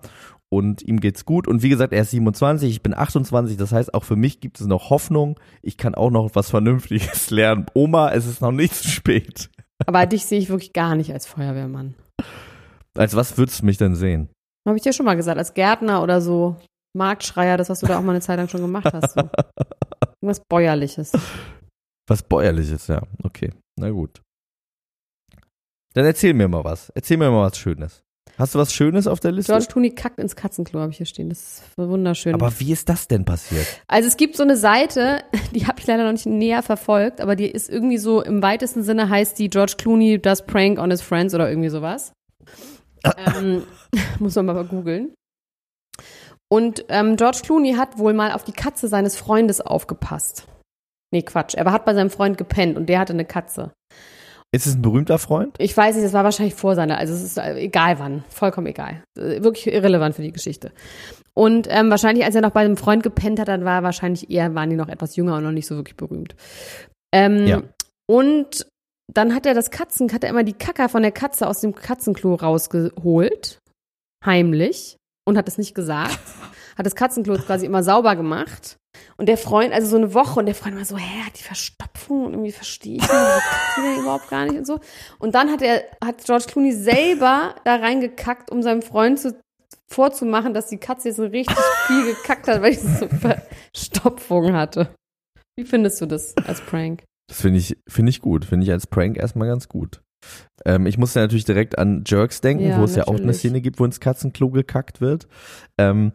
und 0.49 0.81
ihm 0.81 0.99
geht's 0.99 1.25
gut. 1.25 1.47
Und 1.47 1.61
wie 1.61 1.69
gesagt, 1.69 1.93
er 1.93 2.01
ist 2.01 2.11
27, 2.11 2.69
ich 2.71 2.81
bin 2.81 2.93
28, 2.97 3.57
das 3.57 3.71
heißt, 3.71 3.93
auch 3.93 4.03
für 4.05 4.15
mich 4.15 4.39
gibt 4.39 4.59
es 4.59 4.67
noch 4.67 4.89
Hoffnung. 4.89 5.39
Ich 5.61 5.77
kann 5.77 5.95
auch 5.95 6.11
noch 6.11 6.31
was 6.33 6.49
Vernünftiges 6.49 7.29
lernen. 7.29 7.65
Oma, 7.73 8.11
es 8.11 8.25
ist 8.25 8.41
noch 8.41 8.51
nicht 8.51 8.73
zu 8.73 8.87
spät. 8.87 9.49
Aber 9.85 10.05
dich 10.05 10.25
sehe 10.25 10.39
ich 10.39 10.49
wirklich 10.49 10.73
gar 10.73 10.95
nicht 10.95 11.13
als 11.13 11.25
Feuerwehrmann. 11.27 11.95
Als 12.97 13.15
was 13.15 13.37
würdest 13.37 13.61
du 13.61 13.65
mich 13.65 13.77
denn 13.77 13.95
sehen? 13.95 14.29
Habe 14.67 14.77
ich 14.77 14.83
dir 14.83 14.93
schon 14.93 15.05
mal 15.05 15.15
gesagt, 15.15 15.37
als 15.37 15.53
Gärtner 15.53 16.03
oder 16.03 16.21
so, 16.21 16.55
Marktschreier, 16.97 17.57
das, 17.57 17.69
was 17.69 17.79
du 17.81 17.85
da 17.87 17.97
auch 17.97 18.03
mal 18.03 18.11
eine 18.11 18.21
Zeit 18.21 18.37
lang 18.37 18.47
schon 18.49 18.61
gemacht 18.61 18.91
hast. 18.93 19.13
So. 19.13 19.21
Irgendwas 20.21 20.41
Bäuerliches. 20.49 21.11
Was 22.07 22.23
Bäuerliches, 22.23 22.87
ja. 22.87 23.01
Okay, 23.23 23.51
na 23.79 23.89
gut. 23.89 24.21
Dann 25.93 26.05
erzähl 26.05 26.33
mir 26.33 26.47
mal 26.47 26.63
was. 26.63 26.89
Erzähl 26.95 27.17
mir 27.17 27.31
mal 27.31 27.47
was 27.47 27.57
Schönes. 27.57 28.03
Hast 28.39 28.55
du 28.55 28.59
was 28.59 28.73
Schönes 28.73 29.05
auf 29.05 29.19
der 29.19 29.33
Liste? 29.33 29.51
George 29.51 29.65
Clooney 29.69 29.89
kackt 29.91 30.17
ins 30.17 30.33
Katzenklo, 30.33 30.79
habe 30.79 30.91
ich 30.91 30.97
hier 30.97 31.05
stehen. 31.05 31.27
Das 31.27 31.39
ist 31.39 31.63
wunderschön. 31.77 32.33
Aber 32.33 32.57
wie 32.59 32.71
ist 32.71 32.87
das 32.87 33.09
denn 33.09 33.25
passiert? 33.25 33.65
Also 33.87 34.07
es 34.07 34.15
gibt 34.15 34.37
so 34.37 34.43
eine 34.43 34.55
Seite, 34.55 35.23
die 35.53 35.67
habe 35.67 35.79
ich 35.79 35.87
leider 35.87 36.05
noch 36.05 36.13
nicht 36.13 36.25
näher 36.25 36.63
verfolgt, 36.63 37.19
aber 37.19 37.35
die 37.35 37.49
ist 37.49 37.69
irgendwie 37.69 37.97
so 37.97 38.21
im 38.21 38.41
weitesten 38.41 38.83
Sinne 38.83 39.09
heißt 39.09 39.37
die 39.39 39.49
George 39.49 39.73
Clooney 39.77 40.21
does 40.21 40.45
prank 40.45 40.79
on 40.79 40.89
his 40.89 41.01
friends 41.01 41.35
oder 41.35 41.49
irgendwie 41.49 41.67
sowas. 41.69 42.13
ähm, 43.35 43.63
muss 44.19 44.35
man 44.35 44.45
mal 44.45 44.65
googeln. 44.65 45.13
Und 46.49 46.85
ähm, 46.87 47.17
George 47.17 47.39
Clooney 47.43 47.73
hat 47.73 47.97
wohl 47.97 48.13
mal 48.13 48.31
auf 48.31 48.45
die 48.45 48.53
Katze 48.53 48.87
seines 48.87 49.17
Freundes 49.17 49.59
aufgepasst. 49.59 50.47
Nee, 51.11 51.23
Quatsch. 51.23 51.55
Er 51.55 51.69
hat 51.71 51.83
bei 51.83 51.93
seinem 51.93 52.09
Freund 52.09 52.37
gepennt 52.37 52.77
und 52.77 52.87
der 52.87 52.99
hatte 52.99 53.13
eine 53.13 53.25
Katze. 53.25 53.73
Ist 54.51 54.65
es 54.65 54.75
ein 54.75 54.81
berühmter 54.81 55.19
Freund? 55.19 55.55
Ich 55.59 55.77
weiß 55.77 55.95
nicht, 55.95 56.05
das 56.05 56.13
war 56.13 56.23
wahrscheinlich 56.23 56.55
vor 56.55 56.73
seiner, 56.75 56.97
also 56.97 57.13
es 57.13 57.21
ist 57.23 57.37
äh, 57.37 57.55
egal 57.55 57.99
wann, 57.99 58.23
vollkommen 58.29 58.67
egal. 58.67 59.03
Äh, 59.17 59.43
Wirklich 59.43 59.67
irrelevant 59.67 60.15
für 60.15 60.23
die 60.23 60.31
Geschichte. 60.31 60.71
Und 61.35 61.67
ähm, 61.69 61.89
wahrscheinlich, 61.91 62.25
als 62.25 62.33
er 62.35 62.41
noch 62.41 62.51
bei 62.51 62.61
einem 62.61 62.75
Freund 62.75 63.03
gepennt 63.03 63.39
hat, 63.39 63.47
dann 63.47 63.63
war 63.63 63.77
er 63.79 63.83
wahrscheinlich 63.83 64.29
eher, 64.31 64.55
waren 64.55 64.69
die 64.69 64.75
noch 64.75 64.89
etwas 64.89 65.15
jünger 65.15 65.35
und 65.37 65.43
noch 65.43 65.51
nicht 65.51 65.67
so 65.67 65.75
wirklich 65.75 65.95
berühmt. 65.95 66.35
Ähm, 67.13 67.45
Ja. 67.45 67.61
Und 68.07 68.65
dann 69.13 69.35
hat 69.35 69.45
er 69.45 69.53
das 69.53 69.69
Katzen, 69.69 70.11
hat 70.11 70.23
er 70.23 70.31
immer 70.31 70.43
die 70.43 70.53
Kacker 70.53 70.89
von 70.89 71.03
der 71.03 71.11
Katze 71.11 71.47
aus 71.47 71.61
dem 71.61 71.75
Katzenklo 71.75 72.35
rausgeholt, 72.35 73.59
heimlich, 74.25 74.97
und 75.25 75.37
hat 75.37 75.47
es 75.47 75.59
nicht 75.59 75.75
gesagt. 75.75 76.19
Hat 76.75 76.85
das 76.85 76.95
Katzenklo 76.95 77.35
quasi 77.35 77.65
immer 77.65 77.83
sauber 77.83 78.15
gemacht. 78.15 78.77
Und 79.17 79.27
der 79.27 79.37
Freund, 79.37 79.73
also 79.73 79.87
so 79.89 79.97
eine 79.97 80.13
Woche, 80.13 80.39
und 80.39 80.45
der 80.45 80.55
Freund 80.55 80.77
war 80.77 80.85
so, 80.85 80.97
hä, 80.97 81.23
hat 81.25 81.37
die 81.37 81.43
Verstopfung 81.43 82.25
und 82.25 82.33
irgendwie 82.33 82.51
verstehe 82.51 82.97
ich 82.97 83.01
die 83.03 83.81
denn 83.81 83.99
überhaupt 84.01 84.29
gar 84.29 84.45
nicht 84.45 84.57
und 84.57 84.67
so. 84.67 84.79
Und 85.19 85.35
dann 85.35 85.51
hat 85.51 85.61
er, 85.61 85.83
hat 86.03 86.23
George 86.25 86.45
Clooney 86.47 86.73
selber 86.73 87.55
da 87.65 87.75
reingekackt, 87.75 88.51
um 88.51 88.61
seinem 88.61 88.81
Freund 88.81 89.19
zu, 89.19 89.39
vorzumachen, 89.87 90.53
dass 90.53 90.67
die 90.67 90.77
Katze 90.77 91.09
jetzt 91.09 91.17
so 91.17 91.25
richtig 91.25 91.57
viel 91.87 92.05
gekackt 92.13 92.47
hat, 92.47 92.61
weil 92.61 92.73
sie 92.73 92.87
so 92.95 93.07
Verstopfung 93.07 94.53
hatte. 94.53 94.93
Wie 95.57 95.65
findest 95.65 95.99
du 96.01 96.05
das 96.05 96.35
als 96.45 96.61
Prank? 96.61 97.03
Das 97.27 97.41
finde 97.41 97.59
ich, 97.59 97.77
finde 97.87 98.09
ich 98.09 98.21
gut. 98.21 98.45
Finde 98.45 98.65
ich 98.65 98.71
als 98.71 98.87
Prank 98.87 99.17
erstmal 99.17 99.47
ganz 99.47 99.67
gut. 99.67 100.01
Ähm, 100.65 100.85
ich 100.85 100.97
musste 100.97 101.19
natürlich 101.19 101.45
direkt 101.45 101.77
an 101.77 102.03
Jerks 102.05 102.41
denken, 102.41 102.69
Ja, 102.69 102.79
wo 102.79 102.83
es 102.83 102.95
ja 102.95 103.03
auch 103.03 103.09
eine 103.09 103.19
natürlich. 103.19 103.37
Szene 103.39 103.61
gibt, 103.61 103.79
wo 103.79 103.85
ins 103.85 103.99
Katzenklo 103.99 104.49
gekackt 104.49 105.01
wird. 105.01 105.27
Ähm, 105.77 106.11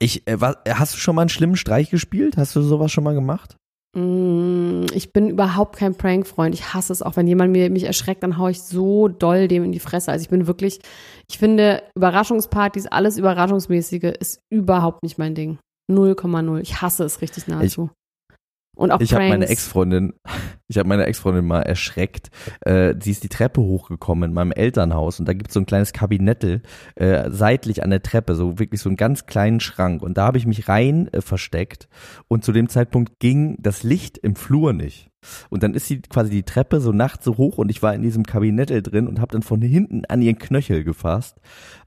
ich, 0.00 0.26
äh, 0.26 0.40
was, 0.40 0.56
hast 0.68 0.94
du 0.94 0.98
schon 0.98 1.14
mal 1.14 1.22
einen 1.22 1.28
schlimmen 1.28 1.56
Streich 1.56 1.90
gespielt? 1.90 2.36
Hast 2.36 2.56
du 2.56 2.62
sowas 2.62 2.90
schon 2.90 3.04
mal 3.04 3.14
gemacht? 3.14 3.56
Mm, 3.96 4.86
Ich 4.94 5.12
bin 5.12 5.28
überhaupt 5.28 5.76
kein 5.76 5.94
Prank-Freund. 5.94 6.54
Ich 6.54 6.74
hasse 6.74 6.92
es 6.92 7.02
auch. 7.02 7.16
Wenn 7.16 7.26
jemand 7.26 7.52
mir, 7.52 7.70
mich 7.70 7.84
erschreckt, 7.84 8.22
dann 8.22 8.38
haue 8.38 8.50
ich 8.50 8.62
so 8.62 9.08
doll 9.08 9.46
dem 9.46 9.64
in 9.64 9.72
die 9.72 9.78
Fresse. 9.80 10.10
Also 10.10 10.22
ich 10.22 10.28
bin 10.30 10.46
wirklich, 10.46 10.80
ich 11.28 11.38
finde, 11.38 11.82
Überraschungspartys, 11.94 12.86
alles 12.86 13.18
Überraschungsmäßige 13.18 14.14
ist 14.18 14.40
überhaupt 14.50 15.02
nicht 15.02 15.18
mein 15.18 15.34
Ding. 15.34 15.58
0,0. 15.90 16.60
Ich 16.60 16.80
hasse 16.82 17.04
es 17.04 17.20
richtig 17.20 17.48
nahezu. 17.48 17.90
Und 18.76 18.92
auch 18.92 19.00
Ich 19.00 19.12
habe 19.12 19.28
meine 19.28 19.48
Ex-Freundin, 19.48 20.14
ich 20.68 20.78
habe 20.78 20.88
meine 20.88 21.04
Ex-Freundin 21.06 21.46
mal 21.46 21.62
erschreckt. 21.62 22.30
Äh, 22.62 22.94
sie 23.00 23.10
ist 23.10 23.22
die 23.24 23.28
Treppe 23.28 23.60
hochgekommen 23.60 24.30
in 24.30 24.34
meinem 24.34 24.52
Elternhaus 24.52 25.20
und 25.20 25.26
da 25.26 25.32
gibt 25.32 25.48
es 25.48 25.54
so 25.54 25.60
ein 25.60 25.66
kleines 25.66 25.92
Kabinettel 25.92 26.62
äh, 26.94 27.30
seitlich 27.30 27.82
an 27.82 27.90
der 27.90 28.02
Treppe, 28.02 28.34
so 28.34 28.58
wirklich 28.58 28.80
so 28.80 28.88
einen 28.88 28.96
ganz 28.96 29.26
kleinen 29.26 29.60
Schrank. 29.60 30.02
Und 30.02 30.16
da 30.16 30.24
habe 30.24 30.38
ich 30.38 30.46
mich 30.46 30.68
rein 30.68 31.08
äh, 31.12 31.20
versteckt 31.20 31.88
und 32.28 32.44
zu 32.44 32.52
dem 32.52 32.68
Zeitpunkt 32.68 33.18
ging 33.18 33.56
das 33.60 33.82
Licht 33.82 34.18
im 34.18 34.36
Flur 34.36 34.72
nicht. 34.72 35.09
Und 35.50 35.62
dann 35.62 35.74
ist 35.74 35.86
sie 35.86 36.00
quasi 36.00 36.30
die 36.30 36.42
Treppe 36.42 36.80
so 36.80 36.92
nachts 36.92 37.24
so 37.24 37.36
hoch 37.36 37.58
und 37.58 37.68
ich 37.70 37.82
war 37.82 37.94
in 37.94 38.02
diesem 38.02 38.24
Kabinettel 38.24 38.82
drin 38.82 39.06
und 39.06 39.20
habe 39.20 39.32
dann 39.32 39.42
von 39.42 39.60
hinten 39.60 40.04
an 40.06 40.22
ihren 40.22 40.38
Knöchel 40.38 40.82
gefasst. 40.84 41.36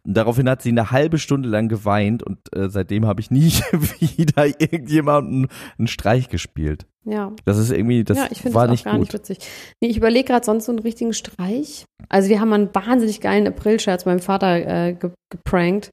Und 0.04 0.16
daraufhin 0.16 0.48
hat 0.50 0.62
sie 0.62 0.70
eine 0.70 0.92
halbe 0.92 1.18
Stunde 1.18 1.50
lang 1.50 1.68
geweint 1.70 2.24
und 2.24 2.38
äh, 2.56 2.70
seitdem 2.70 3.06
habe 3.06 3.22
ich 3.22 3.32
nie 3.32 3.50
wieder 4.00 4.46
irgendjemanden 4.46 5.48
einen 5.78 5.88
Streich 5.88 6.30
gespielt. 6.30 6.86
Ja. 7.06 7.34
Das 7.46 7.58
ist 7.58 7.72
irgendwie, 7.72 8.04
das 8.04 8.18
ja, 8.18 8.28
ich 8.32 8.42
finde 8.42 8.56
war 8.56 8.68
das 8.68 8.70
auch 8.70 8.72
nicht 8.74 8.86
gar 8.86 8.94
gut. 8.94 9.02
nicht 9.02 9.14
witzig. 9.14 9.40
Nee, 9.82 9.90
ich 9.90 9.98
überlege 9.98 10.26
gerade 10.26 10.46
sonst 10.46 10.66
so 10.66 10.72
einen 10.72 10.80
richtigen 10.80 11.14
Streich. 11.14 11.86
Also 12.10 12.30
wir 12.30 12.40
haben 12.40 12.54
einen 12.54 12.74
wahnsinnig 12.74 13.20
geilen 13.20 13.48
Aprilscherz 13.48 14.06
meinem 14.06 14.20
Vater 14.20 14.88
äh, 14.88 14.94
ge 14.94 15.12
geprankt. 15.30 15.90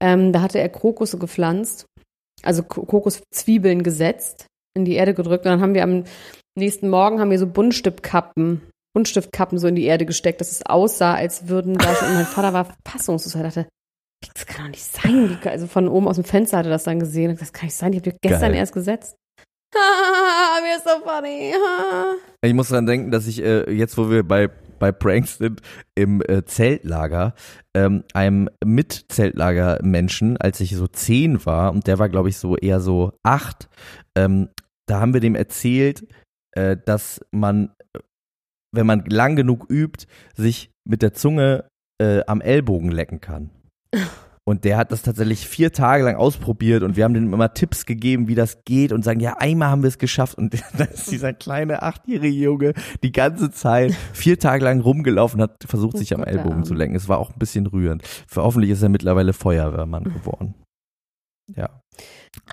Ähm, 0.00 0.32
da 0.32 0.40
hatte 0.42 0.60
er 0.60 0.68
Krokusse 0.68 1.18
gepflanzt, 1.18 1.86
also 2.44 2.62
Ko- 2.62 2.84
Kokoszwiebeln 2.84 3.82
gesetzt, 3.82 4.46
in 4.76 4.84
die 4.84 4.94
Erde 4.94 5.12
gedrückt 5.12 5.44
und 5.44 5.50
dann 5.50 5.60
haben 5.60 5.74
wir 5.74 5.82
am 5.82 6.04
nächsten 6.58 6.88
Morgen 6.88 7.20
haben 7.20 7.30
wir 7.30 7.38
so 7.38 7.46
Buntstiftkappen, 7.46 8.62
Buntstiftkappen 8.94 9.58
so 9.58 9.66
in 9.66 9.74
die 9.74 9.84
Erde 9.84 10.06
gesteckt, 10.06 10.40
dass 10.40 10.50
es 10.50 10.64
aussah, 10.64 11.14
als 11.14 11.48
würden 11.48 11.78
da 11.78 11.94
schon, 11.94 12.08
und 12.08 12.14
mein 12.14 12.26
Vater 12.26 12.52
war 12.52 12.74
fassungslos, 12.86 13.34
er 13.34 13.44
dachte, 13.44 13.68
das 14.34 14.46
kann 14.46 14.64
doch 14.64 14.70
nicht 14.70 14.84
sein. 14.84 15.38
Also 15.44 15.66
von 15.66 15.88
oben 15.88 16.08
aus 16.08 16.16
dem 16.16 16.24
Fenster 16.24 16.58
hat 16.58 16.66
er 16.66 16.70
das 16.70 16.84
dann 16.84 16.98
gesehen. 16.98 17.36
Das 17.38 17.52
kann 17.52 17.66
nicht 17.66 17.76
sein, 17.76 17.92
die 17.92 17.98
habt 17.98 18.06
ihr 18.06 18.16
gestern 18.20 18.50
Geil. 18.50 18.60
erst 18.60 18.72
gesetzt. 18.72 19.16
Haha, 19.74 20.60
mir 20.62 20.76
ist 20.76 20.84
so 20.84 21.04
funny. 21.04 21.54
Ich 22.40 22.54
muss 22.54 22.68
dran 22.68 22.86
denken, 22.86 23.10
dass 23.10 23.26
ich 23.26 23.42
äh, 23.42 23.68
jetzt, 23.68 23.98
wo 23.98 24.10
wir 24.10 24.22
bei 24.22 24.48
bei 24.78 24.92
Pranks 24.92 25.38
sind 25.38 25.60
im 25.94 26.22
äh, 26.22 26.44
Zeltlager, 26.44 27.34
ähm, 27.74 28.04
einem 28.14 28.48
Mit-Zeltlager-Menschen, 28.64 30.36
als 30.36 30.60
ich 30.60 30.76
so 30.76 30.86
zehn 30.86 31.44
war, 31.44 31.72
und 31.72 31.86
der 31.86 31.98
war, 31.98 32.08
glaube 32.08 32.28
ich, 32.28 32.38
so 32.38 32.56
eher 32.56 32.80
so 32.80 33.12
acht, 33.22 33.68
ähm, 34.16 34.48
da 34.86 35.00
haben 35.00 35.14
wir 35.14 35.20
dem 35.20 35.34
erzählt, 35.34 36.06
äh, 36.58 36.76
dass 36.84 37.20
man, 37.30 37.70
wenn 38.72 38.86
man 38.86 39.04
lang 39.06 39.36
genug 39.36 39.66
übt, 39.70 40.06
sich 40.34 40.70
mit 40.84 41.02
der 41.02 41.14
Zunge 41.14 41.64
äh, 42.00 42.22
am 42.26 42.40
Ellbogen 42.40 42.90
lecken 42.90 43.20
kann. 43.20 43.50
Und 44.44 44.64
der 44.64 44.78
hat 44.78 44.92
das 44.92 45.02
tatsächlich 45.02 45.46
vier 45.46 45.74
Tage 45.74 46.04
lang 46.04 46.16
ausprobiert 46.16 46.82
und 46.82 46.96
wir 46.96 47.04
haben 47.04 47.12
dem 47.12 47.34
immer 47.34 47.52
Tipps 47.52 47.84
gegeben, 47.84 48.28
wie 48.28 48.34
das 48.34 48.64
geht 48.64 48.92
und 48.94 49.04
sagen, 49.04 49.20
ja, 49.20 49.36
einmal 49.36 49.68
haben 49.68 49.82
wir 49.82 49.88
es 49.88 49.98
geschafft. 49.98 50.38
Und 50.38 50.54
da 50.78 50.84
ist 50.84 51.10
dieser 51.10 51.34
kleine 51.34 51.82
achtjährige 51.82 52.34
Junge 52.34 52.72
die 53.02 53.12
ganze 53.12 53.50
Zeit 53.50 53.94
vier 54.14 54.38
Tage 54.38 54.64
lang 54.64 54.80
rumgelaufen 54.80 55.38
und 55.38 55.50
hat 55.50 55.64
versucht, 55.68 55.96
Oh 55.96 55.98
sich 55.98 56.14
am 56.14 56.20
Gott, 56.20 56.28
Ellbogen 56.28 56.64
zu 56.64 56.72
lenken. 56.72 56.96
Es 56.96 57.10
war 57.10 57.18
auch 57.18 57.30
ein 57.30 57.38
bisschen 57.38 57.66
rührend. 57.66 58.02
Für 58.26 58.42
hoffentlich 58.42 58.70
ist 58.70 58.82
er 58.82 58.88
mittlerweile 58.88 59.34
Feuerwehrmann 59.34 60.04
geworden. 60.04 60.54
Ja. 61.54 61.82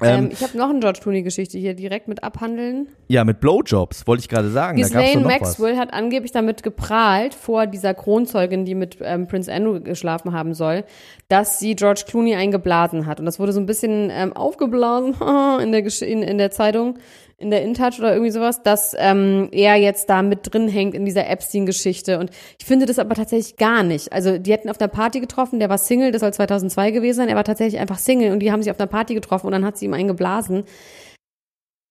Ähm, 0.02 0.26
Ähm, 0.26 0.30
ich 0.32 0.42
habe 0.42 0.58
noch 0.58 0.70
eine 0.70 0.80
George 0.80 1.00
Clooney-Geschichte 1.02 1.58
hier 1.58 1.74
direkt 1.74 2.08
mit 2.08 2.24
abhandeln. 2.24 2.88
ja, 3.08 3.24
mit 3.24 3.40
Blowjobs, 3.40 4.08
wollte 4.08 4.22
ich 4.22 4.30
gerade 4.30 4.50
sagen. 4.50 4.78
Ghislaine 4.78 5.22
Maxwell 5.22 5.78
hat 5.78 5.94
angeblich 5.94 6.32
damit 6.32 6.64
geprahlt, 6.64 7.34
vor 7.34 7.68
dieser 7.68 7.94
Kronzeugin, 7.94 8.66
die 8.66 8.76
mit 8.76 8.98
ähm, 9.02 9.28
Prince 9.28 9.52
Andrew 9.52 9.80
geschlafen 9.80 10.34
haben 10.34 10.54
soll, 10.54 10.84
dass 11.28 11.60
sie 11.60 11.76
George 11.76 12.04
Clooney 12.08 12.36
eingeblasen 12.36 13.06
hat. 13.06 13.20
Und 13.20 13.26
das 13.26 13.40
wurde 13.40 13.54
so 13.54 13.60
ein 13.60 13.66
bisschen 13.66 14.10
ähm, 14.12 14.34
aufgeblasen 14.34 15.14
in, 15.62 15.72
der 15.72 15.86
in, 16.02 16.24
in 16.24 16.38
der 16.38 16.52
Zeitung, 16.52 16.98
in 17.38 17.52
der 17.52 17.64
InTouch 17.64 18.00
oder 18.00 18.14
irgendwie 18.14 18.32
sowas, 18.32 18.64
dass 18.64 18.96
ähm, 18.98 19.50
er 19.52 19.76
jetzt 19.76 20.10
da 20.10 20.22
mit 20.22 20.54
drin 20.54 20.68
hängt 20.68 20.96
in 20.96 21.06
dieser 21.06 21.28
Epstein-Geschichte. 21.30 22.20
Und 22.20 22.32
ich 22.60 22.66
finde 22.66 22.86
das 22.86 22.98
aber 22.98 23.14
tatsächlich 23.16 23.58
gar 23.58 23.84
nicht. 23.84 24.14
Also 24.14 24.38
die 24.38 24.52
hätten 24.52 24.70
auf 24.70 24.80
einer 24.80 24.88
Party 24.88 25.20
getroffen, 25.20 25.60
der 25.60 25.70
war 25.70 25.78
Single, 25.78 26.12
das 26.12 26.22
soll 26.22 26.34
2002 26.34 26.92
gewesen 26.92 27.18
sein, 27.18 27.30
er 27.30 27.36
war 27.36 27.44
tatsächlich 27.44 27.80
einfach 27.80 27.98
Single 27.98 28.32
und 28.32 28.40
die 28.40 28.52
haben 28.52 28.62
sich 28.62 28.72
auf 28.72 28.80
einer 28.80 28.88
Party 28.88 29.14
getroffen 29.14 29.48
und 29.48 29.52
dann 29.52 29.66
hat 29.66 29.78
sie 29.78 29.86
ihm 29.86 29.94
eingeblasen 29.94 30.64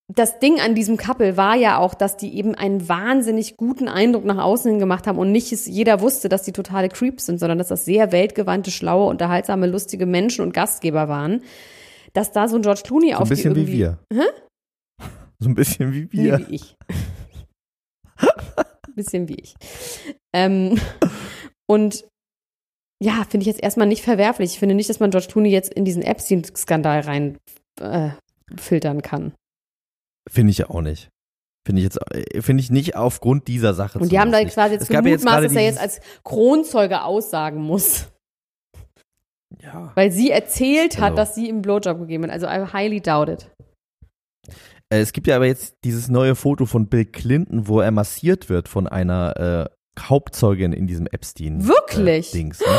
das 0.09 0.39
Ding 0.39 0.61
an 0.61 0.75
diesem 0.75 0.97
Couple 0.97 1.37
war 1.37 1.57
ja 1.57 1.79
auch, 1.79 1.95
dass 1.95 2.17
die 2.17 2.37
eben 2.37 2.55
einen 2.55 2.89
wahnsinnig 2.89 3.57
guten 3.57 3.89
Eindruck 3.89 4.25
nach 4.25 4.39
außen 4.39 4.71
hin 4.71 4.79
gemacht 4.79 5.07
haben 5.07 5.19
und 5.19 5.33
nicht 5.33 5.51
jeder 5.67 6.01
wusste, 6.01 6.29
dass 6.29 6.43
die 6.43 6.53
totale 6.53 6.89
Creeps 6.89 7.27
sind, 7.27 7.41
sondern 7.41 7.59
dass 7.59 7.69
das 7.69 7.85
sehr 7.85 8.13
weltgewandte, 8.13 8.71
schlaue, 8.71 9.09
unterhaltsame, 9.09 9.67
lustige 9.67 10.05
Menschen 10.05 10.43
und 10.43 10.53
Gastgeber 10.53 11.09
waren. 11.09 11.43
Dass 12.13 12.33
da 12.33 12.49
so 12.49 12.57
ein 12.57 12.63
George 12.63 12.83
Clooney. 12.85 13.11
So 13.13 13.17
auf 13.17 13.23
ein 13.23 13.29
bisschen 13.29 13.57
wie 13.57 13.67
wir. 13.67 13.99
So 15.41 15.49
ein 15.49 15.55
bisschen 15.55 15.93
wie 15.93 16.09
Nee, 16.13 16.25
wir. 16.25 16.49
wie 16.49 16.55
ich. 16.55 16.75
bisschen 18.95 19.29
wie 19.29 19.35
ich. 19.35 19.55
Ähm, 20.35 20.79
und 21.71 22.05
ja, 23.03 23.25
finde 23.29 23.43
ich 23.43 23.49
jetzt 23.49 23.63
erstmal 23.63 23.89
nicht 23.89 24.03
verwerflich. 24.03 24.53
Ich 24.53 24.59
finde 24.59 24.75
nicht, 24.75 24.89
dass 24.89 25.01
man 25.01 25.11
George 25.11 25.27
Clooney 25.31 25.51
jetzt 25.51 25.73
in 25.75 25.85
diesen 25.85 26.03
Epstein-Skandal 26.03 27.01
rein 27.01 27.39
äh, 27.81 28.11
filtern 28.57 29.03
kann. 29.03 29.35
Finde 30.31 30.53
ich 30.53 30.65
auch 30.71 30.81
nicht. 30.81 31.09
Finde 31.67 31.81
ich 31.81 31.85
jetzt, 31.85 31.99
äh, 32.13 32.41
finde 32.41 32.63
ich 32.63 32.71
nicht 32.71 32.95
aufgrund 32.97 33.49
dieser 33.49 33.75
Sache. 33.75 33.99
Und 33.99 34.13
die 34.13 34.19
haben 34.21 34.31
da 34.31 34.39
zumindest 34.39 34.55
quasi 34.55 34.71
nicht. 34.75 34.81
jetzt 34.83 34.91
ja 34.93 35.01
gemutmaßt, 35.01 35.45
dass 35.45 35.53
er 35.55 35.63
jetzt 35.63 35.81
als 35.81 36.01
Kronzeuge 36.23 37.03
aussagen 37.03 37.61
muss. 37.61 38.09
ja. 39.61 39.93
Weil 39.97 40.11
sie 40.13 40.31
erzählt 40.31 40.99
hat, 40.99 41.13
Also. 41.13 41.17
dass 41.17 41.35
sie 41.35 41.49
ihm 41.49 41.63
Blowjob 41.63 41.99
gegeben 41.99 42.25
hat. 42.25 42.31
Also 42.31 42.47
I 42.47 42.65
highly 42.73 43.01
doubt 43.01 43.29
it. 43.29 43.51
Äh, 44.95 45.01
Es 45.01 45.13
gibt 45.13 45.27
ja 45.27 45.37
aber 45.37 45.47
jetzt 45.47 45.77
dieses 45.85 46.09
neue 46.09 46.35
Foto 46.35 46.67
von 46.67 46.87
Bill 46.89 47.05
Clinton, 47.05 47.69
wo 47.69 47.81
er 47.81 47.91
massiert 47.91 48.49
wird 48.49 48.69
von 48.69 48.87
einer 48.87 49.69
äh, 49.69 50.01
Hauptzeugin 50.01 50.73
in 50.73 50.87
diesem 50.87 51.07
Epstein. 51.07 51.67
Wirklich? 51.67 52.35
Äh, 52.35 52.39
Dings, 52.39 52.61
ne? 52.61 52.67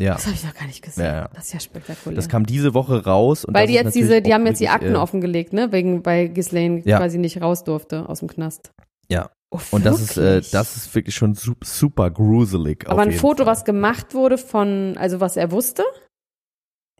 Ja. 0.00 0.14
Das 0.14 0.26
habe 0.26 0.36
ich 0.36 0.44
noch 0.44 0.54
gar 0.54 0.66
nicht 0.66 0.80
gesehen. 0.80 1.02
Ja, 1.04 1.12
ja. 1.22 1.28
Das 1.34 1.46
ist 1.46 1.54
ja 1.54 1.58
spektakulär. 1.58 2.14
Das 2.14 2.28
kam 2.28 2.46
diese 2.46 2.72
Woche 2.72 3.04
raus. 3.04 3.44
Und 3.44 3.52
Weil 3.54 3.66
die 3.66 3.72
jetzt 3.74 3.96
diese, 3.96 4.22
die 4.22 4.32
haben 4.32 4.46
jetzt 4.46 4.60
die 4.60 4.68
Akten 4.68 4.94
äh, 4.94 4.96
offengelegt, 4.96 5.52
ne? 5.52 5.72
Wegen, 5.72 6.06
weil 6.06 6.28
Ghislaine 6.28 6.82
Ja. 6.84 6.98
quasi 6.98 7.18
nicht 7.18 7.42
raus 7.42 7.64
durfte 7.64 8.08
aus 8.08 8.20
dem 8.20 8.28
Knast. 8.28 8.70
Ja. 9.10 9.28
Oh, 9.50 9.58
Und 9.72 9.84
das 9.84 10.00
ist, 10.00 10.16
äh, 10.16 10.22
wirklich? 10.22 10.50
das 10.52 10.76
ist 10.76 10.94
wirklich 10.94 11.16
schon 11.16 11.34
su- 11.34 11.56
super 11.64 12.12
gruselig. 12.12 12.88
Aber 12.88 13.02
ein 13.02 13.10
Foto, 13.10 13.38
Fall. 13.38 13.46
was 13.46 13.64
gemacht 13.64 14.14
wurde 14.14 14.38
von, 14.38 14.94
also 14.98 15.18
was 15.18 15.36
er 15.36 15.50
wusste? 15.50 15.82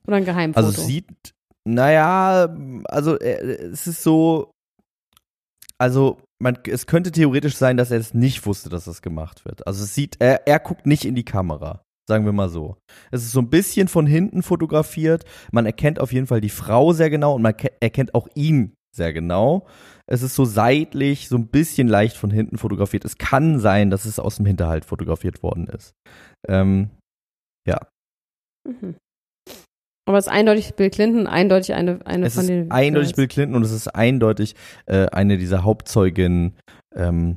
Oder 0.09 0.17
ein 0.17 0.25
Geheimfoto? 0.25 0.67
Also 0.67 0.83
sieht, 0.83 1.07
naja, 1.65 2.53
also 2.87 3.17
äh, 3.21 3.69
es 3.71 3.87
ist 3.87 4.03
so, 4.03 4.51
also 5.81 6.21
man, 6.43 6.59
es 6.67 6.87
könnte 6.87 7.13
theoretisch 7.13 7.57
sein, 7.57 7.77
dass 7.77 7.91
er 7.91 7.99
es 7.99 8.15
nicht 8.15 8.47
wusste, 8.47 8.69
dass 8.69 8.85
das 8.85 9.03
gemacht 9.03 9.45
wird. 9.45 9.67
Also 9.67 9.85
es 9.85 9.95
sieht, 9.95 10.17
er, 10.21 10.47
er 10.47 10.59
guckt 10.61 10.87
nicht 10.87 11.05
in 11.05 11.15
die 11.15 11.25
Kamera, 11.25 11.83
sagen 12.09 12.25
wir 12.25 12.33
mal 12.33 12.49
so. 12.49 12.77
Es 13.11 13.23
ist 13.23 13.33
so 13.33 13.41
ein 13.41 13.51
bisschen 13.51 13.89
von 13.89 14.07
hinten 14.07 14.43
fotografiert. 14.43 15.25
Man 15.53 15.67
erkennt 15.67 16.01
auf 16.01 16.13
jeden 16.13 16.27
Fall 16.27 16.41
die 16.41 16.49
Frau 16.49 16.93
sehr 16.93 17.11
genau 17.11 17.35
und 17.35 17.43
man 17.43 17.57
ke- 17.57 17.73
erkennt 17.81 18.15
auch 18.15 18.29
ihn 18.35 18.75
sehr 18.97 19.13
genau. 19.13 19.67
Es 20.07 20.23
ist 20.23 20.35
so 20.35 20.45
seitlich, 20.45 21.29
so 21.29 21.37
ein 21.37 21.49
bisschen 21.49 21.87
leicht 21.89 22.17
von 22.17 22.31
hinten 22.31 22.57
fotografiert. 22.59 23.05
Es 23.05 23.19
kann 23.19 23.61
sein, 23.61 23.91
dass 23.91 24.05
es 24.05 24.19
aus 24.19 24.37
dem 24.37 24.47
Hinterhalt 24.47 24.85
fotografiert 24.85 25.43
worden 25.43 25.67
ist. 25.67 25.93
Ähm, 26.49 26.91
Mhm. 28.67 28.97
Aber 30.09 30.17
es 30.17 30.27
ist 30.27 30.33
eindeutig 30.33 30.75
Bill 30.75 30.89
Clinton, 30.89 31.27
eindeutig 31.27 31.75
eine, 31.75 31.99
eine 32.07 32.27
es 32.27 32.35
von 32.35 32.45
ist 32.45 32.49
den. 32.49 32.71
eindeutig 32.71 33.09
Girls. 33.09 33.17
Bill 33.17 33.29
Clinton 33.29 33.57
und 33.57 33.63
es 33.63 33.73
ist 33.73 33.89
eindeutig 33.89 34.55
äh, 34.87 35.05
eine 35.13 35.37
dieser 35.37 35.65
Hauptzeuginnen 35.65 36.55
ähm, 36.97 37.37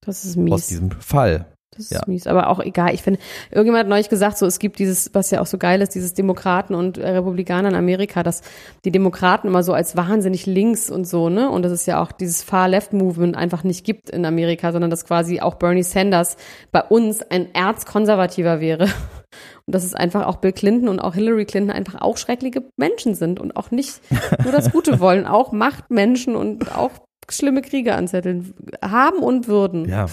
Das 0.00 0.24
ist 0.24 0.34
mies. 0.36 0.52
aus 0.52 0.66
diesem 0.66 0.90
Fall. 0.90 1.46
Das 1.70 1.84
ist 1.84 1.90
Ja. 1.92 2.00
mies, 2.06 2.26
aber 2.26 2.48
auch 2.48 2.60
egal. 2.60 2.94
Ich 2.94 3.02
finde, 3.02 3.20
irgendjemand 3.50 3.80
hat 3.84 3.88
neulich 3.88 4.08
gesagt, 4.08 4.38
so 4.38 4.46
es 4.46 4.58
gibt 4.58 4.78
dieses, 4.78 5.14
was 5.14 5.30
ja 5.30 5.40
auch 5.40 5.46
so 5.46 5.58
geil 5.58 5.82
ist, 5.82 5.94
dieses 5.94 6.14
Demokraten 6.14 6.74
und 6.74 6.98
äh, 6.98 7.08
Republikaner 7.10 7.68
in 7.68 7.74
Amerika, 7.74 8.22
dass 8.22 8.42
die 8.84 8.90
Demokraten 8.90 9.48
immer 9.48 9.62
so 9.62 9.74
als 9.74 9.96
wahnsinnig 9.96 10.46
links 10.46 10.90
und 10.90 11.06
so, 11.06 11.28
ne? 11.28 11.50
Und 11.50 11.62
dass 11.62 11.72
es 11.72 11.84
ja 11.86 12.02
auch 12.02 12.10
dieses 12.10 12.42
Far-Left-Movement 12.42 13.36
einfach 13.36 13.64
nicht 13.64 13.84
gibt 13.84 14.10
in 14.10 14.24
Amerika, 14.24 14.72
sondern 14.72 14.90
dass 14.90 15.04
quasi 15.04 15.40
auch 15.40 15.56
Bernie 15.56 15.82
Sanders 15.82 16.36
bei 16.72 16.82
uns 16.82 17.22
ein 17.22 17.54
Erzkonservativer 17.54 18.60
wäre. 18.60 18.86
Und 19.66 19.74
dass 19.74 19.84
es 19.84 19.94
einfach 19.94 20.26
auch 20.26 20.36
Bill 20.36 20.52
Clinton 20.52 20.88
und 20.88 21.00
auch 21.00 21.14
Hillary 21.14 21.44
Clinton 21.44 21.70
einfach 21.70 22.00
auch 22.00 22.16
schreckliche 22.16 22.62
Menschen 22.78 23.14
sind 23.14 23.38
und 23.38 23.56
auch 23.56 23.70
nicht 23.70 24.00
nur 24.42 24.52
das 24.52 24.72
Gute 24.72 25.00
wollen, 25.00 25.26
auch 25.26 25.52
Machtmenschen 25.52 26.34
und 26.34 26.74
auch 26.74 26.92
schlimme 27.30 27.60
Kriege 27.60 27.94
anzetteln 27.94 28.54
haben 28.82 29.18
und 29.18 29.46
würden. 29.46 29.86
Ja, 29.86 30.06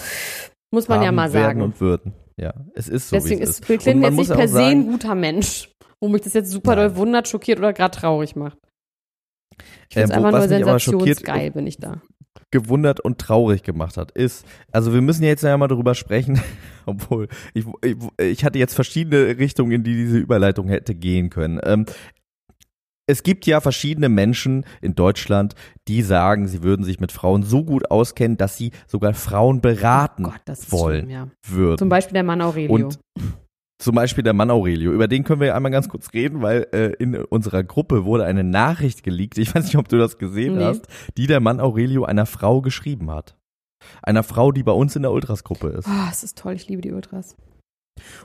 Muss 0.72 0.88
man 0.88 1.00
ja 1.00 1.08
haben, 1.08 1.14
mal 1.14 1.32
werden 1.32 1.44
sagen. 1.46 1.62
und 1.62 1.80
würden. 1.80 2.12
Ja, 2.36 2.52
es 2.74 2.88
ist 2.88 3.08
so. 3.08 3.16
Deswegen 3.16 3.40
ist 3.40 3.66
Bill 3.66 3.78
Clinton 3.78 4.02
jetzt 4.02 4.16
nicht 4.16 4.32
per 4.34 4.48
se 4.48 4.62
ein 4.64 4.86
guter 4.90 5.14
Mensch. 5.14 5.70
Wo 6.00 6.08
mich 6.08 6.20
das 6.22 6.34
jetzt 6.34 6.50
super 6.50 6.76
doll 6.76 6.96
wundert, 6.96 7.26
schockiert 7.28 7.58
oder 7.58 7.72
gerade 7.72 7.96
traurig 7.96 8.36
macht. 8.36 8.58
Ich 9.88 9.94
finde 9.94 10.04
es 10.04 10.10
wo- 10.10 10.14
einfach 10.26 10.38
nur 10.38 10.48
sensationsgeil, 10.48 11.50
bin 11.52 11.66
ich 11.66 11.78
da. 11.78 12.02
gewundert 12.50 13.00
und 13.00 13.18
traurig 13.18 13.62
gemacht 13.62 13.96
hat, 13.96 14.10
ist, 14.12 14.44
also 14.70 14.92
wir 14.92 15.00
müssen 15.00 15.22
ja 15.22 15.30
jetzt 15.30 15.42
ja 15.42 15.56
mal 15.56 15.68
darüber 15.68 15.94
sprechen, 15.94 16.38
obwohl 16.86 17.28
ich, 17.54 17.64
ich, 17.82 17.96
ich 18.20 18.44
hatte 18.44 18.58
jetzt 18.58 18.74
verschiedene 18.74 19.38
Richtungen, 19.38 19.72
in 19.72 19.84
die 19.84 19.94
diese 19.94 20.18
Überleitung 20.18 20.68
hätte 20.68 20.94
gehen 20.94 21.30
können. 21.30 21.58
Ähm, 21.64 21.86
es 23.08 23.22
gibt 23.22 23.46
ja 23.46 23.60
verschiedene 23.60 24.08
Menschen 24.08 24.64
in 24.80 24.94
Deutschland, 24.94 25.54
die 25.88 26.02
sagen, 26.02 26.48
sie 26.48 26.62
würden 26.62 26.84
sich 26.84 26.98
mit 27.00 27.12
Frauen 27.12 27.42
so 27.42 27.64
gut 27.64 27.90
auskennen, 27.90 28.36
dass 28.36 28.56
sie 28.56 28.72
sogar 28.86 29.14
Frauen 29.14 29.60
beraten 29.60 30.26
Oh 30.26 30.30
Gott, 30.30 30.72
wollen 30.72 31.00
schlimm, 31.06 31.10
ja. 31.10 31.28
würden. 31.46 31.78
Zum 31.78 31.88
Beispiel 31.88 32.14
der 32.14 32.24
Mann 32.24 32.40
Aurelio. 32.40 32.72
Und 32.72 32.98
zum 33.78 33.94
Beispiel 33.94 34.24
der 34.24 34.32
Mann 34.32 34.50
Aurelio. 34.50 34.90
Über 34.92 35.06
den 35.06 35.22
können 35.22 35.40
wir 35.40 35.54
einmal 35.54 35.70
ganz 35.70 35.88
kurz 35.88 36.12
reden, 36.14 36.40
weil 36.42 36.66
äh, 36.72 36.92
in 36.98 37.14
unserer 37.14 37.62
Gruppe 37.62 38.04
wurde 38.06 38.24
eine 38.24 38.42
Nachricht 38.42 39.02
geleakt. 39.02 39.36
Ich 39.38 39.54
weiß 39.54 39.64
nicht, 39.64 39.76
ob 39.76 39.88
du 39.88 39.98
das 39.98 40.16
gesehen 40.18 40.56
Nee. 40.56 40.64
hast, 40.64 40.86
die 41.16 41.26
der 41.26 41.40
Mann 41.40 41.60
Aurelio 41.60 42.04
einer 42.04 42.26
Frau 42.26 42.62
geschrieben 42.62 43.10
hat. 43.10 43.36
Einer 44.02 44.22
Frau, 44.22 44.50
die 44.50 44.62
bei 44.62 44.72
uns 44.72 44.96
in 44.96 45.02
der 45.02 45.12
Ultras-Gruppe 45.12 45.68
ist. 45.68 45.86
oh, 45.86 46.08
es 46.10 46.24
ist 46.24 46.38
toll, 46.38 46.54
ich 46.54 46.68
liebe 46.68 46.80
die 46.82 46.92
Ultras. 46.92 47.36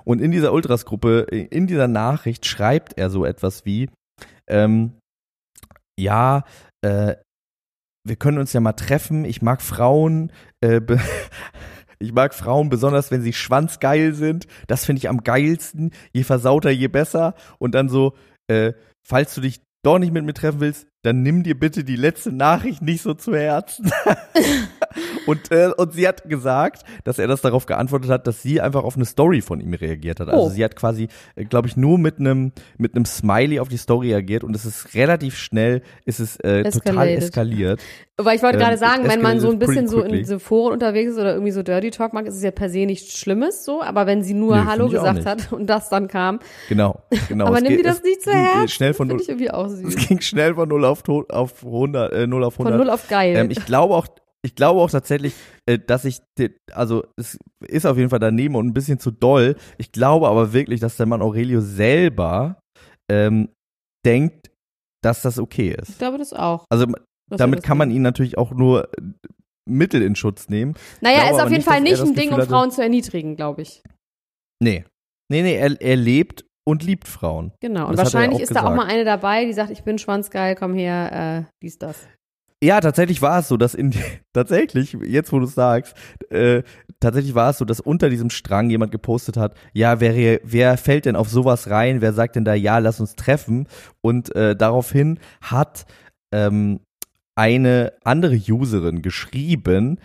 Und 0.06 0.22
in 0.22 0.32
dieser 0.32 0.54
Ultras-Gruppe, 0.54 1.20
in 1.30 1.68
dieser 1.68 1.88
Nachricht 1.90 2.46
schreibt 2.46 2.98
er 2.98 3.10
so 3.10 3.26
etwas 3.26 3.66
wie, 3.66 3.90
ähm, 4.52 4.94
ja, 6.00 6.44
äh, 6.82 7.16
wir 8.04 8.16
können 8.16 8.40
uns 8.40 8.54
ja 8.54 8.60
mal 8.60 8.74
treffen. 8.74 9.26
Ich 9.26 9.42
mag 9.42 9.62
Frauen, 9.62 10.32
äh, 10.62 10.82
ich 12.00 12.14
mag 12.14 12.34
Frauen 12.34 12.70
besonders, 12.70 13.12
wenn 13.12 13.22
sie 13.22 13.34
schwanzgeil 13.34 14.14
sind. 14.14 14.48
Das 14.68 14.86
finde 14.86 15.00
ich 15.00 15.10
am 15.10 15.24
geilsten. 15.24 15.92
Je 16.14 16.24
versauter, 16.24 16.72
je 16.72 16.88
besser. 16.88 17.36
Und 17.60 17.76
dann 17.76 17.90
so, 17.90 18.16
äh, 18.48 18.74
falls 19.08 19.36
du 19.36 19.42
dich 19.42 19.62
doch 19.84 20.00
nicht 20.00 20.14
mit 20.14 20.26
mir 20.26 20.34
treffen 20.34 20.60
willst, 20.60 20.88
dann 21.04 21.24
nimm 21.24 21.44
dir 21.44 21.58
bitte 21.60 21.84
die 21.84 21.96
letzte 21.96 22.32
Nachricht 22.32 22.82
nicht 22.82 23.02
so 23.02 23.14
zu 23.16 23.36
Herzen. 23.36 23.92
und, 25.26 25.52
äh, 25.52 25.72
und 25.76 25.94
sie 25.94 26.08
hat 26.08 26.28
gesagt, 26.30 26.84
dass 27.04 27.18
er 27.20 27.28
das 27.28 27.42
darauf 27.42 27.66
geantwortet 27.66 28.10
hat, 28.10 28.28
dass 28.28 28.42
sie 28.42 28.62
einfach 28.62 28.84
auf 28.84 28.96
eine 28.96 29.06
Story 29.06 29.42
von 29.42 29.60
ihm 29.60 29.74
reagiert 29.74 30.20
hat. 30.20 30.30
Also 30.30 30.42
Oh. 30.46 30.50
sie 30.50 30.64
hat 30.64 30.76
quasi, 30.76 31.08
äh, 31.36 31.46
glaube 31.46 31.68
ich, 31.68 31.78
nur 31.78 31.98
mit 31.98 32.20
einem 32.20 32.52
mit 32.78 32.96
einem 32.96 33.06
Smiley 33.06 33.60
auf 33.60 33.68
die 33.70 33.78
Story 33.78 34.12
reagiert 34.14 34.44
und 34.44 34.56
es 34.56 34.66
ist 34.66 34.94
relativ 34.96 35.38
schnell, 35.38 35.82
ist 36.06 36.20
es 36.20 36.36
äh, 36.38 36.70
total 36.70 37.08
eskaliert. 37.10 37.80
Aber 38.18 38.36
ich 38.36 38.44
wollte 38.44 38.58
Ähm, 38.58 38.64
gerade 38.64 38.78
sagen, 38.78 39.06
it 39.06 39.12
wenn 39.12 39.22
man 39.24 39.40
so 39.40 39.50
ein 39.50 39.58
bisschen 39.58 39.88
so 39.88 40.02
in 40.04 40.14
diese 40.14 40.40
Foren 40.40 40.74
unterwegs 40.74 41.12
ist 41.14 41.18
oder 41.18 41.34
irgendwie 41.34 41.52
so 41.52 41.64
Dirty 41.64 41.90
Talk 41.90 42.14
mag, 42.14 42.28
ist 42.28 42.36
es 42.36 42.44
ja 42.44 42.52
per 42.52 42.70
se 42.70 42.86
nichts 42.86 43.18
Schlimmes 43.18 43.66
so. 43.66 43.82
Aber 43.82 44.06
wenn 44.06 44.22
sie 44.24 44.36
nur 44.36 44.58
Nö, 44.58 44.66
Hallo 44.66 44.90
gesagt 44.90 45.26
hat 45.26 45.52
und 45.52 45.66
das 45.68 45.90
dann 45.90 46.08
kam, 46.08 46.40
Genau, 46.70 47.02
genau. 47.28 47.48
aber 47.48 47.58
Es 47.58 47.64
nimm 47.64 47.78
dir 47.78 47.84
das 47.84 48.04
nicht 48.04 48.22
zu 48.22 48.32
Herzen. 48.32 48.68
Schnell 48.68 48.94
von 48.94 49.08
null, 49.08 49.22
ich 49.22 49.30
irgendwie 49.30 49.50
auch 49.50 49.66
es 49.66 49.96
ging 50.08 50.22
schnell 50.22 50.54
von 50.54 50.70
0 50.70 50.86
auf, 50.86 50.91
to- 51.02 51.26
auf 51.30 51.64
100, 51.64 52.14
äh, 52.14 52.28
0 52.28 52.44
auf 52.44 52.56
100. 52.60 52.74
Von 52.74 52.80
null 52.86 52.90
auf 52.94 53.08
geil. 53.08 53.36
Ähm, 53.36 53.50
ich 53.52 53.66
glaube 53.66 53.96
auch, 53.96 54.08
ich 54.46 54.56
glaube 54.56 54.80
auch 54.82 54.90
tatsächlich, 54.90 55.34
äh, 55.68 55.80
dass 55.80 56.06
ich, 56.06 56.20
also 56.72 57.04
es 57.18 57.38
ist 57.68 57.86
auf 57.86 57.98
jeden 57.98 58.10
Fall 58.10 58.20
daneben 58.20 58.56
und 58.56 58.68
ein 58.68 58.74
bisschen 58.74 59.00
zu 59.00 59.12
doll. 59.12 59.56
Ich 59.78 59.92
glaube 59.92 60.28
aber 60.28 60.54
wirklich, 60.54 60.80
dass 60.80 60.98
der 60.98 61.06
Mann 61.06 61.22
Aurelio 61.22 61.62
selber 61.62 62.60
ähm, 63.12 63.50
denkt, 64.06 64.52
dass 65.04 65.22
das 65.22 65.40
okay 65.40 65.72
ich 65.72 65.90
ist. 65.90 66.00
glaube 66.00 66.18
das 66.18 66.34
auch. 66.34 66.66
Also 66.70 66.86
damit 67.30 67.64
kann 67.64 67.78
man 67.78 67.92
ihn 67.92 68.02
natürlich 68.02 68.38
auch 68.38 68.52
nur 68.52 68.90
äh, 68.98 69.02
Mittel 69.70 70.02
in 70.02 70.16
Schutz 70.16 70.50
nehmen. 70.50 70.76
Naja, 71.02 71.30
ist 71.30 71.34
auf 71.36 71.44
jeden 71.44 71.56
nicht, 71.56 71.64
Fall 71.66 71.82
nicht 71.82 72.02
ein 72.02 72.16
Ding, 72.16 72.34
um 72.34 72.42
Frauen 72.42 72.72
zu 72.72 72.82
erniedrigen, 72.82 73.36
glaube 73.36 73.62
ich. 73.62 73.84
Nee. 74.62 74.86
Nee, 75.32 75.44
nee, 75.44 75.56
er, 75.56 75.80
er 75.80 75.96
lebt 75.96 76.46
und 76.64 76.84
liebt 76.84 77.08
Frauen. 77.08 77.52
Genau. 77.60 77.88
Und 77.88 77.98
wahrscheinlich 77.98 78.42
ist 78.42 78.56
da 78.56 78.62
auch 78.62 78.72
gesagt. 78.72 78.78
mal 78.78 78.88
eine 78.88 79.06
dabei, 79.06 79.46
die 79.46 79.54
sagt, 79.54 79.72
ich 79.72 79.84
bin 79.84 79.98
schwanzgeil, 79.98 80.56
komm 80.56 80.74
her, 80.74 81.46
äh, 81.48 81.52
dies, 81.62 81.78
das. 81.78 82.08
Ja, 82.64 82.80
tatsächlich 82.80 83.24
war 83.24 83.40
es 83.40 83.48
so, 83.48 83.58
dass 83.58 83.74
in 83.74 83.94
tatsächlich, 84.34 84.96
jetzt 85.04 85.32
wo 85.32 85.40
du 85.40 85.46
es 85.46 85.56
sagst, 85.56 85.96
äh, 86.30 86.62
tatsächlich 87.00 87.34
war 87.34 87.50
es 87.50 87.58
so, 87.58 87.66
dass 87.66 87.80
unter 87.80 88.10
diesem 88.10 88.30
Strang 88.30 88.70
jemand 88.70 88.92
gepostet 88.92 89.36
hat, 89.38 89.56
ja, 89.74 90.00
wer, 90.00 90.40
wer 90.44 90.78
fällt 90.78 91.06
denn 91.06 91.16
auf 91.16 91.30
sowas 91.30 91.70
rein, 91.70 92.02
wer 92.02 92.14
sagt 92.14 92.36
denn 92.36 92.46
da, 92.46 92.54
ja, 92.54 92.78
lass 92.78 93.00
uns 93.00 93.16
treffen? 93.16 93.68
Und 94.02 94.36
äh, 94.36 94.56
daraufhin 94.56 95.20
hat 95.42 95.86
ähm, 96.32 96.82
eine 97.36 97.94
andere 98.04 98.36
Userin 98.36 99.02
geschrieben, 99.02 100.00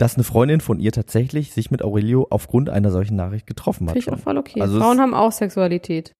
dass 0.00 0.14
eine 0.14 0.24
Freundin 0.24 0.60
von 0.60 0.80
ihr 0.80 0.92
tatsächlich 0.92 1.52
sich 1.52 1.70
mit 1.70 1.82
Aurelio 1.82 2.26
aufgrund 2.30 2.70
einer 2.70 2.90
solchen 2.90 3.16
Nachricht 3.16 3.46
getroffen 3.46 3.86
hat. 3.88 3.92
Finde 3.92 4.08
ich 4.08 4.12
auch 4.12 4.22
voll 4.22 4.38
okay. 4.38 4.60
Also 4.60 4.78
es- 4.78 4.82
Frauen 4.82 4.98
haben 5.00 5.14
auch 5.14 5.30
Sexualität. 5.32 6.12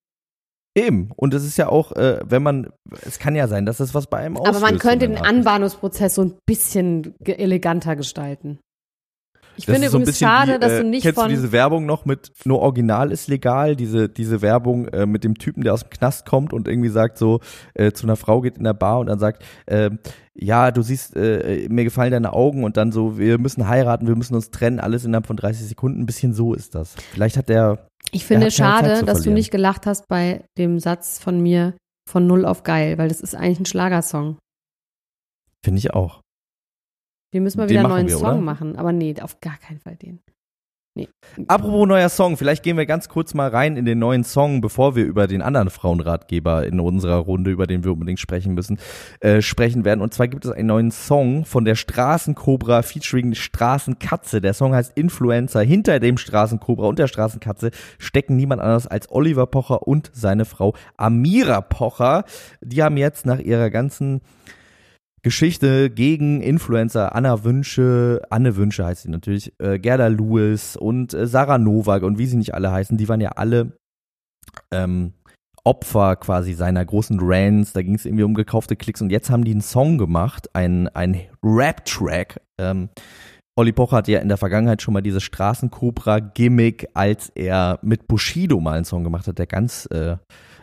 Eben. 0.76 1.10
Und 1.16 1.34
es 1.34 1.44
ist 1.44 1.56
ja 1.56 1.68
auch, 1.68 1.92
äh, 1.92 2.20
wenn 2.24 2.42
man, 2.42 2.68
es 3.04 3.18
kann 3.18 3.34
ja 3.34 3.48
sein, 3.48 3.66
dass 3.66 3.78
das 3.78 3.92
was 3.94 4.06
bei 4.06 4.18
einem 4.18 4.36
auslöst. 4.36 4.56
Aber 4.62 4.70
man 4.70 4.78
könnte 4.78 5.08
den. 5.08 5.16
Anbahnungsprozess 5.18 6.14
so 6.14 6.22
ein 6.22 6.34
bisschen 6.46 7.14
eleganter 7.24 7.96
gestalten. 7.96 8.58
Ich 9.56 9.66
Das 9.66 9.74
finde 9.74 9.86
ist 9.86 9.92
so 9.92 9.98
ein 9.98 10.02
übrigens 10.02 10.18
bisschen 10.18 10.28
schade, 10.28 10.54
wie, 10.54 10.58
dass 10.58 10.72
äh, 10.72 10.82
du 10.82 10.88
nicht 10.88 11.02
kennst 11.02 11.18
von. 11.18 11.28
du 11.28 11.34
diese 11.34 11.52
Werbung 11.52 11.86
noch 11.86 12.04
mit 12.04 12.32
nur 12.44 12.60
Original 12.60 13.12
ist 13.12 13.28
legal, 13.28 13.76
diese 13.76 14.08
diese 14.08 14.42
Werbung 14.42 14.88
äh, 14.88 15.06
mit 15.06 15.24
dem 15.24 15.36
Typen, 15.36 15.62
der 15.64 15.74
aus 15.74 15.82
dem 15.82 15.90
Knast 15.90 16.26
kommt 16.26 16.52
und 16.52 16.68
irgendwie 16.68 16.88
sagt 16.88 17.18
so 17.18 17.40
äh, 17.74 17.92
zu 17.92 18.06
einer 18.06 18.16
Frau 18.16 18.40
geht 18.40 18.56
in 18.58 18.64
der 18.64 18.74
Bar 18.74 19.00
und 19.00 19.06
dann 19.06 19.18
sagt 19.18 19.44
äh, 19.66 19.90
ja, 20.34 20.70
du 20.70 20.82
siehst 20.82 21.16
äh, 21.16 21.66
mir 21.68 21.84
gefallen 21.84 22.12
deine 22.12 22.32
Augen 22.32 22.64
und 22.64 22.76
dann 22.76 22.92
so 22.92 23.18
wir 23.18 23.38
müssen 23.38 23.68
heiraten, 23.68 24.06
wir 24.06 24.16
müssen 24.16 24.34
uns 24.34 24.50
trennen, 24.50 24.80
alles 24.80 25.04
innerhalb 25.04 25.26
von 25.26 25.36
30 25.36 25.66
Sekunden, 25.66 26.00
ein 26.00 26.06
bisschen 26.06 26.32
so 26.32 26.54
ist 26.54 26.74
das. 26.74 26.94
Vielleicht 27.12 27.36
hat 27.36 27.48
der 27.48 27.86
ich 28.12 28.24
finde 28.24 28.50
schade, 28.50 29.04
dass 29.04 29.22
du 29.22 29.30
nicht 29.30 29.50
gelacht 29.50 29.86
hast 29.86 30.08
bei 30.08 30.44
dem 30.58 30.78
Satz 30.78 31.18
von 31.18 31.40
mir 31.40 31.74
von 32.08 32.26
Null 32.26 32.44
auf 32.44 32.62
Geil, 32.62 32.98
weil 32.98 33.08
das 33.08 33.20
ist 33.20 33.34
eigentlich 33.34 33.60
ein 33.60 33.66
Schlagersong. 33.66 34.38
finde 35.64 35.78
ich 35.78 35.92
auch. 35.94 36.20
Wir 37.30 37.40
müssen 37.40 37.58
mal 37.58 37.68
wieder 37.68 37.80
einen 37.80 37.88
neuen 37.88 38.08
wir, 38.08 38.16
Song 38.16 38.28
oder? 38.28 38.40
machen. 38.40 38.76
Aber 38.76 38.92
nee, 38.92 39.14
auf 39.20 39.40
gar 39.40 39.56
keinen 39.58 39.78
Fall 39.78 39.96
den. 39.96 40.20
Nee. 40.96 41.08
Apropos 41.46 41.86
neuer 41.86 42.08
Song, 42.08 42.36
vielleicht 42.36 42.64
gehen 42.64 42.76
wir 42.76 42.84
ganz 42.84 43.08
kurz 43.08 43.32
mal 43.32 43.48
rein 43.48 43.76
in 43.76 43.84
den 43.84 44.00
neuen 44.00 44.24
Song, 44.24 44.60
bevor 44.60 44.96
wir 44.96 45.04
über 45.04 45.28
den 45.28 45.40
anderen 45.40 45.70
Frauenratgeber 45.70 46.66
in 46.66 46.80
unserer 46.80 47.18
Runde, 47.18 47.52
über 47.52 47.68
den 47.68 47.84
wir 47.84 47.92
unbedingt 47.92 48.18
sprechen 48.18 48.54
müssen, 48.54 48.76
äh, 49.20 49.40
sprechen 49.40 49.84
werden. 49.84 50.00
Und 50.00 50.12
zwar 50.12 50.26
gibt 50.26 50.44
es 50.44 50.50
einen 50.50 50.66
neuen 50.66 50.90
Song 50.90 51.44
von 51.44 51.64
der 51.64 51.76
Straßenkobra 51.76 52.82
featuring 52.82 53.34
Straßenkatze. 53.34 54.40
Der 54.40 54.52
Song 54.52 54.74
heißt 54.74 54.98
Influencer. 54.98 55.60
Hinter 55.60 56.00
dem 56.00 56.18
Straßenkobra 56.18 56.88
und 56.88 56.98
der 56.98 57.06
Straßenkatze 57.06 57.70
stecken 57.98 58.34
niemand 58.34 58.60
anders 58.60 58.88
als 58.88 59.12
Oliver 59.12 59.46
Pocher 59.46 59.86
und 59.86 60.10
seine 60.12 60.44
Frau 60.44 60.74
Amira 60.96 61.60
Pocher. 61.60 62.24
Die 62.62 62.82
haben 62.82 62.96
jetzt 62.96 63.26
nach 63.26 63.38
ihrer 63.38 63.70
ganzen 63.70 64.22
Geschichte 65.22 65.90
gegen 65.90 66.40
Influencer, 66.40 67.14
Anna 67.14 67.44
Wünsche, 67.44 68.22
Anne 68.30 68.56
Wünsche 68.56 68.86
heißt 68.86 69.02
sie 69.02 69.10
natürlich, 69.10 69.52
äh, 69.58 69.78
Gerda 69.78 70.06
Lewis 70.06 70.76
und 70.76 71.12
äh, 71.12 71.26
Sarah 71.26 71.58
Novak 71.58 72.02
und 72.02 72.18
wie 72.18 72.26
sie 72.26 72.36
nicht 72.36 72.54
alle 72.54 72.72
heißen, 72.72 72.96
die 72.96 73.08
waren 73.08 73.20
ja 73.20 73.30
alle 73.32 73.72
ähm, 74.72 75.12
Opfer 75.62 76.16
quasi 76.16 76.54
seiner 76.54 76.84
großen 76.84 77.18
Rants, 77.20 77.74
da 77.74 77.82
ging 77.82 77.94
es 77.94 78.06
irgendwie 78.06 78.24
um 78.24 78.34
gekaufte 78.34 78.76
Klicks 78.76 79.02
und 79.02 79.10
jetzt 79.10 79.28
haben 79.30 79.44
die 79.44 79.52
einen 79.52 79.60
Song 79.60 79.98
gemacht, 79.98 80.48
ein, 80.54 80.88
ein 80.88 81.20
Rap-Track. 81.42 82.40
Ähm, 82.58 82.88
Olli 83.56 83.72
Pocher 83.72 83.98
hatte 83.98 84.12
ja 84.12 84.20
in 84.20 84.28
der 84.28 84.38
Vergangenheit 84.38 84.80
schon 84.80 84.94
mal 84.94 85.02
dieses 85.02 85.22
Straßenkobra-Gimmick, 85.22 86.88
als 86.94 87.30
er 87.34 87.78
mit 87.82 88.08
Bushido 88.08 88.58
mal 88.58 88.76
einen 88.76 88.86
Song 88.86 89.04
gemacht 89.04 89.26
hat, 89.26 89.38
der 89.38 89.46
ganz 89.46 89.86
äh, 89.92 90.16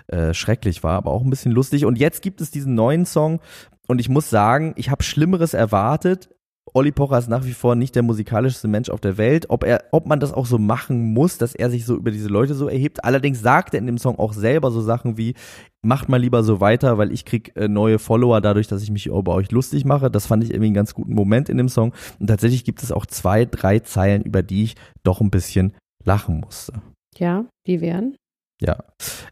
äh, 0.07 0.33
schrecklich 0.33 0.83
war, 0.83 0.93
aber 0.93 1.11
auch 1.11 1.21
ein 1.21 1.29
bisschen 1.29 1.51
lustig. 1.51 1.85
Und 1.85 1.99
jetzt 1.99 2.21
gibt 2.21 2.41
es 2.41 2.49
diesen 2.49 2.73
neuen 2.75 3.05
Song 3.05 3.39
und 3.87 3.99
ich 3.99 4.09
muss 4.09 4.29
sagen, 4.29 4.73
ich 4.75 4.89
habe 4.89 5.03
Schlimmeres 5.03 5.53
erwartet. 5.53 6.29
Olli 6.73 6.91
Pocher 6.91 7.17
ist 7.17 7.29
nach 7.29 7.45
wie 7.45 7.53
vor 7.53 7.75
nicht 7.75 7.95
der 7.95 8.03
musikalischste 8.03 8.67
Mensch 8.67 8.89
auf 8.89 8.99
der 8.99 9.17
Welt. 9.17 9.45
Ob 9.49 9.63
er, 9.63 9.85
ob 9.91 10.05
man 10.05 10.19
das 10.19 10.33
auch 10.33 10.45
so 10.45 10.57
machen 10.57 11.13
muss, 11.13 11.37
dass 11.37 11.55
er 11.55 11.69
sich 11.69 11.85
so 11.85 11.95
über 11.95 12.11
diese 12.11 12.27
Leute 12.27 12.53
so 12.55 12.67
erhebt. 12.67 13.03
Allerdings 13.05 13.41
sagt 13.41 13.73
er 13.73 13.79
in 13.79 13.87
dem 13.87 13.97
Song 13.97 14.19
auch 14.19 14.33
selber 14.33 14.69
so 14.69 14.81
Sachen 14.81 15.17
wie, 15.17 15.33
macht 15.81 16.09
mal 16.09 16.17
lieber 16.17 16.43
so 16.43 16.59
weiter, 16.59 16.97
weil 16.97 17.11
ich 17.11 17.23
krieg 17.23 17.53
äh, 17.55 17.67
neue 17.67 17.99
Follower 17.99 18.41
dadurch, 18.41 18.67
dass 18.67 18.83
ich 18.83 18.91
mich 18.91 19.07
über 19.07 19.33
euch 19.33 19.51
lustig 19.51 19.85
mache. 19.85 20.11
Das 20.11 20.27
fand 20.27 20.43
ich 20.43 20.51
irgendwie 20.51 20.67
einen 20.67 20.75
ganz 20.75 20.93
guten 20.93 21.13
Moment 21.13 21.47
in 21.47 21.57
dem 21.57 21.69
Song. 21.69 21.93
Und 22.19 22.27
tatsächlich 22.27 22.65
gibt 22.65 22.83
es 22.83 22.91
auch 22.91 23.05
zwei, 23.05 23.45
drei 23.45 23.79
Zeilen, 23.79 24.21
über 24.21 24.43
die 24.43 24.65
ich 24.65 24.75
doch 25.03 25.21
ein 25.21 25.31
bisschen 25.31 25.73
lachen 26.03 26.41
musste. 26.41 26.73
Ja, 27.17 27.45
die 27.65 27.79
wären. 27.79 28.17
Ja. 28.61 28.83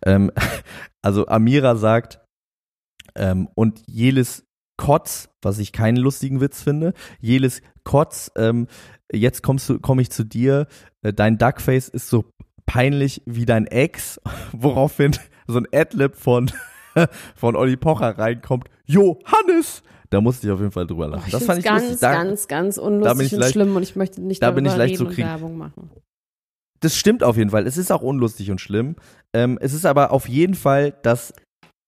Ähm, 0.06 0.32
also 1.02 1.28
Amira 1.28 1.76
sagt, 1.76 2.22
ähm, 3.16 3.50
und 3.56 3.82
Jelis 3.88 4.45
Kotz, 4.78 5.30
was 5.42 5.60
ich 5.60 5.72
keinen 5.72 5.98
lustigen 5.98 6.42
Witz 6.42 6.62
finde, 6.62 6.94
Jelis 7.22 7.62
Kotz, 7.84 8.32
ähm, 8.36 8.68
jetzt 9.12 9.44
kommst 9.44 9.70
du, 9.70 9.80
komme 9.80 10.02
ich 10.02 10.10
zu 10.12 10.24
dir, 10.24 10.68
äh, 11.02 11.14
dein 11.14 11.38
Duckface 11.38 11.90
ist 11.90 12.10
so 12.10 12.26
peinlich 12.66 13.22
wie 13.26 13.46
dein 13.46 13.68
Ex, 13.68 14.20
woraufhin 14.52 15.16
so 15.48 15.60
ein 15.60 15.68
Adlib 15.74 16.16
von, 16.16 16.52
von 17.36 17.56
Olli 17.56 17.78
Pocher 17.78 18.18
reinkommt, 18.18 18.70
Johannes! 18.86 19.84
Da 20.12 20.22
musste 20.22 20.48
ich 20.48 20.54
auf 20.54 20.60
jeden 20.60 20.72
Fall 20.72 20.86
drüber 20.88 21.08
lachen. 21.08 21.24
Oh, 21.28 21.32
das 21.32 21.46
fand 21.46 21.60
ich 21.60 21.66
ganz, 21.66 21.82
lustig. 21.82 22.00
Da, 22.02 22.14
ganz, 22.14 22.48
ganz 22.48 22.76
da 22.76 22.82
bin 22.84 22.94
unlustig 22.94 23.26
ich 23.28 23.34
und 23.34 23.40
leicht- 23.40 23.52
schlimm 23.54 23.76
und 23.76 23.84
ich 23.84 23.96
möchte 23.96 24.22
nicht 24.22 24.42
da 24.42 24.52
bin 24.52 24.66
ich 24.66 24.76
leicht 24.76 24.98
zu 24.98 25.06
kriegen. 25.08 25.28
Werbung 25.28 25.58
machen. 25.58 25.90
das 26.80 26.96
stimmt 26.96 27.24
auf 27.24 27.38
jeden 27.38 27.50
Fall. 27.50 27.66
Es 27.66 27.76
ist 27.78 27.92
auch 27.92 28.02
unlustig 28.04 28.52
und 28.52 28.62
schlimm. 28.62 28.96
Ähm, 29.34 29.58
es 29.60 29.74
ist 29.74 29.86
aber 29.86 30.12
auf 30.12 30.30
jeden 30.30 30.54
Fall 30.54 30.94
das 31.02 31.34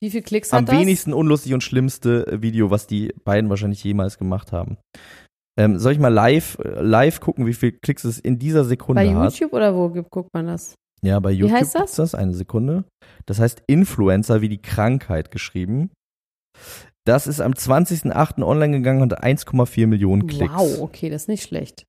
Wie 0.01 0.12
viel 0.12 0.21
Klicks 0.21 0.53
am 0.53 0.60
hat 0.62 0.69
das? 0.69 0.79
wenigsten 0.79 1.13
unlustig 1.13 1.53
und 1.53 1.63
schlimmste 1.63 2.27
äh, 2.27 2.41
Video, 2.41 2.69
was 2.69 2.88
die 2.88 3.13
beiden 3.23 3.49
wahrscheinlich 3.49 3.83
jemals 3.83 4.17
gemacht 4.17 4.51
haben. 4.51 4.77
Ähm, 5.60 5.79
soll 5.79 5.93
ich 5.93 5.99
mal 5.99 6.13
live, 6.13 6.60
äh, 6.60 6.81
live 6.81 7.19
gucken, 7.19 7.47
wie 7.47 7.53
viel 7.53 7.71
Klicks 7.71 8.03
es 8.03 8.19
in 8.19 8.38
dieser 8.38 8.63
Sekunde 8.63 9.01
Bei 9.01 9.13
hat? 9.15 9.33
YouTube 9.33 9.53
oder 9.53 9.75
wo 9.75 9.89
guckt 9.89 10.33
man 10.33 10.47
das? 10.47 10.75
Ja, 11.01 11.19
bei 11.19 11.31
YouTube 11.31 11.57
heißt 11.57 11.75
das? 11.75 11.81
gibt's 11.81 11.95
das. 11.95 12.15
Eine 12.15 12.33
Sekunde. 12.33 12.83
Das 13.25 13.39
heißt 13.39 13.63
Influencer 13.67 14.41
wie 14.41 14.49
die 14.49 14.62
Krankheit 14.62 15.31
geschrieben. 15.31 15.89
Das 17.05 17.25
ist 17.25 17.39
am 17.39 17.53
20.08. 17.53 18.43
online 18.43 18.77
gegangen 18.77 19.01
und 19.01 19.13
hat 19.13 19.23
1,4 19.23 19.88
Millionen 19.88 20.27
Klicks. 20.27 20.53
Wow, 20.53 20.81
okay, 20.81 21.10
das 21.10 21.23
ist 21.23 21.27
nicht 21.29 21.43
schlecht. 21.43 21.86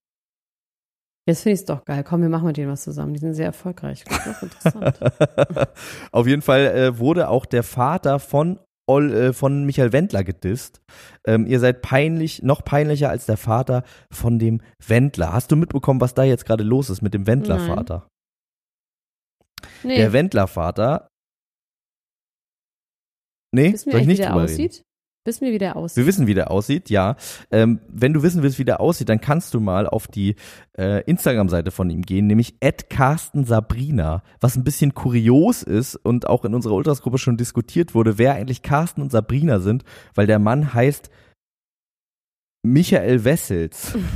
Jetzt 1.28 1.42
finde 1.42 1.54
ich 1.54 1.60
es 1.60 1.66
doch 1.66 1.84
geil. 1.84 2.02
Komm, 2.04 2.22
wir 2.22 2.30
machen 2.30 2.46
mit 2.46 2.56
denen 2.56 2.72
was 2.72 2.84
zusammen. 2.84 3.12
Die 3.12 3.18
sind 3.18 3.34
sehr 3.34 3.44
erfolgreich. 3.44 4.02
Das 4.04 4.16
ist 4.16 4.26
doch 4.26 4.42
interessant. 4.42 5.68
Auf 6.10 6.26
jeden 6.26 6.40
Fall 6.40 6.60
äh, 6.68 6.98
wurde 6.98 7.28
auch 7.28 7.44
der 7.44 7.62
Vater 7.62 8.18
von 8.18 8.58
Ol, 8.88 9.12
äh, 9.12 9.32
von 9.34 9.66
Michael 9.66 9.92
Wendler 9.92 10.24
gedisst. 10.24 10.80
Ähm, 11.26 11.44
ihr 11.46 11.60
seid 11.60 11.82
peinlich, 11.82 12.42
noch 12.42 12.64
peinlicher 12.64 13.10
als 13.10 13.26
der 13.26 13.36
Vater 13.36 13.84
von 14.10 14.38
dem 14.38 14.62
Wendler. 14.86 15.34
Hast 15.34 15.52
du 15.52 15.56
mitbekommen, 15.56 16.00
was 16.00 16.14
da 16.14 16.24
jetzt 16.24 16.46
gerade 16.46 16.64
los 16.64 16.88
ist 16.88 17.02
mit 17.02 17.12
dem 17.12 17.26
Wendler-Vater? 17.26 18.08
Nee, 19.82 19.96
Der 19.96 20.14
Wendler-Vater. 20.14 21.08
Nee, 23.54 23.74
wissen 23.74 23.92
soll 23.92 24.00
ich 24.00 24.06
nicht 24.06 24.22
der 24.22 24.30
drüber 24.30 24.48
reden? 24.48 24.82
Wissen 25.24 25.44
wir, 25.44 25.52
wie 25.52 25.58
der 25.58 25.76
aussieht? 25.76 25.96
Wir 25.96 26.06
wissen, 26.06 26.26
wie 26.26 26.34
der 26.34 26.50
aussieht, 26.50 26.90
ja. 26.90 27.16
Ähm, 27.50 27.80
wenn 27.88 28.14
du 28.14 28.22
wissen 28.22 28.42
willst, 28.42 28.58
wie 28.58 28.64
der 28.64 28.80
aussieht, 28.80 29.08
dann 29.08 29.20
kannst 29.20 29.52
du 29.52 29.60
mal 29.60 29.86
auf 29.86 30.06
die 30.06 30.36
äh, 30.78 31.02
Instagram-Seite 31.04 31.70
von 31.70 31.90
ihm 31.90 32.02
gehen, 32.02 32.26
nämlich 32.26 32.56
Sabrina, 33.44 34.22
was 34.40 34.56
ein 34.56 34.64
bisschen 34.64 34.94
kurios 34.94 35.62
ist 35.62 35.96
und 35.96 36.26
auch 36.26 36.44
in 36.44 36.54
unserer 36.54 36.74
Ultras-Gruppe 36.74 37.18
schon 37.18 37.36
diskutiert 37.36 37.94
wurde, 37.94 38.16
wer 38.16 38.34
eigentlich 38.34 38.62
Carsten 38.62 39.02
und 39.02 39.12
Sabrina 39.12 39.60
sind, 39.60 39.84
weil 40.14 40.26
der 40.26 40.38
Mann 40.38 40.72
heißt 40.72 41.10
Michael 42.62 43.24
Wessels. 43.24 43.96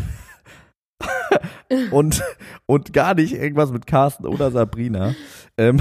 und, 1.90 2.22
und 2.66 2.92
gar 2.92 3.14
nicht 3.14 3.34
irgendwas 3.34 3.70
mit 3.72 3.86
Carsten 3.86 4.26
oder 4.26 4.50
Sabrina. 4.50 5.14
Ähm, 5.56 5.80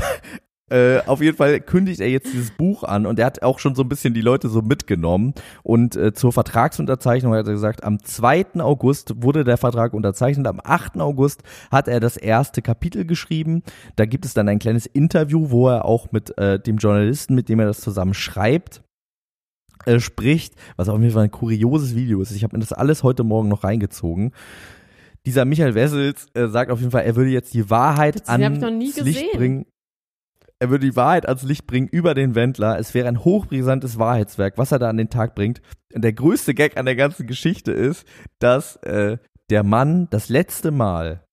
äh, 0.71 1.01
auf 1.05 1.21
jeden 1.21 1.35
Fall 1.35 1.59
kündigt 1.59 1.99
er 1.99 2.09
jetzt 2.09 2.31
dieses 2.31 2.51
Buch 2.51 2.83
an 2.83 3.05
und 3.05 3.19
er 3.19 3.25
hat 3.25 3.43
auch 3.43 3.59
schon 3.59 3.75
so 3.75 3.83
ein 3.83 3.89
bisschen 3.89 4.13
die 4.13 4.21
Leute 4.21 4.47
so 4.47 4.61
mitgenommen. 4.61 5.33
Und 5.63 5.97
äh, 5.97 6.13
zur 6.13 6.31
Vertragsunterzeichnung 6.31 7.33
hat 7.33 7.45
er 7.45 7.53
gesagt, 7.53 7.83
am 7.83 8.01
2. 8.01 8.59
August 8.59 9.21
wurde 9.21 9.43
der 9.43 9.57
Vertrag 9.57 9.93
unterzeichnet, 9.93 10.47
am 10.47 10.61
8. 10.63 10.97
August 11.01 11.43
hat 11.71 11.89
er 11.89 11.99
das 11.99 12.15
erste 12.15 12.61
Kapitel 12.61 13.05
geschrieben. 13.05 13.63
Da 13.97 14.05
gibt 14.05 14.23
es 14.23 14.33
dann 14.33 14.47
ein 14.47 14.59
kleines 14.59 14.85
Interview, 14.85 15.49
wo 15.49 15.67
er 15.67 15.83
auch 15.83 16.13
mit 16.13 16.37
äh, 16.37 16.57
dem 16.57 16.77
Journalisten, 16.77 17.35
mit 17.35 17.49
dem 17.49 17.59
er 17.59 17.65
das 17.65 17.81
zusammen 17.81 18.13
schreibt, 18.13 18.81
äh, 19.85 19.99
spricht, 19.99 20.55
was 20.77 20.87
auf 20.87 21.01
jeden 21.01 21.11
Fall 21.11 21.25
ein 21.25 21.31
kurioses 21.31 21.95
Video 21.95 22.21
ist. 22.21 22.31
Ich 22.31 22.43
habe 22.43 22.55
mir 22.55 22.61
das 22.61 22.71
alles 22.71 23.03
heute 23.03 23.25
Morgen 23.25 23.49
noch 23.49 23.65
reingezogen. 23.65 24.31
Dieser 25.25 25.45
Michael 25.45 25.75
Wessels 25.75 26.27
äh, 26.33 26.47
sagt 26.47 26.71
auf 26.71 26.79
jeden 26.79 26.91
Fall, 26.91 27.03
er 27.03 27.15
würde 27.15 27.29
jetzt 27.29 27.53
die 27.53 27.69
Wahrheit 27.69 28.27
ans 28.29 28.79
Licht 29.03 29.33
bringen. 29.33 29.65
Er 30.61 30.69
würde 30.69 30.85
die 30.85 30.95
Wahrheit 30.95 31.27
ans 31.27 31.41
Licht 31.41 31.65
bringen 31.65 31.87
über 31.87 32.13
den 32.13 32.35
Wendler. 32.35 32.77
Es 32.77 32.93
wäre 32.93 33.07
ein 33.07 33.25
hochbrisantes 33.25 33.97
Wahrheitswerk, 33.97 34.59
was 34.59 34.71
er 34.71 34.77
da 34.77 34.89
an 34.89 34.97
den 34.97 35.09
Tag 35.09 35.33
bringt. 35.33 35.59
Und 35.91 36.03
der 36.03 36.13
größte 36.13 36.53
Gag 36.53 36.77
an 36.77 36.85
der 36.85 36.95
ganzen 36.95 37.25
Geschichte 37.25 37.71
ist, 37.71 38.05
dass 38.37 38.75
äh, 38.83 39.17
der 39.49 39.63
Mann 39.63 40.07
das 40.11 40.29
letzte 40.29 40.69
Mal 40.69 41.23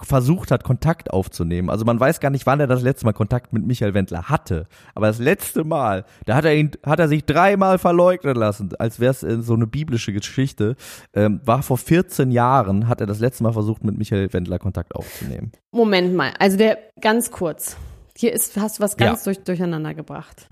versucht 0.00 0.52
hat, 0.52 0.62
Kontakt 0.62 1.10
aufzunehmen. 1.10 1.68
Also 1.68 1.84
man 1.84 1.98
weiß 1.98 2.20
gar 2.20 2.30
nicht, 2.30 2.46
wann 2.46 2.60
er 2.60 2.68
das 2.68 2.80
letzte 2.80 3.06
Mal 3.06 3.12
Kontakt 3.12 3.52
mit 3.52 3.66
Michael 3.66 3.92
Wendler 3.92 4.28
hatte. 4.28 4.68
Aber 4.94 5.08
das 5.08 5.18
letzte 5.18 5.64
Mal, 5.64 6.04
da 6.24 6.36
hat 6.36 6.44
er 6.44 6.54
ihn, 6.54 6.70
hat 6.86 7.00
er 7.00 7.08
sich 7.08 7.24
dreimal 7.24 7.76
verleugnen 7.76 8.36
lassen, 8.36 8.70
als 8.78 9.00
wäre 9.00 9.10
es 9.10 9.24
äh, 9.24 9.42
so 9.42 9.54
eine 9.54 9.66
biblische 9.66 10.12
Geschichte. 10.12 10.76
Ähm, 11.12 11.40
war 11.44 11.64
vor 11.64 11.76
14 11.76 12.30
Jahren, 12.30 12.86
hat 12.86 13.00
er 13.00 13.08
das 13.08 13.18
letzte 13.18 13.42
Mal 13.42 13.52
versucht, 13.52 13.82
mit 13.82 13.98
Michael 13.98 14.32
Wendler 14.32 14.60
Kontakt 14.60 14.94
aufzunehmen. 14.94 15.50
Moment 15.72 16.14
mal, 16.14 16.34
also 16.38 16.56
der 16.56 16.78
ganz 17.00 17.32
kurz. 17.32 17.76
Hier 18.16 18.32
ist, 18.32 18.56
hast 18.56 18.78
du 18.78 18.82
was 18.82 18.96
ganz 18.96 19.20
ja. 19.20 19.32
durch, 19.32 19.44
durcheinander 19.44 19.94
gebracht. 19.94 20.48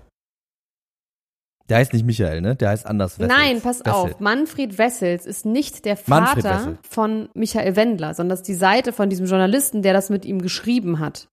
Der 1.69 1.77
heißt 1.77 1.93
nicht 1.93 2.05
Michael, 2.05 2.41
ne? 2.41 2.55
Der 2.55 2.69
heißt 2.69 2.85
anders 2.87 3.19
Wessels. 3.19 3.37
Nein, 3.37 3.61
pass 3.61 3.81
Wessel. 3.81 3.93
auf. 3.93 4.19
Manfred 4.19 4.79
Wessels 4.79 5.27
ist 5.27 5.45
nicht 5.45 5.85
der 5.85 5.97
Vater 5.97 6.79
von 6.81 7.29
Michael 7.35 7.75
Wendler, 7.75 8.15
sondern 8.15 8.31
das 8.31 8.39
ist 8.39 8.47
die 8.47 8.55
Seite 8.55 8.91
von 8.91 9.09
diesem 9.09 9.27
Journalisten, 9.27 9.83
der 9.83 9.93
das 9.93 10.09
mit 10.09 10.25
ihm 10.25 10.41
geschrieben 10.41 10.99
hat. 10.99 11.27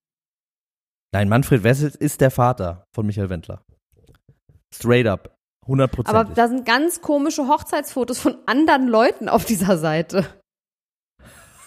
Nein, 1.11 1.27
Manfred 1.27 1.63
Wessels 1.63 1.95
ist 1.95 2.21
der 2.21 2.29
Vater 2.29 2.85
von 2.93 3.07
Michael 3.07 3.29
Wendler. 3.29 3.63
Straight 4.73 5.07
up. 5.07 5.35
100%. 5.67 6.07
Aber 6.07 6.25
da 6.25 6.47
sind 6.47 6.65
ganz 6.65 7.01
komische 7.01 7.47
Hochzeitsfotos 7.47 8.19
von 8.19 8.37
anderen 8.45 8.87
Leuten 8.87 9.27
auf 9.29 9.43
dieser 9.43 9.77
Seite. 9.77 10.25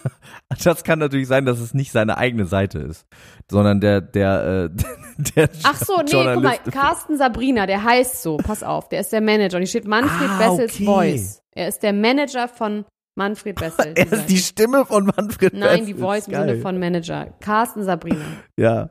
Das 0.63 0.83
kann 0.83 0.99
natürlich 0.99 1.27
sein, 1.27 1.45
dass 1.45 1.59
es 1.59 1.73
nicht 1.73 1.91
seine 1.91 2.17
eigene 2.17 2.45
Seite 2.45 2.79
ist, 2.79 3.05
sondern 3.49 3.79
der, 3.79 4.01
der, 4.01 4.69
äh, 4.69 4.83
der 5.35 5.49
Ach 5.63 5.77
so, 5.77 5.97
nee, 5.97 6.33
guck 6.33 6.43
mal, 6.43 6.57
Carsten 6.57 7.17
Sabrina, 7.17 7.65
der 7.65 7.83
heißt 7.83 8.21
so, 8.21 8.37
pass 8.37 8.61
auf, 8.61 8.89
der 8.89 9.01
ist 9.01 9.13
der 9.13 9.21
Manager 9.21 9.57
und 9.57 9.61
hier 9.61 9.69
steht 9.69 9.87
Manfred 9.87 10.29
ah, 10.29 10.39
Wessels 10.39 10.75
okay. 10.75 10.85
Voice. 10.85 11.41
Er 11.53 11.67
ist 11.67 11.83
der 11.83 11.93
Manager 11.93 12.47
von 12.47 12.85
Manfred 13.15 13.59
Wessels. 13.61 13.93
er 13.95 14.11
ist 14.11 14.25
die 14.27 14.37
Stimme 14.37 14.85
von 14.85 15.05
Manfred 15.05 15.53
Nein, 15.53 15.61
Wessels. 15.61 15.79
Nein, 15.79 15.85
die 15.85 15.93
Voice 15.93 16.27
im 16.27 16.33
Sinne 16.35 16.57
von 16.57 16.79
Manager. 16.79 17.33
Carsten 17.39 17.83
Sabrina. 17.83 18.25
Ja. 18.57 18.89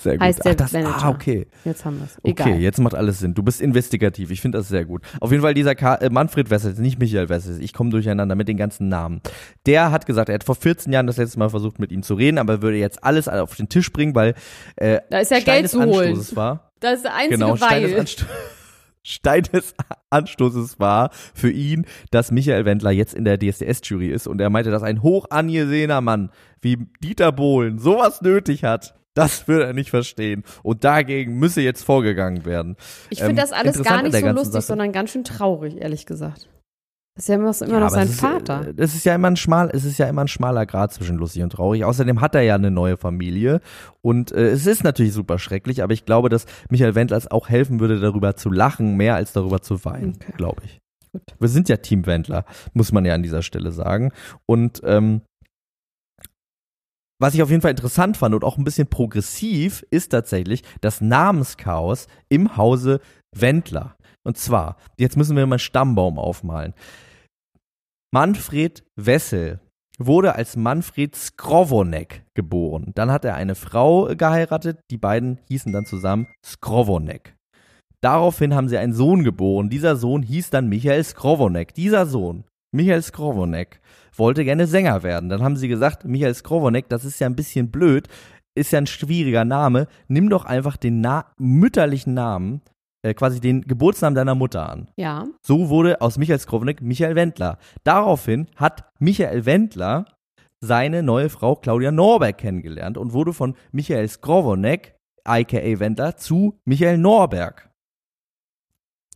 Sehr 0.00 0.12
gut. 0.12 0.22
Heißt 0.22 0.46
Ach, 0.46 0.54
das, 0.54 0.72
Manager. 0.72 1.04
Ah, 1.04 1.08
okay. 1.08 1.46
Jetzt 1.64 1.84
haben 1.84 1.98
wir 1.98 2.04
es. 2.04 2.18
Okay, 2.22 2.56
jetzt 2.58 2.78
macht 2.78 2.94
alles 2.94 3.18
Sinn. 3.18 3.34
Du 3.34 3.42
bist 3.42 3.60
investigativ. 3.60 4.30
Ich 4.30 4.40
finde 4.40 4.58
das 4.58 4.68
sehr 4.68 4.84
gut. 4.84 5.02
Auf 5.20 5.32
jeden 5.32 5.42
Fall 5.42 5.54
dieser 5.54 5.74
Ka 5.74 5.96
äh, 5.96 6.08
Manfred 6.08 6.50
Wessels, 6.50 6.78
nicht 6.78 7.00
Michael 7.00 7.28
Wessels. 7.28 7.58
Ich 7.58 7.72
komme 7.72 7.90
durcheinander 7.90 8.36
mit 8.36 8.46
den 8.46 8.56
ganzen 8.56 8.88
Namen. 8.88 9.20
Der 9.66 9.90
hat 9.90 10.06
gesagt, 10.06 10.28
er 10.28 10.36
hat 10.36 10.44
vor 10.44 10.54
14 10.54 10.92
Jahren 10.92 11.08
das 11.08 11.16
letzte 11.16 11.40
Mal 11.40 11.50
versucht, 11.50 11.80
mit 11.80 11.90
ihm 11.90 12.04
zu 12.04 12.14
reden, 12.14 12.38
aber 12.38 12.62
würde 12.62 12.76
jetzt 12.76 13.02
alles 13.02 13.26
auf 13.26 13.56
den 13.56 13.68
Tisch 13.68 13.92
bringen, 13.92 14.14
weil 14.14 14.34
äh, 14.76 15.00
da 15.10 15.18
ist 15.18 15.32
ja 15.32 15.40
Stein 15.40 15.62
Geld 15.62 15.70
zu 15.70 15.80
holen. 15.80 16.10
Anstoßes 16.10 16.36
war. 16.36 16.70
Das 16.78 16.94
ist 16.94 17.04
der 17.04 17.14
einzige 17.14 17.38
genau, 17.38 17.56
Stein 17.56 17.82
Weil. 17.82 17.94
Des 17.94 18.16
Stein 19.02 19.42
des 19.44 19.74
Anstoßes 20.10 20.78
war 20.78 21.10
für 21.34 21.50
ihn, 21.50 21.86
dass 22.10 22.30
Michael 22.30 22.66
Wendler 22.66 22.90
jetzt 22.90 23.14
in 23.14 23.24
der 23.24 23.38
DSDS-Jury 23.38 24.10
ist 24.10 24.26
und 24.26 24.40
er 24.40 24.50
meinte, 24.50 24.70
dass 24.70 24.82
ein 24.82 25.02
hoch 25.02 25.26
angesehener 25.30 26.00
Mann 26.02 26.30
wie 26.60 26.76
Dieter 27.02 27.32
Bohlen 27.32 27.78
sowas 27.78 28.20
nötig 28.20 28.64
hat. 28.64 28.97
Das 29.18 29.48
würde 29.48 29.66
er 29.66 29.72
nicht 29.72 29.90
verstehen. 29.90 30.44
Und 30.62 30.84
dagegen 30.84 31.40
müsse 31.40 31.60
jetzt 31.60 31.82
vorgegangen 31.82 32.44
werden. 32.44 32.76
Ich 33.10 33.18
finde 33.18 33.32
ähm, 33.32 33.36
das 33.36 33.52
alles 33.52 33.82
gar 33.82 34.02
nicht 34.02 34.16
so 34.16 34.26
lustig, 34.28 34.52
Sache. 34.52 34.62
sondern 34.62 34.92
ganz 34.92 35.10
schön 35.10 35.24
traurig, 35.24 35.76
ehrlich 35.76 36.06
gesagt. 36.06 36.48
Das 37.16 37.24
ist 37.24 37.28
ja 37.30 37.34
immer, 37.34 37.50
immer 37.62 37.72
ja, 37.72 37.80
noch 37.80 37.90
sein 37.90 38.06
ist, 38.06 38.20
Vater. 38.20 38.72
Es 38.76 38.94
ist 38.94 39.04
ja 39.04 39.16
immer 39.16 39.26
ein 39.26 39.34
schmal, 39.34 39.70
es 39.72 39.84
ist 39.84 39.98
ja 39.98 40.06
immer 40.06 40.20
ein 40.20 40.28
schmaler 40.28 40.66
Grad 40.66 40.92
zwischen 40.92 41.16
lustig 41.16 41.42
und 41.42 41.50
traurig. 41.50 41.84
Außerdem 41.84 42.20
hat 42.20 42.36
er 42.36 42.42
ja 42.42 42.54
eine 42.54 42.70
neue 42.70 42.96
Familie 42.96 43.60
und 44.02 44.30
äh, 44.30 44.50
es 44.50 44.66
ist 44.66 44.84
natürlich 44.84 45.14
super 45.14 45.40
schrecklich, 45.40 45.82
aber 45.82 45.92
ich 45.92 46.04
glaube, 46.04 46.28
dass 46.28 46.46
Michael 46.70 46.94
Wendler 46.94 47.16
es 47.16 47.28
auch 47.28 47.48
helfen 47.48 47.80
würde, 47.80 47.98
darüber 47.98 48.36
zu 48.36 48.50
lachen, 48.50 48.96
mehr 48.96 49.16
als 49.16 49.32
darüber 49.32 49.60
zu 49.60 49.84
weinen, 49.84 50.14
okay. 50.14 50.32
glaube 50.36 50.62
ich. 50.64 50.78
Gut. 51.10 51.22
Wir 51.40 51.48
sind 51.48 51.68
ja 51.68 51.78
Team 51.78 52.06
Wendler, 52.06 52.44
muss 52.72 52.92
man 52.92 53.04
ja 53.04 53.14
an 53.14 53.24
dieser 53.24 53.42
Stelle 53.42 53.72
sagen. 53.72 54.12
Und 54.46 54.80
ähm, 54.84 55.22
was 57.18 57.34
ich 57.34 57.42
auf 57.42 57.50
jeden 57.50 57.62
Fall 57.62 57.72
interessant 57.72 58.16
fand 58.16 58.34
und 58.34 58.44
auch 58.44 58.58
ein 58.58 58.64
bisschen 58.64 58.88
progressiv, 58.88 59.84
ist 59.90 60.10
tatsächlich 60.10 60.62
das 60.80 61.00
Namenschaos 61.00 62.06
im 62.28 62.56
Hause 62.56 63.00
Wendler. 63.34 63.96
Und 64.24 64.38
zwar, 64.38 64.76
jetzt 64.98 65.16
müssen 65.16 65.36
wir 65.36 65.46
mal 65.46 65.54
einen 65.54 65.58
Stammbaum 65.58 66.18
aufmalen. 66.18 66.74
Manfred 68.12 68.84
Wessel 68.96 69.60
wurde 69.98 70.34
als 70.34 70.56
Manfred 70.56 71.16
Skrovonek 71.16 72.24
geboren. 72.34 72.92
Dann 72.94 73.10
hat 73.10 73.24
er 73.24 73.34
eine 73.34 73.54
Frau 73.54 74.14
geheiratet, 74.14 74.78
die 74.90 74.98
beiden 74.98 75.40
hießen 75.48 75.72
dann 75.72 75.86
zusammen 75.86 76.28
Skrovonek. 76.44 77.36
Daraufhin 78.00 78.54
haben 78.54 78.68
sie 78.68 78.78
einen 78.78 78.92
Sohn 78.92 79.24
geboren. 79.24 79.70
Dieser 79.70 79.96
Sohn 79.96 80.22
hieß 80.22 80.50
dann 80.50 80.68
Michael 80.68 81.02
Skrovonek. 81.02 81.74
Dieser 81.74 82.06
Sohn, 82.06 82.44
Michael 82.72 83.02
Skrovonek, 83.02 83.80
wollte 84.14 84.44
gerne 84.44 84.66
Sänger 84.66 85.02
werden. 85.02 85.28
Dann 85.28 85.42
haben 85.42 85.56
sie 85.56 85.68
gesagt, 85.68 86.04
Michael 86.04 86.34
Skrovonek, 86.34 86.88
das 86.88 87.04
ist 87.04 87.20
ja 87.20 87.26
ein 87.26 87.36
bisschen 87.36 87.70
blöd, 87.70 88.08
ist 88.54 88.72
ja 88.72 88.78
ein 88.78 88.86
schwieriger 88.86 89.44
Name, 89.44 89.86
nimm 90.08 90.28
doch 90.28 90.44
einfach 90.44 90.76
den 90.76 91.00
Na 91.00 91.26
mütterlichen 91.38 92.14
Namen, 92.14 92.60
äh, 93.02 93.14
quasi 93.14 93.40
den 93.40 93.62
Geburtsnamen 93.62 94.14
deiner 94.14 94.34
Mutter 94.34 94.68
an. 94.68 94.88
Ja. 94.96 95.26
So 95.42 95.68
wurde 95.68 96.00
aus 96.00 96.18
Michael 96.18 96.40
Skrovonek 96.40 96.82
Michael 96.82 97.14
Wendler. 97.14 97.58
Daraufhin 97.84 98.48
hat 98.56 98.90
Michael 98.98 99.46
Wendler 99.46 100.06
seine 100.60 101.02
neue 101.02 101.30
Frau 101.30 101.54
Claudia 101.54 101.92
Norberg 101.92 102.38
kennengelernt 102.38 102.98
und 102.98 103.12
wurde 103.12 103.32
von 103.32 103.54
Michael 103.70 104.08
Skrovonek, 104.08 104.96
aka 105.24 105.78
Wendler, 105.78 106.16
zu 106.16 106.58
Michael 106.64 106.98
Norberg. 106.98 107.67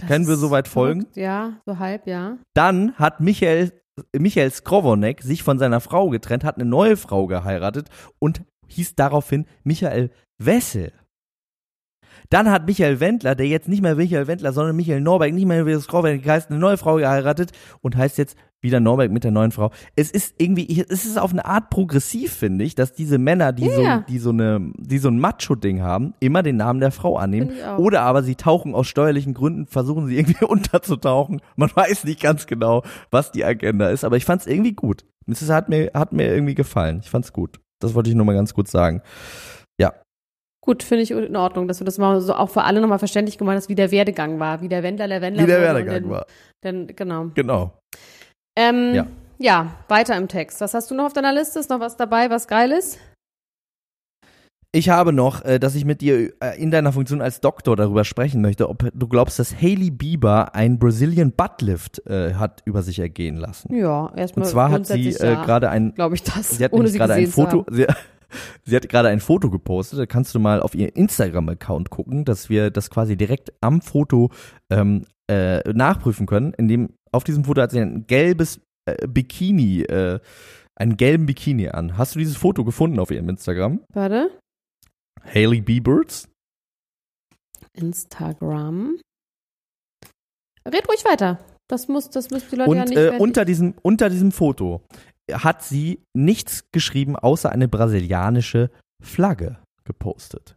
Das 0.02 0.08
Können 0.08 0.26
wir 0.26 0.36
soweit 0.36 0.68
folgen? 0.68 1.06
Ja, 1.14 1.60
so 1.64 1.78
halb, 1.78 2.06
ja. 2.06 2.36
Dann 2.54 2.94
hat 2.94 3.20
Michael 3.20 3.72
Michael 4.16 4.50
Skrovonek 4.50 5.22
sich 5.22 5.42
von 5.42 5.58
seiner 5.58 5.80
Frau 5.80 6.08
getrennt, 6.08 6.44
hat 6.44 6.56
eine 6.56 6.64
neue 6.64 6.96
Frau 6.96 7.26
geheiratet 7.26 7.88
und 8.18 8.42
hieß 8.68 8.94
daraufhin 8.94 9.46
Michael 9.64 10.10
Wessel. 10.38 10.92
Dann 12.30 12.50
hat 12.50 12.66
Michael 12.66 13.00
Wendler, 13.00 13.34
der 13.34 13.46
jetzt 13.46 13.68
nicht 13.68 13.82
mehr 13.82 13.94
Michael 13.94 14.26
Wendler, 14.26 14.52
sondern 14.52 14.76
Michael 14.76 15.02
Norberg, 15.02 15.34
nicht 15.34 15.46
mehr 15.46 15.64
Michael 15.64 15.82
Skrovonek 15.82 16.26
heißt, 16.26 16.50
eine 16.50 16.58
neue 16.58 16.78
Frau 16.78 16.96
geheiratet 16.96 17.52
und 17.80 17.96
heißt 17.96 18.16
jetzt 18.18 18.36
wieder 18.62 18.80
Norberg 18.80 19.10
mit 19.10 19.24
der 19.24 19.32
neuen 19.32 19.50
Frau. 19.50 19.70
Es 19.96 20.10
ist 20.10 20.34
irgendwie, 20.38 20.80
es 20.88 21.04
ist 21.04 21.18
auf 21.18 21.32
eine 21.32 21.44
Art 21.44 21.68
progressiv, 21.68 22.32
finde 22.32 22.64
ich, 22.64 22.74
dass 22.74 22.92
diese 22.92 23.18
Männer, 23.18 23.52
die 23.52 23.66
yeah. 23.66 23.98
so, 23.98 24.04
die 24.08 24.18
so 24.18 24.30
eine, 24.30 24.72
die 24.78 24.98
so 24.98 25.08
ein 25.08 25.18
Macho-Ding 25.18 25.82
haben, 25.82 26.14
immer 26.20 26.42
den 26.42 26.56
Namen 26.56 26.80
der 26.80 26.92
Frau 26.92 27.16
annehmen. 27.16 27.50
Oder 27.76 28.02
aber 28.02 28.22
sie 28.22 28.36
tauchen 28.36 28.74
aus 28.74 28.86
steuerlichen 28.86 29.34
Gründen, 29.34 29.66
versuchen 29.66 30.06
sie 30.06 30.16
irgendwie 30.16 30.44
unterzutauchen. 30.46 31.42
Man 31.56 31.70
weiß 31.74 32.04
nicht 32.04 32.22
ganz 32.22 32.46
genau, 32.46 32.82
was 33.10 33.32
die 33.32 33.44
Agenda 33.44 33.90
ist, 33.90 34.04
aber 34.04 34.16
ich 34.16 34.24
fand 34.24 34.42
es 34.42 34.46
irgendwie 34.46 34.72
gut. 34.72 35.04
Es 35.26 35.48
hat 35.50 35.68
mir, 35.68 35.90
hat 35.94 36.12
mir 36.12 36.32
irgendwie 36.32 36.54
gefallen. 36.54 37.00
Ich 37.02 37.10
fand 37.10 37.24
es 37.24 37.32
gut. 37.32 37.60
Das 37.80 37.94
wollte 37.94 38.10
ich 38.10 38.16
nur 38.16 38.24
mal 38.24 38.34
ganz 38.34 38.54
kurz 38.54 38.70
sagen. 38.70 39.02
Ja. 39.80 39.92
Gut, 40.60 40.84
finde 40.84 41.02
ich 41.02 41.10
in 41.10 41.36
Ordnung, 41.36 41.66
dass 41.66 41.78
du 41.78 41.84
das 41.84 41.98
mal 41.98 42.20
so 42.20 42.34
auch 42.34 42.50
für 42.50 42.62
alle 42.62 42.80
nochmal 42.80 43.00
verständlich 43.00 43.38
gemacht 43.38 43.56
hast, 43.56 43.68
wie 43.68 43.74
der 43.74 43.90
Werdegang 43.90 44.38
war, 44.38 44.60
wie 44.62 44.68
der 44.68 44.84
Wendler 44.84 45.08
der 45.08 45.20
Wendler 45.20 45.42
Wie 45.42 45.46
der 45.46 45.60
Werdegang 45.60 46.08
war. 46.08 46.26
Denn, 46.62 46.86
genau. 46.94 47.30
Genau. 47.34 47.72
Ähm, 48.56 48.94
ja. 48.94 49.06
ja, 49.38 49.74
weiter 49.88 50.16
im 50.16 50.28
Text. 50.28 50.60
Was 50.60 50.74
hast 50.74 50.90
du 50.90 50.94
noch 50.94 51.06
auf 51.06 51.12
deiner 51.12 51.32
Liste? 51.32 51.58
Ist 51.58 51.70
noch 51.70 51.80
was 51.80 51.96
dabei, 51.96 52.30
was 52.30 52.48
geil 52.48 52.72
ist? 52.72 52.98
Ich 54.74 54.88
habe 54.88 55.12
noch, 55.12 55.44
äh, 55.44 55.58
dass 55.58 55.74
ich 55.74 55.84
mit 55.84 56.00
dir 56.00 56.32
äh, 56.42 56.58
in 56.58 56.70
deiner 56.70 56.92
Funktion 56.92 57.20
als 57.20 57.42
Doktor 57.42 57.76
darüber 57.76 58.04
sprechen 58.04 58.40
möchte, 58.40 58.70
ob 58.70 58.88
du 58.94 59.06
glaubst, 59.06 59.38
dass 59.38 59.54
Hailey 59.54 59.90
Bieber 59.90 60.54
ein 60.54 60.78
Brazilian 60.78 61.32
Buttlift 61.32 62.06
äh, 62.06 62.34
hat 62.34 62.62
über 62.64 62.82
sich 62.82 62.98
ergehen 62.98 63.36
lassen. 63.36 63.74
Ja, 63.74 64.10
erstmal. 64.16 64.46
Und 64.46 64.50
zwar 64.50 64.70
hat 64.70 64.86
sie 64.86 65.10
äh, 65.10 65.36
gerade 65.44 65.68
ein, 65.68 65.92
glaube 65.94 66.14
ich 66.14 66.22
das, 66.22 66.56
sie 66.56 66.64
hat 66.64 66.72
ohne 66.72 66.88
sie 66.88 66.96
gerade 66.96 67.12
ein 67.12 67.26
Foto, 67.26 67.66
sie, 67.70 67.86
sie 68.64 68.74
hat 68.74 68.88
gerade 68.88 69.08
ein 69.08 69.20
Foto 69.20 69.50
gepostet. 69.50 69.98
Da 69.98 70.06
kannst 70.06 70.34
du 70.34 70.38
mal 70.38 70.62
auf 70.62 70.74
ihr 70.74 70.96
Instagram-Account 70.96 71.90
gucken, 71.90 72.24
dass 72.24 72.48
wir 72.48 72.70
das 72.70 72.88
quasi 72.88 73.14
direkt 73.14 73.52
am 73.60 73.82
Foto 73.82 74.30
ähm, 74.70 75.04
äh, 75.30 75.60
nachprüfen 75.70 76.24
können. 76.24 76.54
In 76.54 76.68
dem 76.68 76.94
auf 77.12 77.24
diesem 77.24 77.44
Foto 77.44 77.62
hat 77.62 77.70
sie 77.70 77.80
ein 77.80 78.06
gelbes 78.06 78.60
äh, 78.86 79.06
Bikini, 79.06 79.82
äh, 79.82 80.20
einen 80.74 80.96
gelben 80.96 81.26
Bikini 81.26 81.68
an. 81.68 81.98
Hast 81.98 82.14
du 82.14 82.18
dieses 82.18 82.36
Foto 82.36 82.64
gefunden 82.64 82.98
auf 82.98 83.10
ihrem 83.10 83.28
Instagram? 83.28 83.80
Warte. 83.92 84.30
Hailey 85.22 85.60
Biebers? 85.60 86.28
Instagram. 87.74 88.98
Red 90.66 90.88
ruhig 90.88 91.04
weiter. 91.04 91.38
Das 91.68 91.88
muss, 91.88 92.10
das 92.10 92.30
müssen 92.30 92.50
die 92.50 92.56
Leute 92.56 92.74
ja 92.74 92.82
Und 92.82 92.88
nicht 92.88 92.98
äh, 92.98 93.16
unter, 93.18 93.44
diesem, 93.44 93.74
unter 93.82 94.10
diesem 94.10 94.32
Foto 94.32 94.82
hat 95.32 95.62
sie 95.62 96.02
nichts 96.14 96.70
geschrieben, 96.72 97.16
außer 97.16 97.50
eine 97.50 97.68
brasilianische 97.68 98.70
Flagge 99.02 99.58
gepostet. 99.84 100.56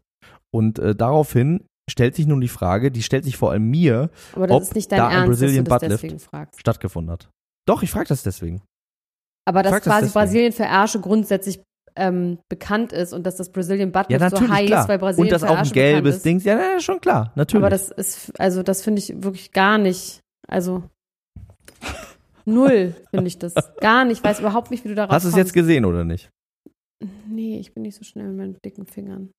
Und 0.51 0.79
äh, 0.79 0.95
daraufhin 0.95 1.65
stellt 1.89 2.15
sich 2.15 2.27
nun 2.27 2.41
die 2.41 2.47
Frage, 2.47 2.91
die 2.91 3.03
stellt 3.03 3.23
sich 3.23 3.37
vor 3.37 3.51
allem 3.51 3.69
mir, 3.69 4.09
das 4.35 4.51
ob 4.51 4.89
da 4.89 5.07
ein 5.07 5.13
Ernst, 5.13 5.27
Brazilian 5.27 5.65
das 5.65 5.81
Buttlift 5.81 6.29
stattgefunden 6.57 7.11
hat. 7.11 7.29
Doch, 7.67 7.83
ich 7.83 7.91
frage 7.91 8.07
das 8.07 8.23
deswegen. 8.23 8.61
Aber 9.47 9.63
dass 9.63 9.73
das 9.73 9.83
quasi 9.83 10.05
deswegen. 10.05 10.13
Brasilien 10.13 10.51
für 10.53 10.63
Ärsche 10.63 10.99
grundsätzlich 10.99 11.61
ähm, 11.95 12.39
bekannt 12.49 12.91
ist 12.91 13.13
und 13.13 13.25
dass 13.25 13.35
das 13.37 13.51
Brazilian 13.51 13.91
Ja, 13.93 14.01
Buttlift 14.01 14.19
so 14.19 14.25
natürlich, 14.25 14.51
heiß, 14.51 14.67
klar. 14.67 14.87
weil 14.89 14.99
Brasilien 14.99 15.33
Und 15.33 15.41
das 15.41 15.49
auch 15.49 15.57
ein 15.57 15.71
gelbes 15.71 16.17
ist. 16.17 16.25
Ding. 16.25 16.39
Ja, 16.39 16.57
ja, 16.57 16.79
schon 16.79 16.99
klar, 16.99 17.31
natürlich. 17.35 17.63
Aber 17.63 17.69
das 17.69 17.89
ist, 17.91 18.31
also 18.39 18.63
das 18.63 18.81
finde 18.81 18.99
ich 18.99 19.23
wirklich 19.23 19.51
gar 19.51 19.77
nicht, 19.77 20.21
also 20.47 20.83
null 22.45 22.95
finde 23.11 23.27
ich 23.27 23.37
das. 23.39 23.53
Gar 23.79 24.05
nicht, 24.05 24.17
ich 24.19 24.23
weiß 24.23 24.39
überhaupt 24.39 24.71
nicht, 24.71 24.83
wie 24.83 24.89
du 24.89 24.95
darauf 24.95 25.11
Hast 25.11 25.25
du 25.25 25.29
es 25.29 25.35
jetzt 25.35 25.53
gesehen 25.53 25.85
oder 25.85 26.03
nicht? 26.03 26.29
Nee, 27.27 27.59
ich 27.59 27.73
bin 27.73 27.83
nicht 27.83 27.95
so 27.95 28.03
schnell 28.03 28.27
mit 28.27 28.37
meinen 28.37 28.57
dicken 28.63 28.85
Fingern. 28.85 29.31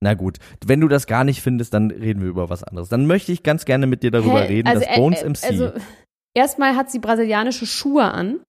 Na 0.00 0.14
gut, 0.14 0.38
wenn 0.64 0.80
du 0.80 0.88
das 0.88 1.06
gar 1.06 1.24
nicht 1.24 1.40
findest, 1.40 1.72
dann 1.74 1.90
reden 1.90 2.20
wir 2.20 2.28
über 2.28 2.50
was 2.50 2.62
anderes. 2.62 2.88
Dann 2.88 3.06
möchte 3.06 3.32
ich 3.32 3.42
ganz 3.42 3.64
gerne 3.64 3.86
mit 3.86 4.02
dir 4.02 4.10
darüber 4.10 4.42
Hä? 4.42 4.48
reden, 4.48 4.68
Also, 4.68 4.80
dass 4.80 4.96
äh, 4.96 5.00
Bones 5.00 5.22
äh, 5.22 5.28
MC. 5.28 5.44
Also, 5.44 5.72
erstmal 6.36 6.76
hat 6.76 6.90
sie 6.90 6.98
brasilianische 6.98 7.66
Schuhe 7.66 8.04
an. 8.04 8.40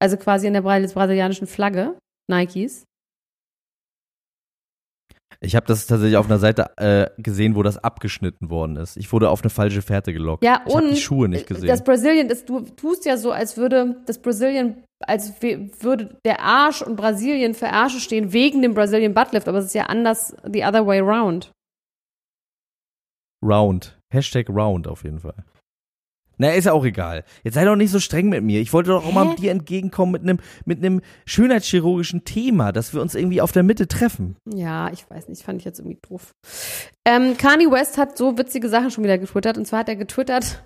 Also 0.00 0.16
quasi 0.16 0.46
in 0.46 0.52
der 0.54 0.62
Bra- 0.62 0.80
brasilianischen 0.80 1.46
Flagge. 1.46 1.96
Nikes. 2.30 2.84
ich 5.40 5.54
habe 5.56 5.66
das 5.66 5.86
tatsächlich 5.86 6.16
auf 6.16 6.26
einer 6.26 6.38
Seite 6.38 6.70
äh, 6.78 7.10
gesehen, 7.20 7.54
wo 7.54 7.62
das 7.62 7.76
abgeschnitten 7.76 8.48
worden 8.50 8.76
ist. 8.76 8.96
Ich 8.96 9.12
wurde 9.12 9.28
auf 9.28 9.42
eine 9.42 9.50
falsche 9.50 9.82
Fährte 9.82 10.12
gelockt. 10.12 10.42
Ja, 10.42 10.62
ich 10.66 10.74
habe 10.74 10.84
und 10.86 10.90
die 10.94 11.00
Schuhe 11.00 11.28
nicht 11.28 11.46
gesehen. 11.46 11.68
das 11.68 11.84
Brazilian, 11.84 12.28
das, 12.28 12.44
du 12.44 12.60
tust 12.60 13.04
ja 13.04 13.16
so, 13.18 13.30
als 13.30 13.56
würde 13.58 13.96
das 14.06 14.18
Brazilian, 14.18 14.82
als 15.08 15.40
würde 15.42 16.18
der 16.24 16.40
Arsch 16.40 16.82
und 16.82 16.96
Brasilien 16.96 17.54
für 17.54 17.70
Arsche 17.70 18.00
stehen 18.00 18.32
wegen 18.32 18.62
dem 18.62 18.74
Brazilian 18.74 19.14
Buttlift, 19.14 19.48
aber 19.48 19.58
es 19.58 19.66
ist 19.66 19.74
ja 19.74 19.86
anders 19.86 20.36
the 20.50 20.64
other 20.64 20.86
way 20.86 21.00
round. 21.00 21.52
Round. 23.42 23.98
Hashtag 24.10 24.48
Round 24.48 24.86
auf 24.86 25.04
jeden 25.04 25.20
Fall. 25.20 25.44
Na, 26.36 26.50
ist 26.50 26.64
ja 26.64 26.72
auch 26.72 26.84
egal. 26.84 27.24
Jetzt 27.44 27.54
sei 27.54 27.64
doch 27.64 27.76
nicht 27.76 27.90
so 27.90 28.00
streng 28.00 28.28
mit 28.28 28.42
mir. 28.42 28.60
Ich 28.60 28.72
wollte 28.72 28.90
doch 28.90 29.06
auch 29.06 29.12
mal 29.12 29.24
Hä? 29.24 29.30
mit 29.30 29.38
dir 29.38 29.52
entgegenkommen 29.52 30.12
mit 30.12 30.22
einem 30.22 30.38
mit 30.64 30.78
einem 30.78 31.00
schönheitschirurgischen 31.26 32.24
Thema, 32.24 32.72
dass 32.72 32.92
wir 32.92 33.00
uns 33.00 33.14
irgendwie 33.14 33.40
auf 33.40 33.52
der 33.52 33.62
Mitte 33.62 33.86
treffen. 33.86 34.36
Ja, 34.52 34.90
ich 34.90 35.08
weiß 35.08 35.28
nicht, 35.28 35.42
fand 35.42 35.60
ich 35.60 35.64
jetzt 35.64 35.78
irgendwie 35.78 35.98
doof. 36.08 36.32
Ähm, 37.06 37.36
Kanye 37.36 37.70
West 37.70 37.98
hat 37.98 38.18
so 38.18 38.36
witzige 38.36 38.68
Sachen 38.68 38.90
schon 38.90 39.04
wieder 39.04 39.18
getwittert. 39.18 39.58
Und 39.58 39.66
zwar 39.66 39.80
hat 39.80 39.88
er 39.88 39.96
getwittert, 39.96 40.64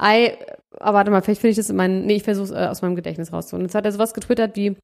I, 0.00 0.36
aber 0.72 0.98
warte 0.98 1.10
mal, 1.10 1.22
vielleicht 1.22 1.40
finde 1.40 1.52
ich 1.52 1.56
das 1.56 1.70
in 1.70 1.76
meinen, 1.76 2.06
nee, 2.06 2.16
ich 2.16 2.24
versuche 2.24 2.46
es 2.46 2.50
äh, 2.50 2.66
aus 2.66 2.82
meinem 2.82 2.96
Gedächtnis 2.96 3.32
rauszuholen. 3.32 3.68
Zwar 3.68 3.78
hat 3.78 3.86
er 3.86 3.92
sowas 3.92 4.14
getwittert 4.14 4.56
wie, 4.56 4.76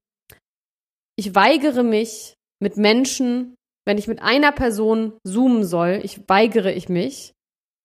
ich 1.17 1.35
weigere 1.35 1.83
mich 1.83 2.35
mit 2.61 2.77
Menschen, 2.77 3.55
wenn 3.85 3.97
ich 3.97 4.07
mit 4.07 4.21
einer 4.21 4.51
Person 4.51 5.13
zoomen 5.23 5.63
soll, 5.63 5.99
ich 6.03 6.29
weigere 6.29 6.71
ich 6.71 6.87
mich. 6.87 7.33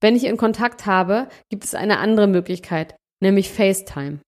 Wenn 0.01 0.15
ich 0.15 0.25
in 0.25 0.37
Kontakt 0.37 0.87
habe, 0.87 1.29
gibt 1.49 1.65
es 1.65 1.75
eine 1.75 1.99
andere 1.99 2.27
Möglichkeit, 2.27 2.97
nämlich 3.21 3.51
FaceTime. 3.51 4.21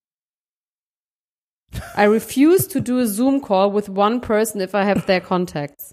I 1.96 2.04
refuse 2.06 2.66
to 2.68 2.80
do 2.80 2.98
a 2.98 3.06
Zoom 3.06 3.42
call 3.42 3.74
with 3.74 3.90
one 3.90 4.20
person 4.20 4.62
if 4.62 4.72
I 4.72 4.84
have 4.84 5.06
their 5.06 5.20
contacts. 5.20 5.92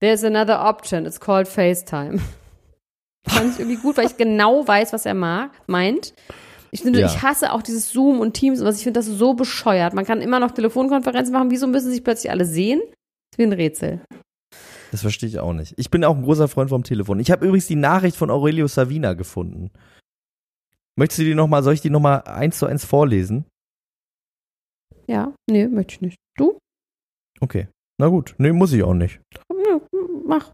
There's 0.00 0.22
another 0.22 0.58
option. 0.58 1.04
It's 1.04 1.18
called 1.18 1.48
FaceTime. 1.48 2.20
Fand 3.28 3.52
ich 3.54 3.58
irgendwie 3.60 3.80
gut, 3.80 3.96
weil 3.96 4.06
ich 4.06 4.16
genau 4.16 4.66
weiß, 4.66 4.92
was 4.92 5.04
er 5.06 5.14
mag, 5.14 5.50
meint. 5.66 6.14
Ich 6.70 6.82
finde, 6.82 7.00
Ja. 7.00 7.06
ich 7.06 7.22
hasse 7.22 7.52
auch 7.52 7.62
dieses 7.62 7.90
Zoom 7.90 8.20
und 8.20 8.34
Teams 8.34 8.60
und 8.60 8.66
was. 8.66 8.76
Ich 8.78 8.84
finde 8.84 8.98
das 9.00 9.06
so 9.06 9.34
bescheuert. 9.34 9.94
Man 9.94 10.04
kann 10.04 10.20
immer 10.20 10.40
noch 10.40 10.50
Telefonkonferenzen 10.52 11.32
machen. 11.32 11.50
Wieso 11.50 11.66
müssen 11.66 11.90
sich 11.90 12.04
plötzlich 12.04 12.30
alle 12.30 12.44
sehen? 12.44 12.80
Das 12.80 12.90
ist 13.32 13.38
wie 13.38 13.42
ein 13.44 13.52
Rätsel. 13.52 14.00
Das 14.92 15.00
verstehe 15.02 15.28
ich 15.28 15.38
auch 15.38 15.52
nicht. 15.52 15.74
Ich 15.76 15.90
bin 15.90 16.04
auch 16.04 16.16
ein 16.16 16.22
großer 16.22 16.48
Freund 16.48 16.70
vom 16.70 16.82
Telefon. 16.84 17.18
Ich 17.20 17.30
habe 17.30 17.44
übrigens 17.46 17.66
die 17.66 17.76
Nachricht 17.76 18.16
von 18.16 18.30
Aurelio 18.30 18.66
Savina 18.68 19.14
gefunden. 19.14 19.70
Möchtest 20.98 21.20
du 21.20 21.24
die 21.24 21.34
noch 21.34 21.48
mal, 21.48 21.62
soll 21.62 21.74
ich 21.74 21.80
die 21.80 21.90
noch 21.90 22.00
mal 22.00 22.18
eins 22.20 22.58
zu 22.58 22.66
eins 22.66 22.84
vorlesen? 22.84 23.44
Ja, 25.06 25.32
nee, 25.48 25.66
möchte 25.68 25.94
ich 25.94 26.00
nicht. 26.00 26.16
Du? 26.36 26.58
Okay. 27.40 27.68
Na 27.98 28.08
gut. 28.08 28.34
Nee, 28.38 28.52
muss 28.52 28.72
ich 28.72 28.82
auch 28.82 28.94
nicht. 28.94 29.20
Ja, 29.50 29.80
mach. 30.26 30.52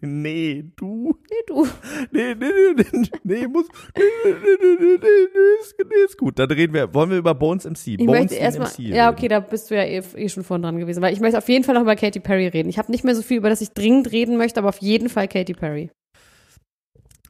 Nee, 0.00 0.64
du. 0.76 1.16
Nee, 1.30 1.36
du. 1.46 1.66
Nee, 2.10 2.34
nee, 2.34 2.48
nee, 2.76 2.84
nee, 2.92 3.08
nee, 3.24 3.46
muss. 3.46 3.66
Nee, 3.96 4.02
nee, 4.24 4.32
nee, 4.32 4.56
nee, 4.60 4.76
nee, 4.80 4.96
nee, 5.00 5.60
ist, 5.60 5.74
nee, 5.78 6.04
ist 6.04 6.18
gut. 6.18 6.38
Dann 6.38 6.50
reden 6.50 6.74
wir. 6.74 6.92
Wollen 6.94 7.10
wir 7.10 7.18
über 7.18 7.34
Bones 7.34 7.64
MC? 7.64 7.86
Ich 7.88 7.96
Bones 7.98 8.08
möchte 8.20 8.34
erstmal. 8.36 8.68
MC 8.68 8.78
Ja, 8.80 9.06
reden. 9.06 9.18
okay, 9.18 9.28
da 9.28 9.40
bist 9.40 9.70
du 9.70 9.76
ja 9.76 9.82
eh, 9.84 10.02
eh 10.16 10.28
schon 10.28 10.44
vorhin 10.44 10.62
dran 10.62 10.78
gewesen. 10.78 11.02
Weil 11.02 11.12
ich 11.12 11.20
möchte 11.20 11.38
auf 11.38 11.48
jeden 11.48 11.64
Fall 11.64 11.74
noch 11.74 11.82
über 11.82 11.96
Katy 11.96 12.20
Perry 12.20 12.48
reden. 12.48 12.68
Ich 12.68 12.78
habe 12.78 12.90
nicht 12.90 13.04
mehr 13.04 13.14
so 13.14 13.22
viel, 13.22 13.38
über 13.38 13.48
das 13.48 13.60
ich 13.60 13.70
dringend 13.72 14.12
reden 14.12 14.36
möchte, 14.36 14.60
aber 14.60 14.68
auf 14.68 14.78
jeden 14.78 15.08
Fall 15.08 15.28
Katy 15.28 15.54
Perry. 15.54 15.90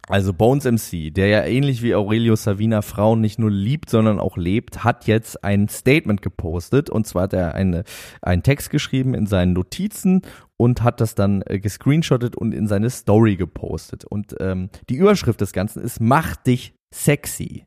Also 0.08 0.32
Bones 0.32 0.64
MC, 0.64 1.14
der 1.14 1.28
ja 1.28 1.44
ähnlich 1.44 1.82
wie 1.82 1.94
Aurelio 1.94 2.34
Savina 2.34 2.82
Frauen 2.82 3.20
nicht 3.20 3.38
nur 3.38 3.50
liebt, 3.50 3.90
sondern 3.90 4.18
auch 4.18 4.36
lebt, 4.36 4.82
hat 4.82 5.06
jetzt 5.06 5.44
ein 5.44 5.68
Statement 5.68 6.20
gepostet. 6.20 6.90
Und 6.90 7.06
zwar 7.06 7.24
hat 7.24 7.32
er 7.32 7.54
eine, 7.54 7.84
einen 8.20 8.42
Text 8.42 8.70
geschrieben 8.70 9.14
in 9.14 9.26
seinen 9.26 9.52
Notizen 9.52 10.22
und 10.60 10.82
hat 10.82 11.00
das 11.00 11.14
dann 11.14 11.42
äh, 11.46 11.58
gescreenshottet 11.58 12.36
und 12.36 12.52
in 12.52 12.66
seine 12.66 12.90
Story 12.90 13.36
gepostet. 13.36 14.04
Und 14.04 14.36
ähm, 14.40 14.68
die 14.90 14.96
Überschrift 14.96 15.40
des 15.40 15.54
Ganzen 15.54 15.82
ist 15.82 16.02
Mach 16.02 16.36
dich 16.36 16.74
sexy. 16.92 17.64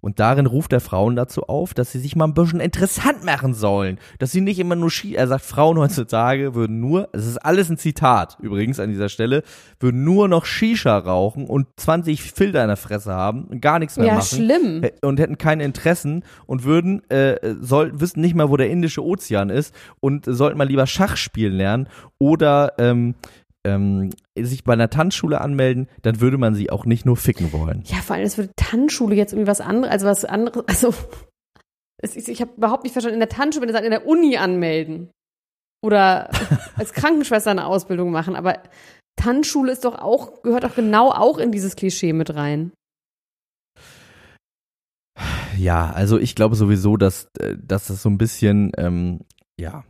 Und 0.00 0.20
darin 0.20 0.46
ruft 0.46 0.72
er 0.72 0.80
Frauen 0.80 1.16
dazu 1.16 1.42
auf, 1.48 1.74
dass 1.74 1.90
sie 1.90 1.98
sich 1.98 2.14
mal 2.14 2.26
ein 2.26 2.34
bisschen 2.34 2.60
interessant 2.60 3.24
machen 3.24 3.52
sollen. 3.52 3.98
Dass 4.20 4.30
sie 4.30 4.40
nicht 4.40 4.60
immer 4.60 4.76
nur 4.76 4.90
Ski, 4.90 5.16
er 5.16 5.26
sagt, 5.26 5.44
Frauen 5.44 5.76
heutzutage 5.78 6.54
würden 6.54 6.78
nur, 6.80 7.08
es 7.12 7.26
ist 7.26 7.38
alles 7.38 7.68
ein 7.68 7.78
Zitat 7.78 8.36
übrigens 8.40 8.78
an 8.78 8.90
dieser 8.90 9.08
Stelle, 9.08 9.42
würden 9.80 10.04
nur 10.04 10.28
noch 10.28 10.44
Shisha 10.44 10.96
rauchen 10.98 11.46
und 11.46 11.66
20 11.76 12.22
Filter 12.22 12.62
in 12.62 12.68
der 12.68 12.76
Fresse 12.76 13.12
haben 13.12 13.44
und 13.44 13.60
gar 13.60 13.80
nichts 13.80 13.96
mehr 13.96 14.06
Ja, 14.06 14.14
machen. 14.14 14.26
schlimm. 14.38 14.82
Hä- 14.82 14.92
Und 15.02 15.18
hätten 15.18 15.36
keine 15.36 15.64
Interessen 15.64 16.22
und 16.46 16.62
würden, 16.64 17.02
äh, 17.10 17.54
soll, 17.60 18.00
wüssten 18.00 18.20
nicht 18.20 18.36
mal, 18.36 18.50
wo 18.50 18.56
der 18.56 18.70
Indische 18.70 19.04
Ozean 19.04 19.50
ist 19.50 19.74
und 20.00 20.26
sollten 20.26 20.58
mal 20.58 20.68
lieber 20.68 20.86
Schach 20.86 21.16
spielen 21.16 21.54
lernen 21.54 21.88
oder 22.18 22.72
ähm, 22.78 23.14
ähm, 23.66 24.10
sich 24.38 24.64
bei 24.64 24.72
einer 24.72 24.90
Tanzschule 24.90 25.40
anmelden, 25.40 25.88
dann 26.02 26.20
würde 26.20 26.38
man 26.38 26.54
sie 26.54 26.70
auch 26.70 26.84
nicht 26.84 27.04
nur 27.04 27.16
ficken 27.16 27.52
wollen. 27.52 27.82
Ja, 27.86 27.98
vor 27.98 28.16
allem, 28.16 28.24
es 28.24 28.38
würde 28.38 28.52
Tanzschule 28.56 29.14
jetzt 29.14 29.32
irgendwie 29.32 29.50
was 29.50 29.60
anderes, 29.60 29.92
also 29.92 30.06
was 30.06 30.24
anderes, 30.24 30.64
also 30.68 30.94
es 32.00 32.16
ist, 32.16 32.28
ich 32.28 32.40
habe 32.40 32.52
überhaupt 32.56 32.84
nicht 32.84 32.92
verstanden, 32.92 33.14
in 33.14 33.20
der 33.20 33.28
Tanzschule, 33.28 33.62
wenn 33.62 33.70
ihr 33.70 33.74
sagt, 33.74 33.84
in 33.84 33.90
der 33.90 34.06
Uni 34.06 34.36
anmelden 34.36 35.10
oder 35.84 36.30
als 36.76 36.92
Krankenschwester 36.92 37.50
eine 37.50 37.66
Ausbildung 37.66 38.10
machen, 38.10 38.36
aber 38.36 38.62
Tanzschule 39.16 39.72
ist 39.72 39.84
doch 39.84 39.98
auch, 39.98 40.42
gehört 40.42 40.64
doch 40.64 40.76
genau 40.76 41.10
auch 41.10 41.38
in 41.38 41.50
dieses 41.50 41.74
Klischee 41.74 42.12
mit 42.12 42.34
rein. 42.34 42.72
Ja, 45.56 45.90
also 45.90 46.18
ich 46.18 46.36
glaube 46.36 46.54
sowieso, 46.54 46.96
dass, 46.96 47.28
äh, 47.40 47.56
dass 47.60 47.88
das 47.88 48.02
so 48.02 48.08
ein 48.08 48.18
bisschen, 48.18 48.70
ähm, 48.76 49.24
ja, 49.60 49.84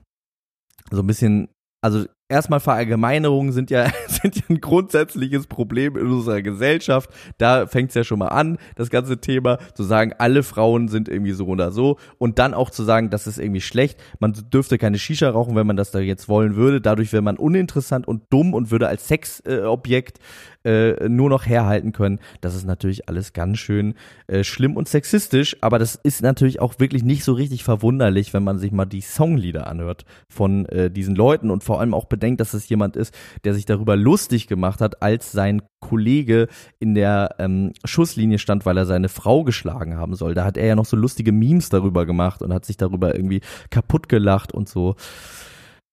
so 0.90 1.02
ein 1.02 1.06
bisschen, 1.06 1.50
also 1.82 2.06
erstmal 2.28 2.60
Verallgemeinerungen 2.60 3.52
sind 3.52 3.70
ja, 3.70 3.86
sind 4.08 4.36
ja 4.36 4.42
ein 4.48 4.60
grundsätzliches 4.60 5.46
Problem 5.46 5.96
in 5.96 6.06
unserer 6.06 6.42
Gesellschaft. 6.42 7.10
Da 7.38 7.66
fängt 7.66 7.90
es 7.90 7.94
ja 7.94 8.04
schon 8.04 8.18
mal 8.18 8.28
an, 8.28 8.58
das 8.76 8.90
ganze 8.90 9.20
Thema, 9.20 9.58
zu 9.74 9.82
sagen, 9.82 10.12
alle 10.18 10.42
Frauen 10.42 10.88
sind 10.88 11.08
irgendwie 11.08 11.32
so 11.32 11.46
oder 11.46 11.72
so. 11.72 11.98
Und 12.18 12.38
dann 12.38 12.54
auch 12.54 12.70
zu 12.70 12.82
sagen, 12.82 13.10
das 13.10 13.26
ist 13.26 13.38
irgendwie 13.38 13.60
schlecht. 13.60 13.98
Man 14.20 14.34
dürfte 14.52 14.78
keine 14.78 14.98
Shisha 14.98 15.30
rauchen, 15.30 15.56
wenn 15.56 15.66
man 15.66 15.76
das 15.76 15.90
da 15.90 15.98
jetzt 16.00 16.28
wollen 16.28 16.56
würde. 16.56 16.80
Dadurch 16.80 17.12
wäre 17.12 17.22
man 17.22 17.36
uninteressant 17.36 18.06
und 18.06 18.22
dumm 18.30 18.54
und 18.54 18.70
würde 18.70 18.88
als 18.88 19.08
Sexobjekt 19.08 20.18
äh, 20.64 21.08
nur 21.08 21.30
noch 21.30 21.46
herhalten 21.46 21.92
können. 21.92 22.18
Das 22.40 22.54
ist 22.54 22.66
natürlich 22.66 23.08
alles 23.08 23.32
ganz 23.32 23.58
schön 23.58 23.94
äh, 24.26 24.44
schlimm 24.44 24.76
und 24.76 24.88
sexistisch, 24.88 25.56
aber 25.60 25.78
das 25.78 25.94
ist 25.94 26.22
natürlich 26.22 26.60
auch 26.60 26.78
wirklich 26.78 27.04
nicht 27.04 27.24
so 27.24 27.32
richtig 27.32 27.64
verwunderlich, 27.64 28.34
wenn 28.34 28.44
man 28.44 28.58
sich 28.58 28.72
mal 28.72 28.84
die 28.84 29.00
Songlieder 29.00 29.66
anhört 29.66 30.04
von 30.28 30.66
äh, 30.66 30.90
diesen 30.90 31.14
Leuten 31.14 31.50
und 31.50 31.64
vor 31.64 31.80
allem 31.80 31.94
auch 31.94 32.06
bedenkt, 32.18 32.40
dass 32.40 32.54
es 32.54 32.68
jemand 32.68 32.96
ist, 32.96 33.14
der 33.44 33.54
sich 33.54 33.64
darüber 33.64 33.96
lustig 33.96 34.48
gemacht 34.48 34.80
hat, 34.80 35.02
als 35.02 35.30
sein 35.30 35.62
Kollege 35.80 36.48
in 36.80 36.94
der 36.94 37.36
ähm, 37.38 37.72
Schusslinie 37.84 38.38
stand, 38.38 38.66
weil 38.66 38.76
er 38.76 38.86
seine 38.86 39.08
Frau 39.08 39.44
geschlagen 39.44 39.96
haben 39.96 40.14
soll. 40.16 40.34
Da 40.34 40.44
hat 40.44 40.56
er 40.56 40.66
ja 40.66 40.74
noch 40.74 40.86
so 40.86 40.96
lustige 40.96 41.32
Memes 41.32 41.68
darüber 41.68 42.06
gemacht 42.06 42.42
und 42.42 42.52
hat 42.52 42.64
sich 42.64 42.76
darüber 42.76 43.14
irgendwie 43.14 43.40
kaputt 43.70 44.08
gelacht 44.08 44.52
und 44.52 44.68
so. 44.68 44.96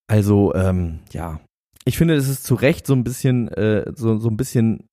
Also, 0.07 0.53
ähm, 0.55 0.99
ja, 1.11 1.39
ich 1.85 1.97
finde, 1.97 2.15
es 2.15 2.27
ist 2.27 2.43
zu 2.43 2.55
Recht 2.55 2.87
so 2.87 2.93
ein 2.93 3.03
bisschen, 3.03 3.47
äh, 3.49 3.91
so, 3.95 4.17
so 4.17 4.29
ein 4.29 4.37
bisschen 4.37 4.89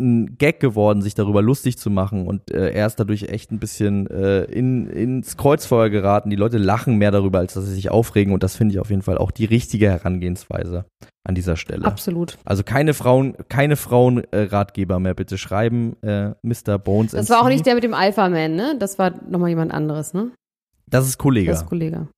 ein 0.00 0.38
Gag 0.38 0.60
geworden, 0.60 1.02
sich 1.02 1.14
darüber 1.14 1.42
lustig 1.42 1.76
zu 1.76 1.90
machen 1.90 2.26
und 2.26 2.50
äh, 2.52 2.70
er 2.70 2.86
ist 2.86 2.96
dadurch 2.96 3.24
echt 3.24 3.50
ein 3.50 3.58
bisschen 3.58 4.06
äh, 4.08 4.44
in, 4.44 4.88
ins 4.88 5.36
Kreuzfeuer 5.36 5.90
geraten. 5.90 6.30
Die 6.30 6.36
Leute 6.36 6.58
lachen 6.58 6.96
mehr 6.96 7.10
darüber, 7.10 7.38
als 7.38 7.54
dass 7.54 7.64
sie 7.64 7.74
sich 7.74 7.90
aufregen 7.90 8.32
und 8.32 8.42
das 8.42 8.54
finde 8.54 8.74
ich 8.74 8.80
auf 8.80 8.90
jeden 8.90 9.02
Fall 9.02 9.18
auch 9.18 9.30
die 9.30 9.44
richtige 9.44 9.90
Herangehensweise 9.90 10.84
an 11.24 11.34
dieser 11.34 11.56
Stelle. 11.56 11.84
Absolut. 11.84 12.38
Also 12.44 12.62
keine 12.62 12.94
Frauen, 12.94 13.34
keine 13.48 13.76
Frauenratgeber 13.76 14.96
äh, 14.96 15.00
mehr 15.00 15.14
bitte 15.14 15.36
schreiben, 15.36 15.96
äh, 16.02 16.30
Mr. 16.42 16.78
Bones. 16.78 17.12
Das 17.12 17.28
war 17.28 17.42
auch 17.42 17.48
nicht 17.48 17.66
der 17.66 17.74
mit 17.74 17.84
dem 17.84 17.94
Alpha 17.94 18.28
Man, 18.28 18.54
ne? 18.54 18.76
Das 18.78 18.98
war 18.98 19.12
nochmal 19.28 19.48
jemand 19.48 19.72
anderes, 19.72 20.14
ne? 20.14 20.30
Das 20.88 21.06
ist 21.06 21.18
Kollege. 21.18 21.50
Das 21.50 21.62
ist 21.62 21.68
Kollege 21.68 22.08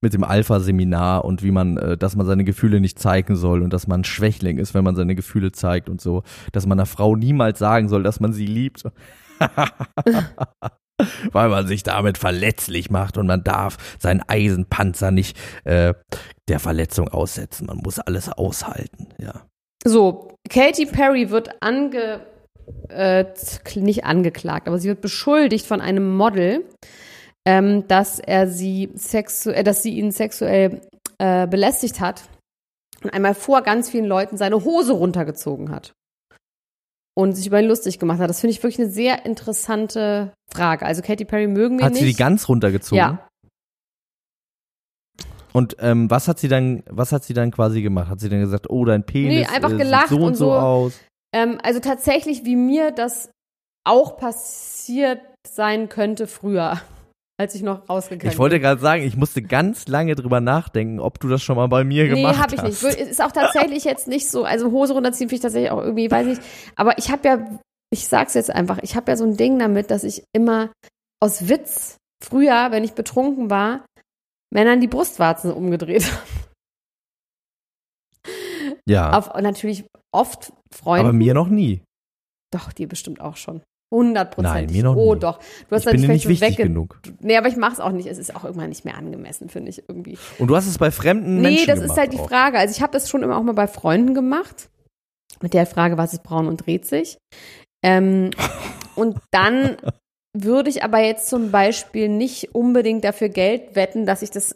mit 0.00 0.14
dem 0.14 0.24
Alpha-Seminar 0.24 1.24
und 1.24 1.42
wie 1.42 1.50
man, 1.50 1.76
äh, 1.76 1.96
dass 1.96 2.16
man 2.16 2.26
seine 2.26 2.44
Gefühle 2.44 2.80
nicht 2.80 2.98
zeigen 2.98 3.36
soll 3.36 3.62
und 3.62 3.72
dass 3.72 3.86
man 3.86 4.04
Schwächling 4.04 4.58
ist, 4.58 4.74
wenn 4.74 4.84
man 4.84 4.96
seine 4.96 5.14
Gefühle 5.14 5.52
zeigt 5.52 5.88
und 5.88 6.00
so, 6.00 6.22
dass 6.52 6.66
man 6.66 6.78
einer 6.78 6.86
Frau 6.86 7.16
niemals 7.16 7.58
sagen 7.58 7.88
soll, 7.88 8.02
dass 8.02 8.20
man 8.20 8.32
sie 8.32 8.46
liebt. 8.46 8.84
Weil 11.32 11.48
man 11.48 11.66
sich 11.66 11.82
damit 11.82 12.18
verletzlich 12.18 12.90
macht 12.90 13.16
und 13.16 13.26
man 13.26 13.42
darf 13.42 13.78
seinen 13.98 14.20
Eisenpanzer 14.26 15.10
nicht 15.10 15.34
äh, 15.64 15.94
der 16.48 16.60
Verletzung 16.60 17.08
aussetzen. 17.08 17.66
Man 17.68 17.78
muss 17.78 17.98
alles 17.98 18.28
aushalten, 18.28 19.08
ja. 19.18 19.46
So, 19.82 20.36
Katy 20.50 20.84
Perry 20.84 21.30
wird 21.30 21.62
ange, 21.62 22.20
äh, 22.90 23.24
nicht 23.76 24.04
angeklagt, 24.04 24.68
aber 24.68 24.78
sie 24.78 24.88
wird 24.88 25.00
beschuldigt 25.00 25.66
von 25.66 25.80
einem 25.80 26.14
Model, 26.16 26.66
ähm, 27.46 27.86
dass 27.88 28.18
er 28.18 28.48
sie 28.48 28.90
sexu 28.94 29.50
äh, 29.50 29.64
dass 29.64 29.82
sie 29.82 29.98
ihn 29.98 30.12
sexuell 30.12 30.80
äh, 31.18 31.46
belästigt 31.46 32.00
hat 32.00 32.24
und 33.02 33.12
einmal 33.12 33.34
vor 33.34 33.62
ganz 33.62 33.90
vielen 33.90 34.06
Leuten 34.06 34.36
seine 34.36 34.64
Hose 34.64 34.92
runtergezogen 34.92 35.70
hat 35.70 35.92
und 37.16 37.34
sich 37.34 37.46
über 37.46 37.60
ihn 37.60 37.66
lustig 37.66 37.98
gemacht 37.98 38.20
hat. 38.20 38.30
Das 38.30 38.40
finde 38.40 38.52
ich 38.52 38.62
wirklich 38.62 38.80
eine 38.80 38.90
sehr 38.90 39.24
interessante 39.26 40.32
Frage. 40.50 40.86
Also 40.86 41.02
Katy 41.02 41.24
Perry 41.24 41.46
mögen 41.46 41.78
wir 41.78 41.84
hat 41.84 41.92
nicht. 41.92 42.00
Hat 42.00 42.06
sie 42.06 42.12
die 42.12 42.18
ganz 42.18 42.48
runtergezogen? 42.48 42.98
Ja. 42.98 43.26
Und 45.52 45.76
ähm, 45.80 46.08
was 46.10 46.28
hat 46.28 46.38
sie 46.38 46.48
dann, 46.48 46.84
was 46.88 47.12
hat 47.12 47.24
sie 47.24 47.34
dann 47.34 47.50
quasi 47.50 47.82
gemacht? 47.82 48.08
Hat 48.08 48.20
sie 48.20 48.28
dann 48.28 48.40
gesagt, 48.40 48.70
oh, 48.70 48.84
dein 48.84 49.04
Penis 49.04 49.48
nee, 49.48 49.54
einfach 49.54 49.72
äh, 49.72 49.76
gelacht 49.76 50.08
sieht 50.08 50.18
so 50.18 50.24
und, 50.24 50.28
und 50.28 50.34
so, 50.36 50.44
so 50.46 50.52
aus? 50.52 51.00
Ähm, 51.34 51.58
also 51.62 51.80
tatsächlich, 51.80 52.44
wie 52.44 52.56
mir 52.56 52.92
das 52.92 53.30
auch 53.84 54.16
passiert 54.16 55.20
sein 55.46 55.88
könnte 55.88 56.26
früher 56.26 56.80
als 57.40 57.54
ich 57.54 57.62
noch 57.62 57.88
rausgegangen 57.88 58.20
bin. 58.20 58.30
Ich 58.30 58.38
wollte 58.38 58.60
gerade 58.60 58.80
sagen, 58.82 59.02
ich 59.02 59.16
musste 59.16 59.40
ganz 59.40 59.88
lange 59.88 60.14
drüber 60.14 60.42
nachdenken, 60.42 61.00
ob 61.00 61.18
du 61.20 61.28
das 61.28 61.42
schon 61.42 61.56
mal 61.56 61.68
bei 61.68 61.84
mir 61.84 62.04
nee, 62.04 62.10
gemacht 62.10 62.38
hast. 62.38 62.50
Nee, 62.52 62.58
habe 62.58 62.68
ich 62.68 62.82
nicht. 62.82 63.10
Ist 63.10 63.22
auch 63.22 63.32
tatsächlich 63.32 63.84
jetzt 63.84 64.08
nicht 64.08 64.28
so, 64.28 64.44
also 64.44 64.70
Hose 64.70 64.92
runterziehen 64.92 65.30
finde 65.30 65.36
ich 65.36 65.40
tatsächlich 65.40 65.70
auch 65.70 65.82
irgendwie, 65.82 66.10
weiß 66.10 66.26
nicht. 66.26 66.42
Aber 66.76 66.98
ich 66.98 67.10
habe 67.10 67.26
ja, 67.26 67.58
ich 67.90 68.06
sag's 68.06 68.34
jetzt 68.34 68.50
einfach, 68.50 68.78
ich 68.82 68.94
habe 68.94 69.10
ja 69.10 69.16
so 69.16 69.24
ein 69.24 69.38
Ding 69.38 69.58
damit, 69.58 69.90
dass 69.90 70.04
ich 70.04 70.22
immer 70.34 70.70
aus 71.18 71.48
Witz 71.48 71.96
früher, 72.22 72.70
wenn 72.72 72.84
ich 72.84 72.92
betrunken 72.92 73.48
war, 73.48 73.86
Männern 74.52 74.82
die 74.82 74.88
Brustwarzen 74.88 75.50
umgedreht 75.50 76.04
habe. 76.12 76.22
Ja. 78.86 79.16
Auf, 79.16 79.32
natürlich 79.40 79.86
oft 80.12 80.52
Freunde. 80.74 81.08
Aber 81.08 81.16
mir 81.16 81.32
noch 81.32 81.48
nie. 81.48 81.82
Doch, 82.52 82.70
dir 82.72 82.86
bestimmt 82.86 83.22
auch 83.22 83.36
schon. 83.36 83.62
100 83.92 84.30
Prozent. 84.30 84.54
Nein, 84.54 84.66
mir 84.70 84.82
noch 84.84 84.96
Oh, 84.96 85.14
nie. 85.14 85.20
doch. 85.20 85.38
Du 85.68 85.74
hast 85.74 85.86
ich 85.86 85.92
bin 85.92 86.00
nicht 86.02 86.28
wichtig 86.28 86.50
wegge 86.52 86.62
genug. 86.64 87.00
Nee, 87.20 87.36
aber 87.36 87.48
ich 87.48 87.56
mache 87.56 87.72
es 87.74 87.80
auch 87.80 87.90
nicht. 87.92 88.06
Es 88.06 88.18
ist 88.18 88.34
auch 88.36 88.44
irgendwann 88.44 88.68
nicht 88.68 88.84
mehr 88.84 88.96
angemessen, 88.96 89.48
finde 89.48 89.70
ich 89.70 89.82
irgendwie. 89.88 90.16
Und 90.38 90.48
du 90.48 90.56
hast 90.56 90.66
es 90.66 90.78
bei 90.78 90.90
fremden 90.90 91.40
Menschen 91.40 91.60
Nee, 91.60 91.66
das 91.66 91.80
ist 91.80 91.96
halt 91.96 92.12
die 92.12 92.18
auch. 92.18 92.28
Frage. 92.28 92.58
Also 92.58 92.74
ich 92.74 92.82
habe 92.82 92.92
das 92.92 93.08
schon 93.10 93.22
immer 93.22 93.36
auch 93.36 93.42
mal 93.42 93.54
bei 93.54 93.66
Freunden 93.66 94.14
gemacht. 94.14 94.68
Mit 95.42 95.54
der 95.54 95.66
Frage, 95.66 95.96
was 95.96 96.12
ist 96.12 96.22
braun 96.22 96.46
und 96.48 96.66
dreht 96.66 96.86
sich. 96.86 97.18
Ähm, 97.84 98.30
und 98.94 99.18
dann 99.32 99.76
würde 100.36 100.70
ich 100.70 100.84
aber 100.84 101.00
jetzt 101.00 101.28
zum 101.28 101.50
Beispiel 101.50 102.08
nicht 102.08 102.54
unbedingt 102.54 103.02
dafür 103.04 103.28
Geld 103.28 103.74
wetten, 103.74 104.06
dass 104.06 104.22
ich 104.22 104.30
das 104.30 104.54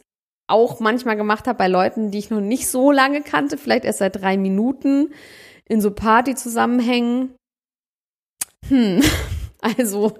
auch 0.48 0.78
manchmal 0.78 1.16
gemacht 1.16 1.46
habe 1.48 1.56
bei 1.58 1.68
Leuten, 1.68 2.10
die 2.10 2.18
ich 2.18 2.30
noch 2.30 2.40
nicht 2.42 2.68
so 2.68 2.92
lange 2.92 3.22
kannte, 3.22 3.56
vielleicht 3.56 3.84
erst 3.86 3.98
seit 4.00 4.20
drei 4.20 4.36
Minuten 4.36 5.10
in 5.66 5.80
so 5.80 5.90
Party-Zusammenhängen. 5.90 7.34
Hm, 8.68 9.02
also 9.60 10.12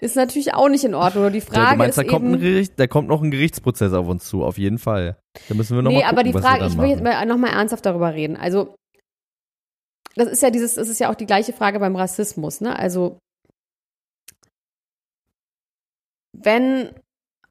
ist 0.00 0.16
natürlich 0.16 0.52
auch 0.54 0.68
nicht 0.68 0.84
in 0.84 0.94
Ordnung. 0.94 1.32
Die 1.32 1.40
Frage 1.40 1.60
ja, 1.60 1.70
du 1.72 1.78
meinst, 1.78 1.98
ist 1.98 2.04
da 2.04 2.10
kommt, 2.10 2.24
eben, 2.26 2.34
ein 2.34 2.40
Gericht, 2.40 2.72
da 2.76 2.86
kommt 2.86 3.08
noch 3.08 3.22
ein 3.22 3.30
Gerichtsprozess 3.30 3.92
auf 3.92 4.06
uns 4.06 4.24
zu, 4.26 4.44
auf 4.44 4.58
jeden 4.58 4.78
Fall. 4.78 5.16
Da 5.48 5.54
müssen 5.54 5.76
wir 5.76 5.82
noch 5.82 5.90
nee, 5.90 5.98
mal 5.98 6.02
gucken, 6.02 6.18
aber 6.18 6.22
die 6.24 6.32
Frage, 6.32 6.66
ich 6.66 6.78
will 6.78 6.88
jetzt 6.88 7.02
machen. 7.02 7.18
mal, 7.18 7.26
noch 7.26 7.38
mal 7.38 7.50
ernsthaft 7.50 7.86
darüber 7.86 8.12
reden. 8.12 8.36
Also 8.36 8.76
das 10.16 10.28
ist 10.28 10.42
ja 10.42 10.50
dieses, 10.50 10.74
das 10.74 10.88
ist 10.88 11.00
ja 11.00 11.10
auch 11.10 11.14
die 11.14 11.26
gleiche 11.26 11.52
Frage 11.52 11.80
beim 11.80 11.96
Rassismus, 11.96 12.60
ne? 12.60 12.78
Also 12.78 13.18
wenn 16.32 16.90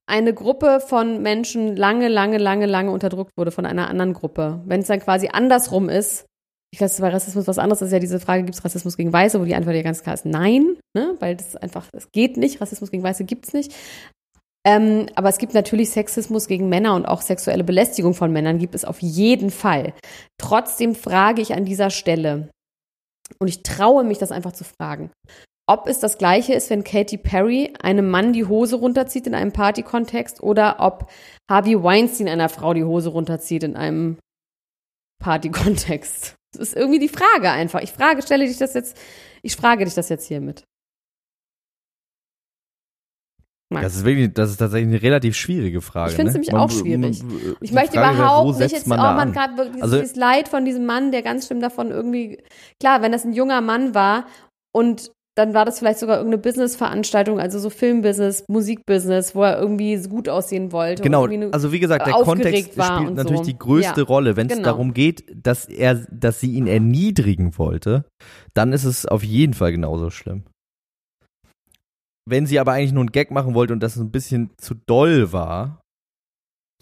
eine 0.05 0.33
Gruppe 0.33 0.79
von 0.79 1.21
Menschen 1.21 1.75
lange, 1.75 2.07
lange, 2.07 2.37
lange, 2.37 2.65
lange 2.65 2.91
unterdrückt 2.91 3.31
wurde 3.37 3.51
von 3.51 3.65
einer 3.65 3.89
anderen 3.89 4.13
Gruppe, 4.13 4.61
wenn 4.65 4.81
es 4.81 4.87
dann 4.87 4.99
quasi 4.99 5.29
andersrum 5.31 5.89
ist, 5.89 6.25
ich 6.73 6.81
weiß, 6.81 7.01
bei 7.01 7.09
Rassismus 7.09 7.45
was 7.45 7.59
anderes 7.59 7.83
ist 7.83 7.91
ja 7.91 7.99
diese 7.99 8.19
Frage, 8.19 8.41
gibt 8.41 8.57
es 8.57 8.65
Rassismus 8.65 8.97
gegen 8.97 9.13
Weiße, 9.13 9.39
wo 9.39 9.45
die 9.45 9.53
Antwort 9.53 9.75
ja 9.75 9.83
ganz 9.83 10.01
klar 10.01 10.15
ist 10.15 10.25
nein, 10.25 10.75
ne? 10.95 11.15
weil 11.19 11.35
das 11.35 11.55
einfach, 11.55 11.85
es 11.93 12.11
geht 12.11 12.35
nicht, 12.35 12.61
Rassismus 12.61 12.89
gegen 12.89 13.03
Weiße 13.03 13.25
gibt 13.25 13.45
es 13.45 13.53
nicht. 13.53 13.75
Ähm, 14.65 15.05
aber 15.13 15.29
es 15.29 15.37
gibt 15.37 15.53
natürlich 15.53 15.91
Sexismus 15.91 16.47
gegen 16.47 16.69
Männer 16.69 16.95
und 16.95 17.05
auch 17.05 17.21
sexuelle 17.21 17.63
Belästigung 17.63 18.15
von 18.15 18.31
Männern 18.31 18.57
gibt 18.57 18.73
es 18.73 18.85
auf 18.85 19.03
jeden 19.03 19.51
Fall. 19.51 19.93
Trotzdem 20.39 20.95
frage 20.95 21.43
ich 21.43 21.53
an 21.53 21.63
dieser 21.63 21.91
Stelle, 21.91 22.49
und 23.37 23.47
ich 23.47 23.61
traue 23.61 24.03
mich, 24.03 24.17
das 24.17 24.31
einfach 24.31 24.53
zu 24.53 24.63
fragen, 24.63 25.11
ob 25.69 25.87
es 25.87 25.99
das 25.99 26.17
Gleiche 26.17 26.55
ist, 26.55 26.71
wenn 26.71 26.83
Katy 26.83 27.19
Perry 27.19 27.71
einem 27.83 28.09
Mann 28.09 28.33
die 28.33 28.45
Hose 28.45 28.77
runterzieht 28.77 29.27
in 29.27 29.35
einem 29.35 29.51
Partykontext 29.51 30.41
oder 30.41 30.77
ob 30.79 31.11
Harvey 31.47 31.83
Weinstein 31.83 32.29
einer 32.29 32.49
Frau 32.49 32.73
die 32.73 32.83
Hose 32.83 33.09
runterzieht 33.09 33.63
in 33.63 33.75
einem 33.75 34.17
Partykontext. 35.21 36.35
Das 36.53 36.69
ist 36.69 36.75
irgendwie 36.75 36.99
die 36.99 37.09
Frage 37.09 37.49
einfach. 37.51 37.81
Ich 37.81 37.91
frage, 37.91 38.21
stelle 38.21 38.45
dich 38.47 38.57
das 38.57 38.73
jetzt, 38.73 38.97
ich 39.41 39.55
frage 39.55 39.85
dich 39.85 39.93
das 39.95 40.09
jetzt 40.09 40.27
hiermit. 40.27 40.63
Das 43.71 43.95
ist 43.95 44.05
wirklich, 44.05 44.31
das 44.33 44.51
ist 44.51 44.57
tatsächlich 44.57 44.87
eine 44.93 45.01
relativ 45.01 45.35
schwierige 45.35 45.81
Frage. 45.81 46.11
Ich 46.11 46.15
finde 46.15 46.29
es 46.29 46.33
ne? 46.35 46.39
nämlich 46.41 46.51
Man- 46.51 46.61
auch 46.61 46.69
schwierig. 46.69 47.23
man- 47.23 47.55
Ich 47.59 47.69
die 47.69 47.73
möchte 47.75 47.93
Frage 47.93 48.09
wäre, 48.09 48.13
überhaupt 48.17 48.55
wo 48.55 48.59
nicht 48.61 48.71
jetzt, 48.71 48.85
man 48.87 48.99
oh 48.99 49.01
man 49.01 49.19
an? 49.19 49.33
gerade 49.33 49.57
wirklich 49.57 49.81
Also- 49.81 49.99
dieses 49.99 50.15
Leid 50.15 50.47
von 50.47 50.63
diesem 50.63 50.85
Mann, 50.85 51.11
der 51.11 51.23
ganz 51.23 51.47
schlimm 51.47 51.59
davon 51.59 51.89
irgendwie, 51.89 52.43
klar, 52.79 53.01
wenn 53.01 53.11
das 53.11 53.23
ein 53.25 53.33
junger 53.33 53.61
Mann 53.61 53.95
war 53.95 54.27
und 54.75 55.11
dann 55.35 55.53
war 55.53 55.65
das 55.65 55.79
vielleicht 55.79 55.99
sogar 55.99 56.17
irgendeine 56.17 56.41
Businessveranstaltung, 56.41 57.39
also 57.39 57.57
so 57.57 57.69
Filmbusiness, 57.69 58.45
Musikbusiness, 58.47 59.33
wo 59.33 59.43
er 59.43 59.59
irgendwie 59.59 59.97
so 59.97 60.09
gut 60.09 60.29
aussehen 60.29 60.71
wollte. 60.71 61.01
Genau, 61.01 61.27
also 61.51 61.71
wie 61.71 61.79
gesagt, 61.79 62.05
der 62.05 62.13
Kontext 62.13 62.77
war 62.77 63.01
spielt 63.01 63.15
natürlich 63.15 63.39
so. 63.39 63.45
die 63.45 63.57
größte 63.57 64.01
Ja, 64.01 64.07
Rolle. 64.07 64.35
Wenn 64.37 64.47
es 64.47 64.57
genau. 64.57 64.65
darum 64.65 64.93
geht, 64.93 65.25
dass 65.33 65.65
er, 65.65 65.95
dass 66.11 66.39
sie 66.39 66.51
ihn 66.51 66.67
erniedrigen 66.67 67.57
wollte, 67.57 68.05
dann 68.53 68.73
ist 68.73 68.83
es 68.83 69.05
auf 69.07 69.23
jeden 69.23 69.53
Fall 69.53 69.71
genauso 69.71 70.11
schlimm. 70.11 70.43
Wenn 72.25 72.45
sie 72.45 72.59
aber 72.59 72.73
eigentlich 72.73 72.93
nur 72.93 73.01
einen 73.01 73.11
Gag 73.11 73.31
machen 73.31 73.53
wollte 73.53 73.73
und 73.73 73.81
das 73.81 73.97
ein 73.97 74.11
bisschen 74.11 74.51
zu 74.57 74.75
doll 74.75 75.33
war, 75.33 75.82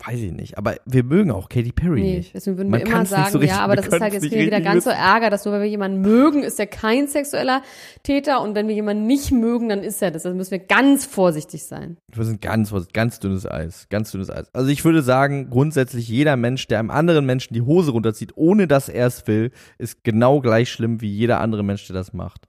weiß 0.06 0.20
ich 0.20 0.32
nicht. 0.32 0.58
Aber 0.58 0.76
wir 0.86 1.04
mögen 1.04 1.32
auch 1.32 1.48
Katy 1.50 1.72
Perry 1.72 2.02
Nee, 2.02 2.18
nicht. 2.18 2.34
deswegen 2.34 2.58
würden 2.58 2.70
Man 2.70 2.80
wir 2.82 2.88
immer 2.88 3.06
sagen, 3.06 3.32
so 3.32 3.38
richtig- 3.38 3.56
ja, 3.56 3.64
aber 3.64 3.76
das 3.76 3.88
ist 3.88 4.02
halt 4.02 4.14
jetzt 4.14 4.24
nicht 4.24 4.34
wieder 4.34 4.60
ganz 4.62 4.86
so. 4.86 4.90
Ärger, 4.90 5.30
dass 5.30 5.46
nur 5.46 5.54
weil 5.54 5.62
wir 5.62 5.70
jemanden 5.70 6.02
mögen, 6.02 6.44
ist 6.44 6.60
er 6.60 6.68
kein 6.68 7.08
sexueller 7.08 7.62
Täter 8.04 8.42
und 8.42 8.56
wenn 8.56 8.68
wir 8.68 8.74
jemanden 8.76 9.06
nicht 9.06 9.32
mögen, 9.32 9.70
dann 9.70 9.84
ist 9.84 10.02
er 10.02 10.12
das. 10.12 10.26
Also 10.26 10.36
müssen 10.36 10.52
wir 10.52 10.60
ganz 10.60 11.06
vorsichtig 11.06 11.64
sein. 11.64 11.98
Wir 12.14 12.24
sind 12.26 12.42
ganz, 12.42 12.74
ganz 12.94 13.20
dünnes 13.20 13.46
Eis. 13.46 13.88
Ganz 13.90 14.12
dünnes 14.12 14.30
Eis. 14.30 14.48
Also 14.54 14.70
ich 14.70 14.84
würde 14.84 15.02
sagen, 15.04 15.50
grundsätzlich 15.50 16.08
jeder 16.08 16.36
Mensch, 16.36 16.68
der 16.68 16.80
einem 16.80 16.90
anderen 16.92 17.26
Menschen 17.26 17.54
die 17.54 17.62
Hose 17.62 17.92
runterzieht, 17.92 18.32
ohne 18.36 18.68
dass 18.68 18.90
er 18.90 19.08
es 19.08 19.28
will, 19.28 19.52
ist 19.78 20.04
genau 20.04 20.42
gleich 20.42 20.72
schlimm 20.72 21.02
wie 21.02 21.10
jeder 21.12 21.40
andere 21.42 21.64
Mensch, 21.64 21.86
der 21.88 21.94
das 21.94 22.14
macht. 22.14 22.48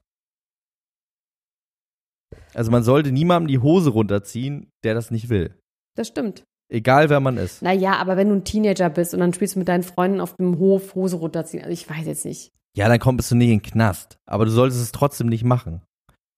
Also 2.55 2.70
man 2.70 2.82
sollte 2.82 3.12
niemandem 3.12 3.48
die 3.48 3.59
Hose 3.59 3.90
runterziehen, 3.90 4.70
der 4.84 4.94
das 4.94 5.11
nicht 5.11 5.28
will. 5.28 5.55
Das 5.96 6.09
stimmt. 6.09 6.44
Egal 6.73 7.11
wer 7.11 7.20
man 7.20 7.37
ist. 7.37 7.61
Naja, 7.61 7.97
aber 7.97 8.16
wenn 8.16 8.31
du 8.31 8.37
ein 8.37 8.45
Teenager 8.45 8.89
bist 8.89 9.12
und 9.12 9.20
dann 9.20 9.35
spielst 9.35 9.57
du 9.57 9.59
mit 9.59 9.68
deinen 9.68 9.83
Freunden 9.83 10.23
auf 10.23 10.37
dem 10.37 10.59
Hof 10.59 10.95
Hose 10.95 11.16
runterziehen, 11.16 11.62
also 11.62 11.73
ich 11.73 11.89
weiß 11.89 12.07
jetzt 12.07 12.25
nicht. 12.25 12.51
Ja, 12.75 12.89
dann 12.89 12.99
kommst 12.99 13.31
du 13.31 13.35
nicht 13.35 13.51
in 13.51 13.59
den 13.59 13.62
Knast. 13.62 14.18
Aber 14.25 14.47
du 14.47 14.51
solltest 14.51 14.81
es 14.81 14.91
trotzdem 14.91 15.27
nicht 15.27 15.45
machen. 15.45 15.83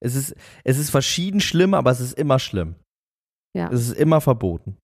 Es 0.01 0.16
ist, 0.16 0.35
es 0.64 0.78
ist 0.78 0.91
verschieden 0.91 1.41
schlimm, 1.41 1.72
aber 1.72 1.93
es 1.93 2.01
ist 2.01 2.18
immer 2.18 2.41
schlimm. 2.41 2.74
Ja. 3.57 3.70
Es 3.70 3.89
ist 3.89 3.97
immer 3.97 4.20
verboten. 4.20 4.76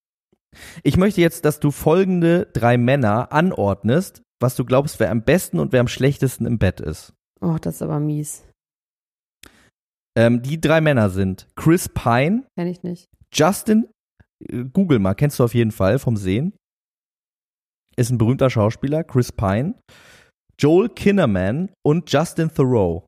Ich 0.84 0.96
möchte 0.96 1.20
jetzt, 1.20 1.44
dass 1.44 1.58
du 1.58 1.72
folgende 1.72 2.46
drei 2.52 2.78
Männer 2.78 3.32
anordnest, 3.32 4.22
was 4.40 4.54
du 4.54 4.64
glaubst, 4.64 5.00
wer 5.00 5.10
am 5.10 5.24
besten 5.24 5.58
und 5.58 5.72
wer 5.72 5.80
am 5.80 5.88
schlechtesten 5.88 6.46
im 6.46 6.60
Bett 6.60 6.80
ist. 6.80 7.12
Oh, 7.40 7.56
das 7.60 7.76
ist 7.76 7.82
aber 7.82 7.98
mies. 7.98 8.44
Ähm, 10.16 10.42
die 10.42 10.60
drei 10.60 10.80
Männer 10.80 11.10
sind 11.10 11.48
Chris 11.56 11.88
Pine, 11.88 12.44
Kenn 12.56 12.68
ich 12.68 12.84
nicht. 12.84 13.08
Justin, 13.32 13.88
Google 14.72 14.98
mal, 14.98 15.14
kennst 15.14 15.38
du 15.38 15.44
auf 15.44 15.54
jeden 15.54 15.72
Fall 15.72 15.98
vom 15.98 16.16
Sehen. 16.16 16.54
Ist 17.96 18.10
ein 18.10 18.18
berühmter 18.18 18.48
Schauspieler, 18.50 19.04
Chris 19.04 19.32
Pine, 19.32 19.74
Joel 20.58 20.88
Kinnaman 20.88 21.70
und 21.84 22.10
Justin 22.10 22.52
Thoreau. 22.54 23.04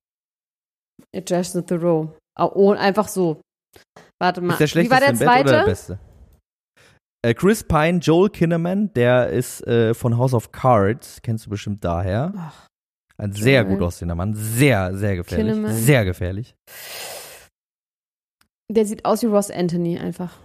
Jason 1.14 1.66
Thoreau. 1.66 2.14
Oh, 2.38 2.72
einfach 2.72 3.08
so. 3.08 3.40
Warte 4.20 4.40
mal. 4.40 4.58
Ist 4.60 4.74
der 4.74 4.84
Wie 4.84 4.90
war 4.90 5.00
der 5.00 5.12
Bett 5.12 5.20
oder 5.22 5.26
der 5.34 5.44
zweite? 5.52 5.64
beste? 5.70 5.98
Äh, 7.24 7.34
Chris 7.34 7.62
Pine, 7.64 7.98
Joel 7.98 8.30
Kinnaman, 8.30 8.92
der 8.94 9.28
ist 9.28 9.64
äh, 9.66 9.94
von 9.94 10.16
House 10.18 10.34
of 10.34 10.50
Cards, 10.52 11.20
kennst 11.22 11.46
du 11.46 11.50
bestimmt 11.50 11.84
daher. 11.84 12.32
Ach, 12.36 12.66
Ein 13.16 13.32
sehr 13.32 13.62
Joel. 13.62 13.74
gut 13.76 13.82
aussehender 13.86 14.14
Mann, 14.16 14.34
sehr, 14.34 14.94
sehr 14.96 15.16
gefährlich. 15.16 15.54
Kinnaman. 15.54 15.72
Sehr 15.76 16.04
gefährlich. 16.04 16.54
der 18.70 18.86
sieht 18.86 19.04
aus 19.04 19.22
wie 19.22 19.26
Ross 19.26 19.50
Anthony 19.50 19.98
einfach. 19.98 20.36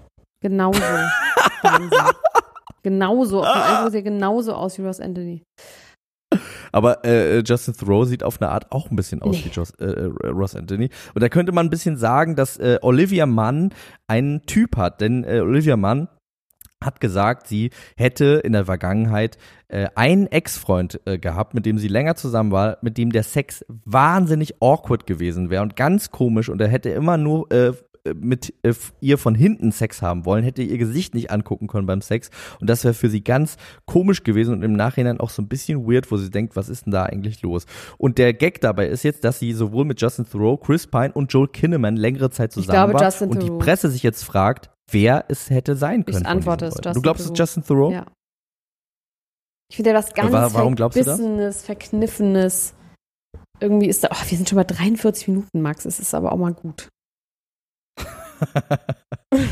Genauso. 0.41 0.81
Genauso. 2.83 3.43
Auf 3.43 3.53
dem 3.53 3.61
Eindruck 3.61 3.87
sieht 3.91 4.05
er 4.05 4.11
genauso 4.11 4.53
aus 4.53 4.77
wie 4.77 4.83
Ross 4.83 4.99
Anthony. 5.01 5.43
Aber 6.71 7.03
äh, 7.05 7.39
Justin 7.39 7.73
Thoreau 7.73 8.03
sieht 8.05 8.23
auf 8.23 8.41
eine 8.41 8.51
Art 8.51 8.71
auch 8.71 8.89
ein 8.89 8.95
bisschen 8.95 9.21
aus 9.21 9.37
Nee. 9.37 9.45
wie 9.45 9.49
Jos, 9.49 9.71
äh, 9.79 9.85
äh, 9.85 10.27
Ross 10.27 10.55
Anthony. 10.55 10.89
Und 11.13 11.23
da 11.23 11.29
könnte 11.29 11.51
man 11.51 11.67
ein 11.67 11.69
bisschen 11.69 11.97
sagen, 11.97 12.35
dass 12.35 12.57
äh, 12.57 12.79
Olivia 12.81 13.25
Munn 13.25 13.73
einen 14.07 14.45
Typ 14.45 14.77
hat. 14.77 15.01
Denn 15.01 15.23
äh, 15.23 15.39
Olivia 15.39 15.77
Munn 15.77 16.07
hat 16.83 16.99
gesagt, 16.99 17.47
sie 17.47 17.71
hätte 17.97 18.41
in 18.43 18.53
der 18.53 18.65
Vergangenheit 18.65 19.37
äh, 19.67 19.87
einen 19.95 20.27
Ex-Freund 20.27 20.99
äh, 21.05 21.17
gehabt, 21.17 21.53
mit 21.55 21.65
dem 21.65 21.79
sie 21.79 21.87
länger 21.87 22.15
zusammen 22.15 22.51
war, 22.51 22.77
mit 22.81 22.97
dem 22.97 23.11
der 23.11 23.23
Sex 23.23 23.65
wahnsinnig 23.67 24.61
awkward 24.61 25.07
gewesen 25.07 25.49
wäre 25.49 25.63
und 25.63 25.75
ganz 25.75 26.11
komisch 26.11 26.49
und 26.49 26.61
er 26.61 26.67
hätte 26.67 26.89
immer 26.89 27.17
nur 27.17 27.51
äh, 27.51 27.73
mit 28.13 28.53
äh, 28.63 28.73
ihr 29.01 29.17
von 29.17 29.35
hinten 29.35 29.71
Sex 29.71 30.01
haben 30.01 30.25
wollen, 30.25 30.43
hätte 30.43 30.61
ihr 30.63 30.77
Gesicht 30.77 31.13
nicht 31.15 31.31
angucken 31.31 31.67
können 31.67 31.87
beim 31.87 32.01
Sex 32.01 32.29
und 32.59 32.69
das 32.69 32.83
wäre 32.83 32.93
für 32.93 33.09
sie 33.09 33.23
ganz 33.23 33.57
komisch 33.85 34.23
gewesen 34.23 34.53
und 34.53 34.63
im 34.63 34.73
Nachhinein 34.73 35.19
auch 35.19 35.29
so 35.29 35.41
ein 35.41 35.47
bisschen 35.47 35.87
weird, 35.89 36.11
wo 36.11 36.17
sie 36.17 36.29
denkt, 36.31 36.55
was 36.55 36.69
ist 36.69 36.85
denn 36.85 36.91
da 36.91 37.03
eigentlich 37.03 37.41
los? 37.41 37.65
Und 37.97 38.17
der 38.17 38.33
Gag 38.33 38.61
dabei 38.61 38.87
ist 38.87 39.03
jetzt, 39.03 39.23
dass 39.23 39.39
sie 39.39 39.53
sowohl 39.53 39.85
mit 39.85 40.01
Justin 40.01 40.25
Thoreau, 40.29 40.57
Chris 40.57 40.87
Pine 40.87 41.11
und 41.13 41.31
Joel 41.33 41.47
Kinnaman 41.47 41.95
längere 41.97 42.29
Zeit 42.29 42.51
zusammen 42.51 42.73
glaube, 42.91 42.93
war 42.93 43.03
Justin 43.03 43.29
und 43.29 43.41
die 43.41 43.47
Theroux. 43.47 43.59
Presse 43.59 43.89
sich 43.89 44.03
jetzt 44.03 44.23
fragt, 44.23 44.69
wer 44.91 45.25
es 45.29 45.49
hätte 45.49 45.75
sein 45.75 46.05
können. 46.05 46.17
von 46.17 46.25
antworte 46.25 46.65
es. 46.65 46.75
Justin 46.75 46.93
Du 46.93 47.01
glaubst, 47.01 47.25
es 47.25 47.31
ist. 47.31 47.37
Justin 47.37 47.63
Thoreau? 47.63 47.91
Ja. 47.91 48.05
Ich 49.69 49.75
finde 49.75 49.89
ja 49.91 49.97
was 49.97 50.13
ganz 50.13 50.31
wa- 50.31 50.49
warum 50.53 50.75
glaubst 50.75 50.97
du 50.97 51.03
das? 51.03 51.17
Verbissenes, 51.19 51.61
Verkniffenes. 51.63 52.73
Irgendwie 53.59 53.87
ist 53.87 54.03
da, 54.03 54.09
oh, 54.11 54.29
wir 54.29 54.37
sind 54.37 54.47
schon 54.47 54.55
bei 54.55 54.63
43 54.63 55.27
Minuten, 55.29 55.61
Max. 55.61 55.85
Es 55.85 55.99
ist 55.99 56.13
aber 56.13 56.31
auch 56.31 56.37
mal 56.37 56.53
gut. 56.53 56.87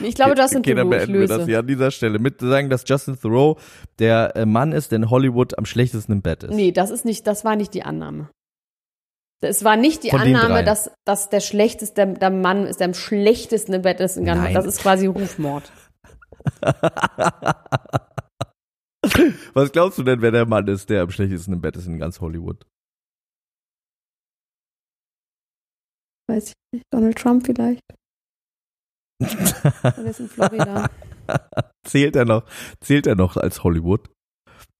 Ich 0.00 0.14
glaube, 0.14 0.34
Justin 0.38 0.58
okay, 0.60 0.74
dann 0.74 0.88
Theroux, 0.90 0.92
ich 0.92 0.98
beenden 1.06 1.14
wir 1.14 1.20
löse. 1.22 1.38
das 1.38 1.46
hier 1.46 1.58
an 1.58 1.66
dieser 1.66 1.90
Stelle. 1.90 2.18
Mit 2.20 2.40
sagen, 2.40 2.70
dass 2.70 2.84
Justin 2.86 3.18
Thoreau 3.18 3.58
der 3.98 4.36
äh, 4.36 4.46
Mann 4.46 4.70
ist, 4.72 4.92
der 4.92 4.98
in 4.98 5.10
Hollywood 5.10 5.58
am 5.58 5.66
schlechtesten 5.66 6.12
im 6.12 6.22
Bett 6.22 6.44
ist. 6.44 6.54
Nee, 6.54 6.70
das 6.72 6.90
ist 6.90 7.04
nicht, 7.04 7.26
das 7.26 7.44
war 7.44 7.56
nicht 7.56 7.74
die 7.74 7.82
Annahme. 7.82 8.30
Es 9.40 9.64
war 9.64 9.76
nicht 9.76 10.04
die 10.04 10.10
Von 10.10 10.20
Annahme, 10.20 10.64
dass, 10.64 10.90
dass 11.04 11.30
der 11.30 11.40
schlechteste, 11.40 12.06
der, 12.14 12.30
Mann 12.30 12.66
ist, 12.66 12.80
der 12.80 12.86
am 12.88 12.94
schlechtesten 12.94 13.72
im 13.72 13.82
Bett 13.82 14.00
ist. 14.00 14.16
in 14.16 14.24
ganz- 14.24 14.40
Nein. 14.42 14.54
Das 14.54 14.66
ist 14.66 14.80
quasi 14.80 15.06
Rufmord. 15.06 15.70
Was 19.54 19.72
glaubst 19.72 19.98
du 19.98 20.02
denn, 20.02 20.22
wer 20.22 20.32
der 20.32 20.46
Mann 20.46 20.66
ist, 20.68 20.90
der 20.90 21.02
am 21.02 21.10
schlechtesten 21.10 21.52
im 21.54 21.60
Bett 21.60 21.76
ist 21.76 21.86
in 21.86 21.98
ganz 21.98 22.20
Hollywood? 22.20 22.66
Weiß 26.28 26.48
ich 26.48 26.54
nicht. 26.72 26.84
Donald 26.92 27.16
Trump 27.18 27.46
vielleicht. 27.46 27.80
Florida. 30.28 30.88
zählt 31.84 32.16
er 32.16 32.24
noch, 32.24 32.44
zählt 32.80 33.06
er 33.06 33.14
noch 33.14 33.36
als 33.36 33.64
Hollywood? 33.64 34.08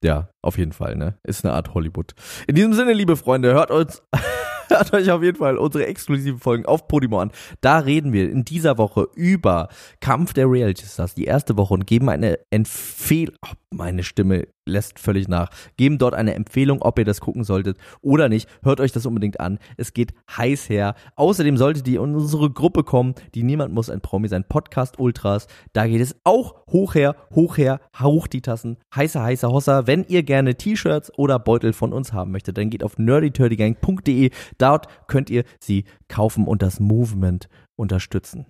Ja, 0.03 0.31
auf 0.43 0.59
jeden 0.59 0.73
Fall, 0.73 0.97
ne? 0.97 1.19
Ist 1.25 1.45
eine 1.45 1.55
Art 1.55 1.75
Hollywood. 1.75 2.15
In 2.47 2.55
diesem 2.55 2.73
Sinne, 2.73 2.93
liebe 2.93 3.17
Freunde, 3.17 3.53
hört 3.53 3.73
uns, 3.73 4.03
hört 4.69 4.93
euch 4.93 5.11
auf 5.11 5.23
jeden 5.23 5.39
Fall 5.39 5.57
unsere 5.57 5.87
exklusiven 5.87 6.39
Folgen 6.39 6.67
auf 6.67 6.87
Podimo 6.87 7.21
an. 7.21 7.33
Da 7.61 7.79
reden 7.81 8.13
wir 8.13 8.31
in 8.31 8.45
dieser 8.45 8.79
Woche 8.79 9.09
über 9.15 9.69
Kampf 10.01 10.35
der 10.35 10.49
Reality 10.49 10.87
Stars, 10.87 11.15
die 11.15 11.25
erste 11.25 11.57
Woche 11.57 11.75
und 11.75 11.87
geben 11.87 12.09
eine 12.09 12.39
Empfehlung, 12.51 13.35
oh, 13.45 13.68
meine 13.71 14.03
Stimme 14.03 14.49
lässt 14.67 14.99
völlig 14.99 15.29
nach, 15.29 15.51
geben 15.77 15.99
dort 15.99 16.15
eine 16.15 16.35
Empfehlung, 16.35 16.83
ob 16.83 16.99
ihr 16.99 17.05
das 17.05 17.21
gucken 17.21 17.45
solltet 17.45 17.77
oder 18.01 18.29
nicht. 18.29 18.49
Hört 18.63 18.81
euch 18.81 18.93
das 18.93 19.07
unbedingt 19.07 19.41
an. 19.41 19.59
Es 19.77 19.93
geht 19.93 20.15
heiß 20.37 20.69
her. 20.69 20.95
Außerdem 21.17 21.57
solltet 21.57 21.87
ihr 21.89 22.03
in 22.03 22.15
unsere 22.15 22.51
Gruppe 22.51 22.85
kommen, 22.85 23.15
die 23.35 23.43
Niemand 23.43 23.75
muss 23.75 23.91
ein 23.91 24.01
Promi 24.01 24.29
sein, 24.29 24.45
Podcast 24.49 24.99
Ultras. 24.99 25.47
Da 25.73 25.87
geht 25.87 26.01
es 26.01 26.17
auch 26.25 26.67
hoch 26.71 26.95
her, 26.95 27.17
hoch 27.35 27.59
her, 27.59 27.81
hoch 28.01 28.27
die 28.27 28.43
Tassen, 28.43 28.79
heißer, 28.95 29.23
heißer 29.23 29.51
Hossa. 29.51 29.87
Wenn 29.87 30.05
ihr 30.05 30.23
gerne 30.23 30.55
T-Shirts 30.55 31.17
oder 31.19 31.39
Beutel 31.39 31.73
von 31.73 31.93
uns 31.93 32.13
haben 32.13 32.33
möchtet, 32.33 32.59
dann 32.59 32.71
geht 32.71 32.83
auf 32.83 32.99
nerdyturdygang.de. 32.99 34.31
Dort 34.59 34.87
könnt 35.09 35.31
ihr 35.31 35.45
sie 35.61 35.85
kaufen 36.09 36.47
und 36.47 36.63
das 36.63 36.81
Movement 36.81 37.49
unterstützen. 37.77 38.47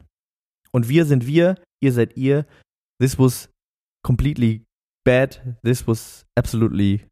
Und 0.70 0.88
wir 0.88 1.06
sind 1.06 1.26
wir, 1.26 1.56
ihr 1.80 1.92
seid 1.92 2.16
ihr. 2.16 2.46
This 3.00 3.18
was 3.18 3.48
completely 4.02 4.67
bad. 5.08 5.56
This 5.62 5.86
was 5.86 6.26
absolutely 6.36 7.06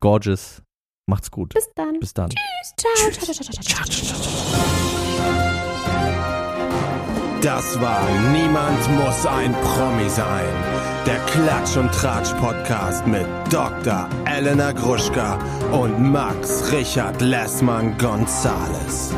gorgeous. 0.00 0.62
Macht's 1.08 1.30
gut. 1.30 1.52
Bis 1.52 1.68
dann. 1.74 1.98
Bis 1.98 2.14
dann. 2.14 2.30
Ciao. 2.76 3.10
Ciao, 3.10 3.34
ciao, 3.34 3.34
ciao, 3.34 3.62
ciao, 3.62 3.84
ciao. 3.84 4.14
Das 7.42 7.78
war 7.78 8.08
Niemand 8.32 8.80
muss 8.96 9.26
ein 9.26 9.52
Promi 9.52 10.08
sein. 10.08 10.54
Der 11.04 11.18
Klatsch 11.26 11.76
und 11.76 11.92
Tratsch 11.92 12.32
Podcast 12.40 13.06
mit 13.06 13.26
Dr. 13.50 14.08
Elena 14.24 14.72
Gruschka 14.72 15.38
und 15.70 16.10
Max 16.10 16.72
Richard 16.72 17.20
Lessmann 17.20 17.98
Gonzales. 17.98 19.12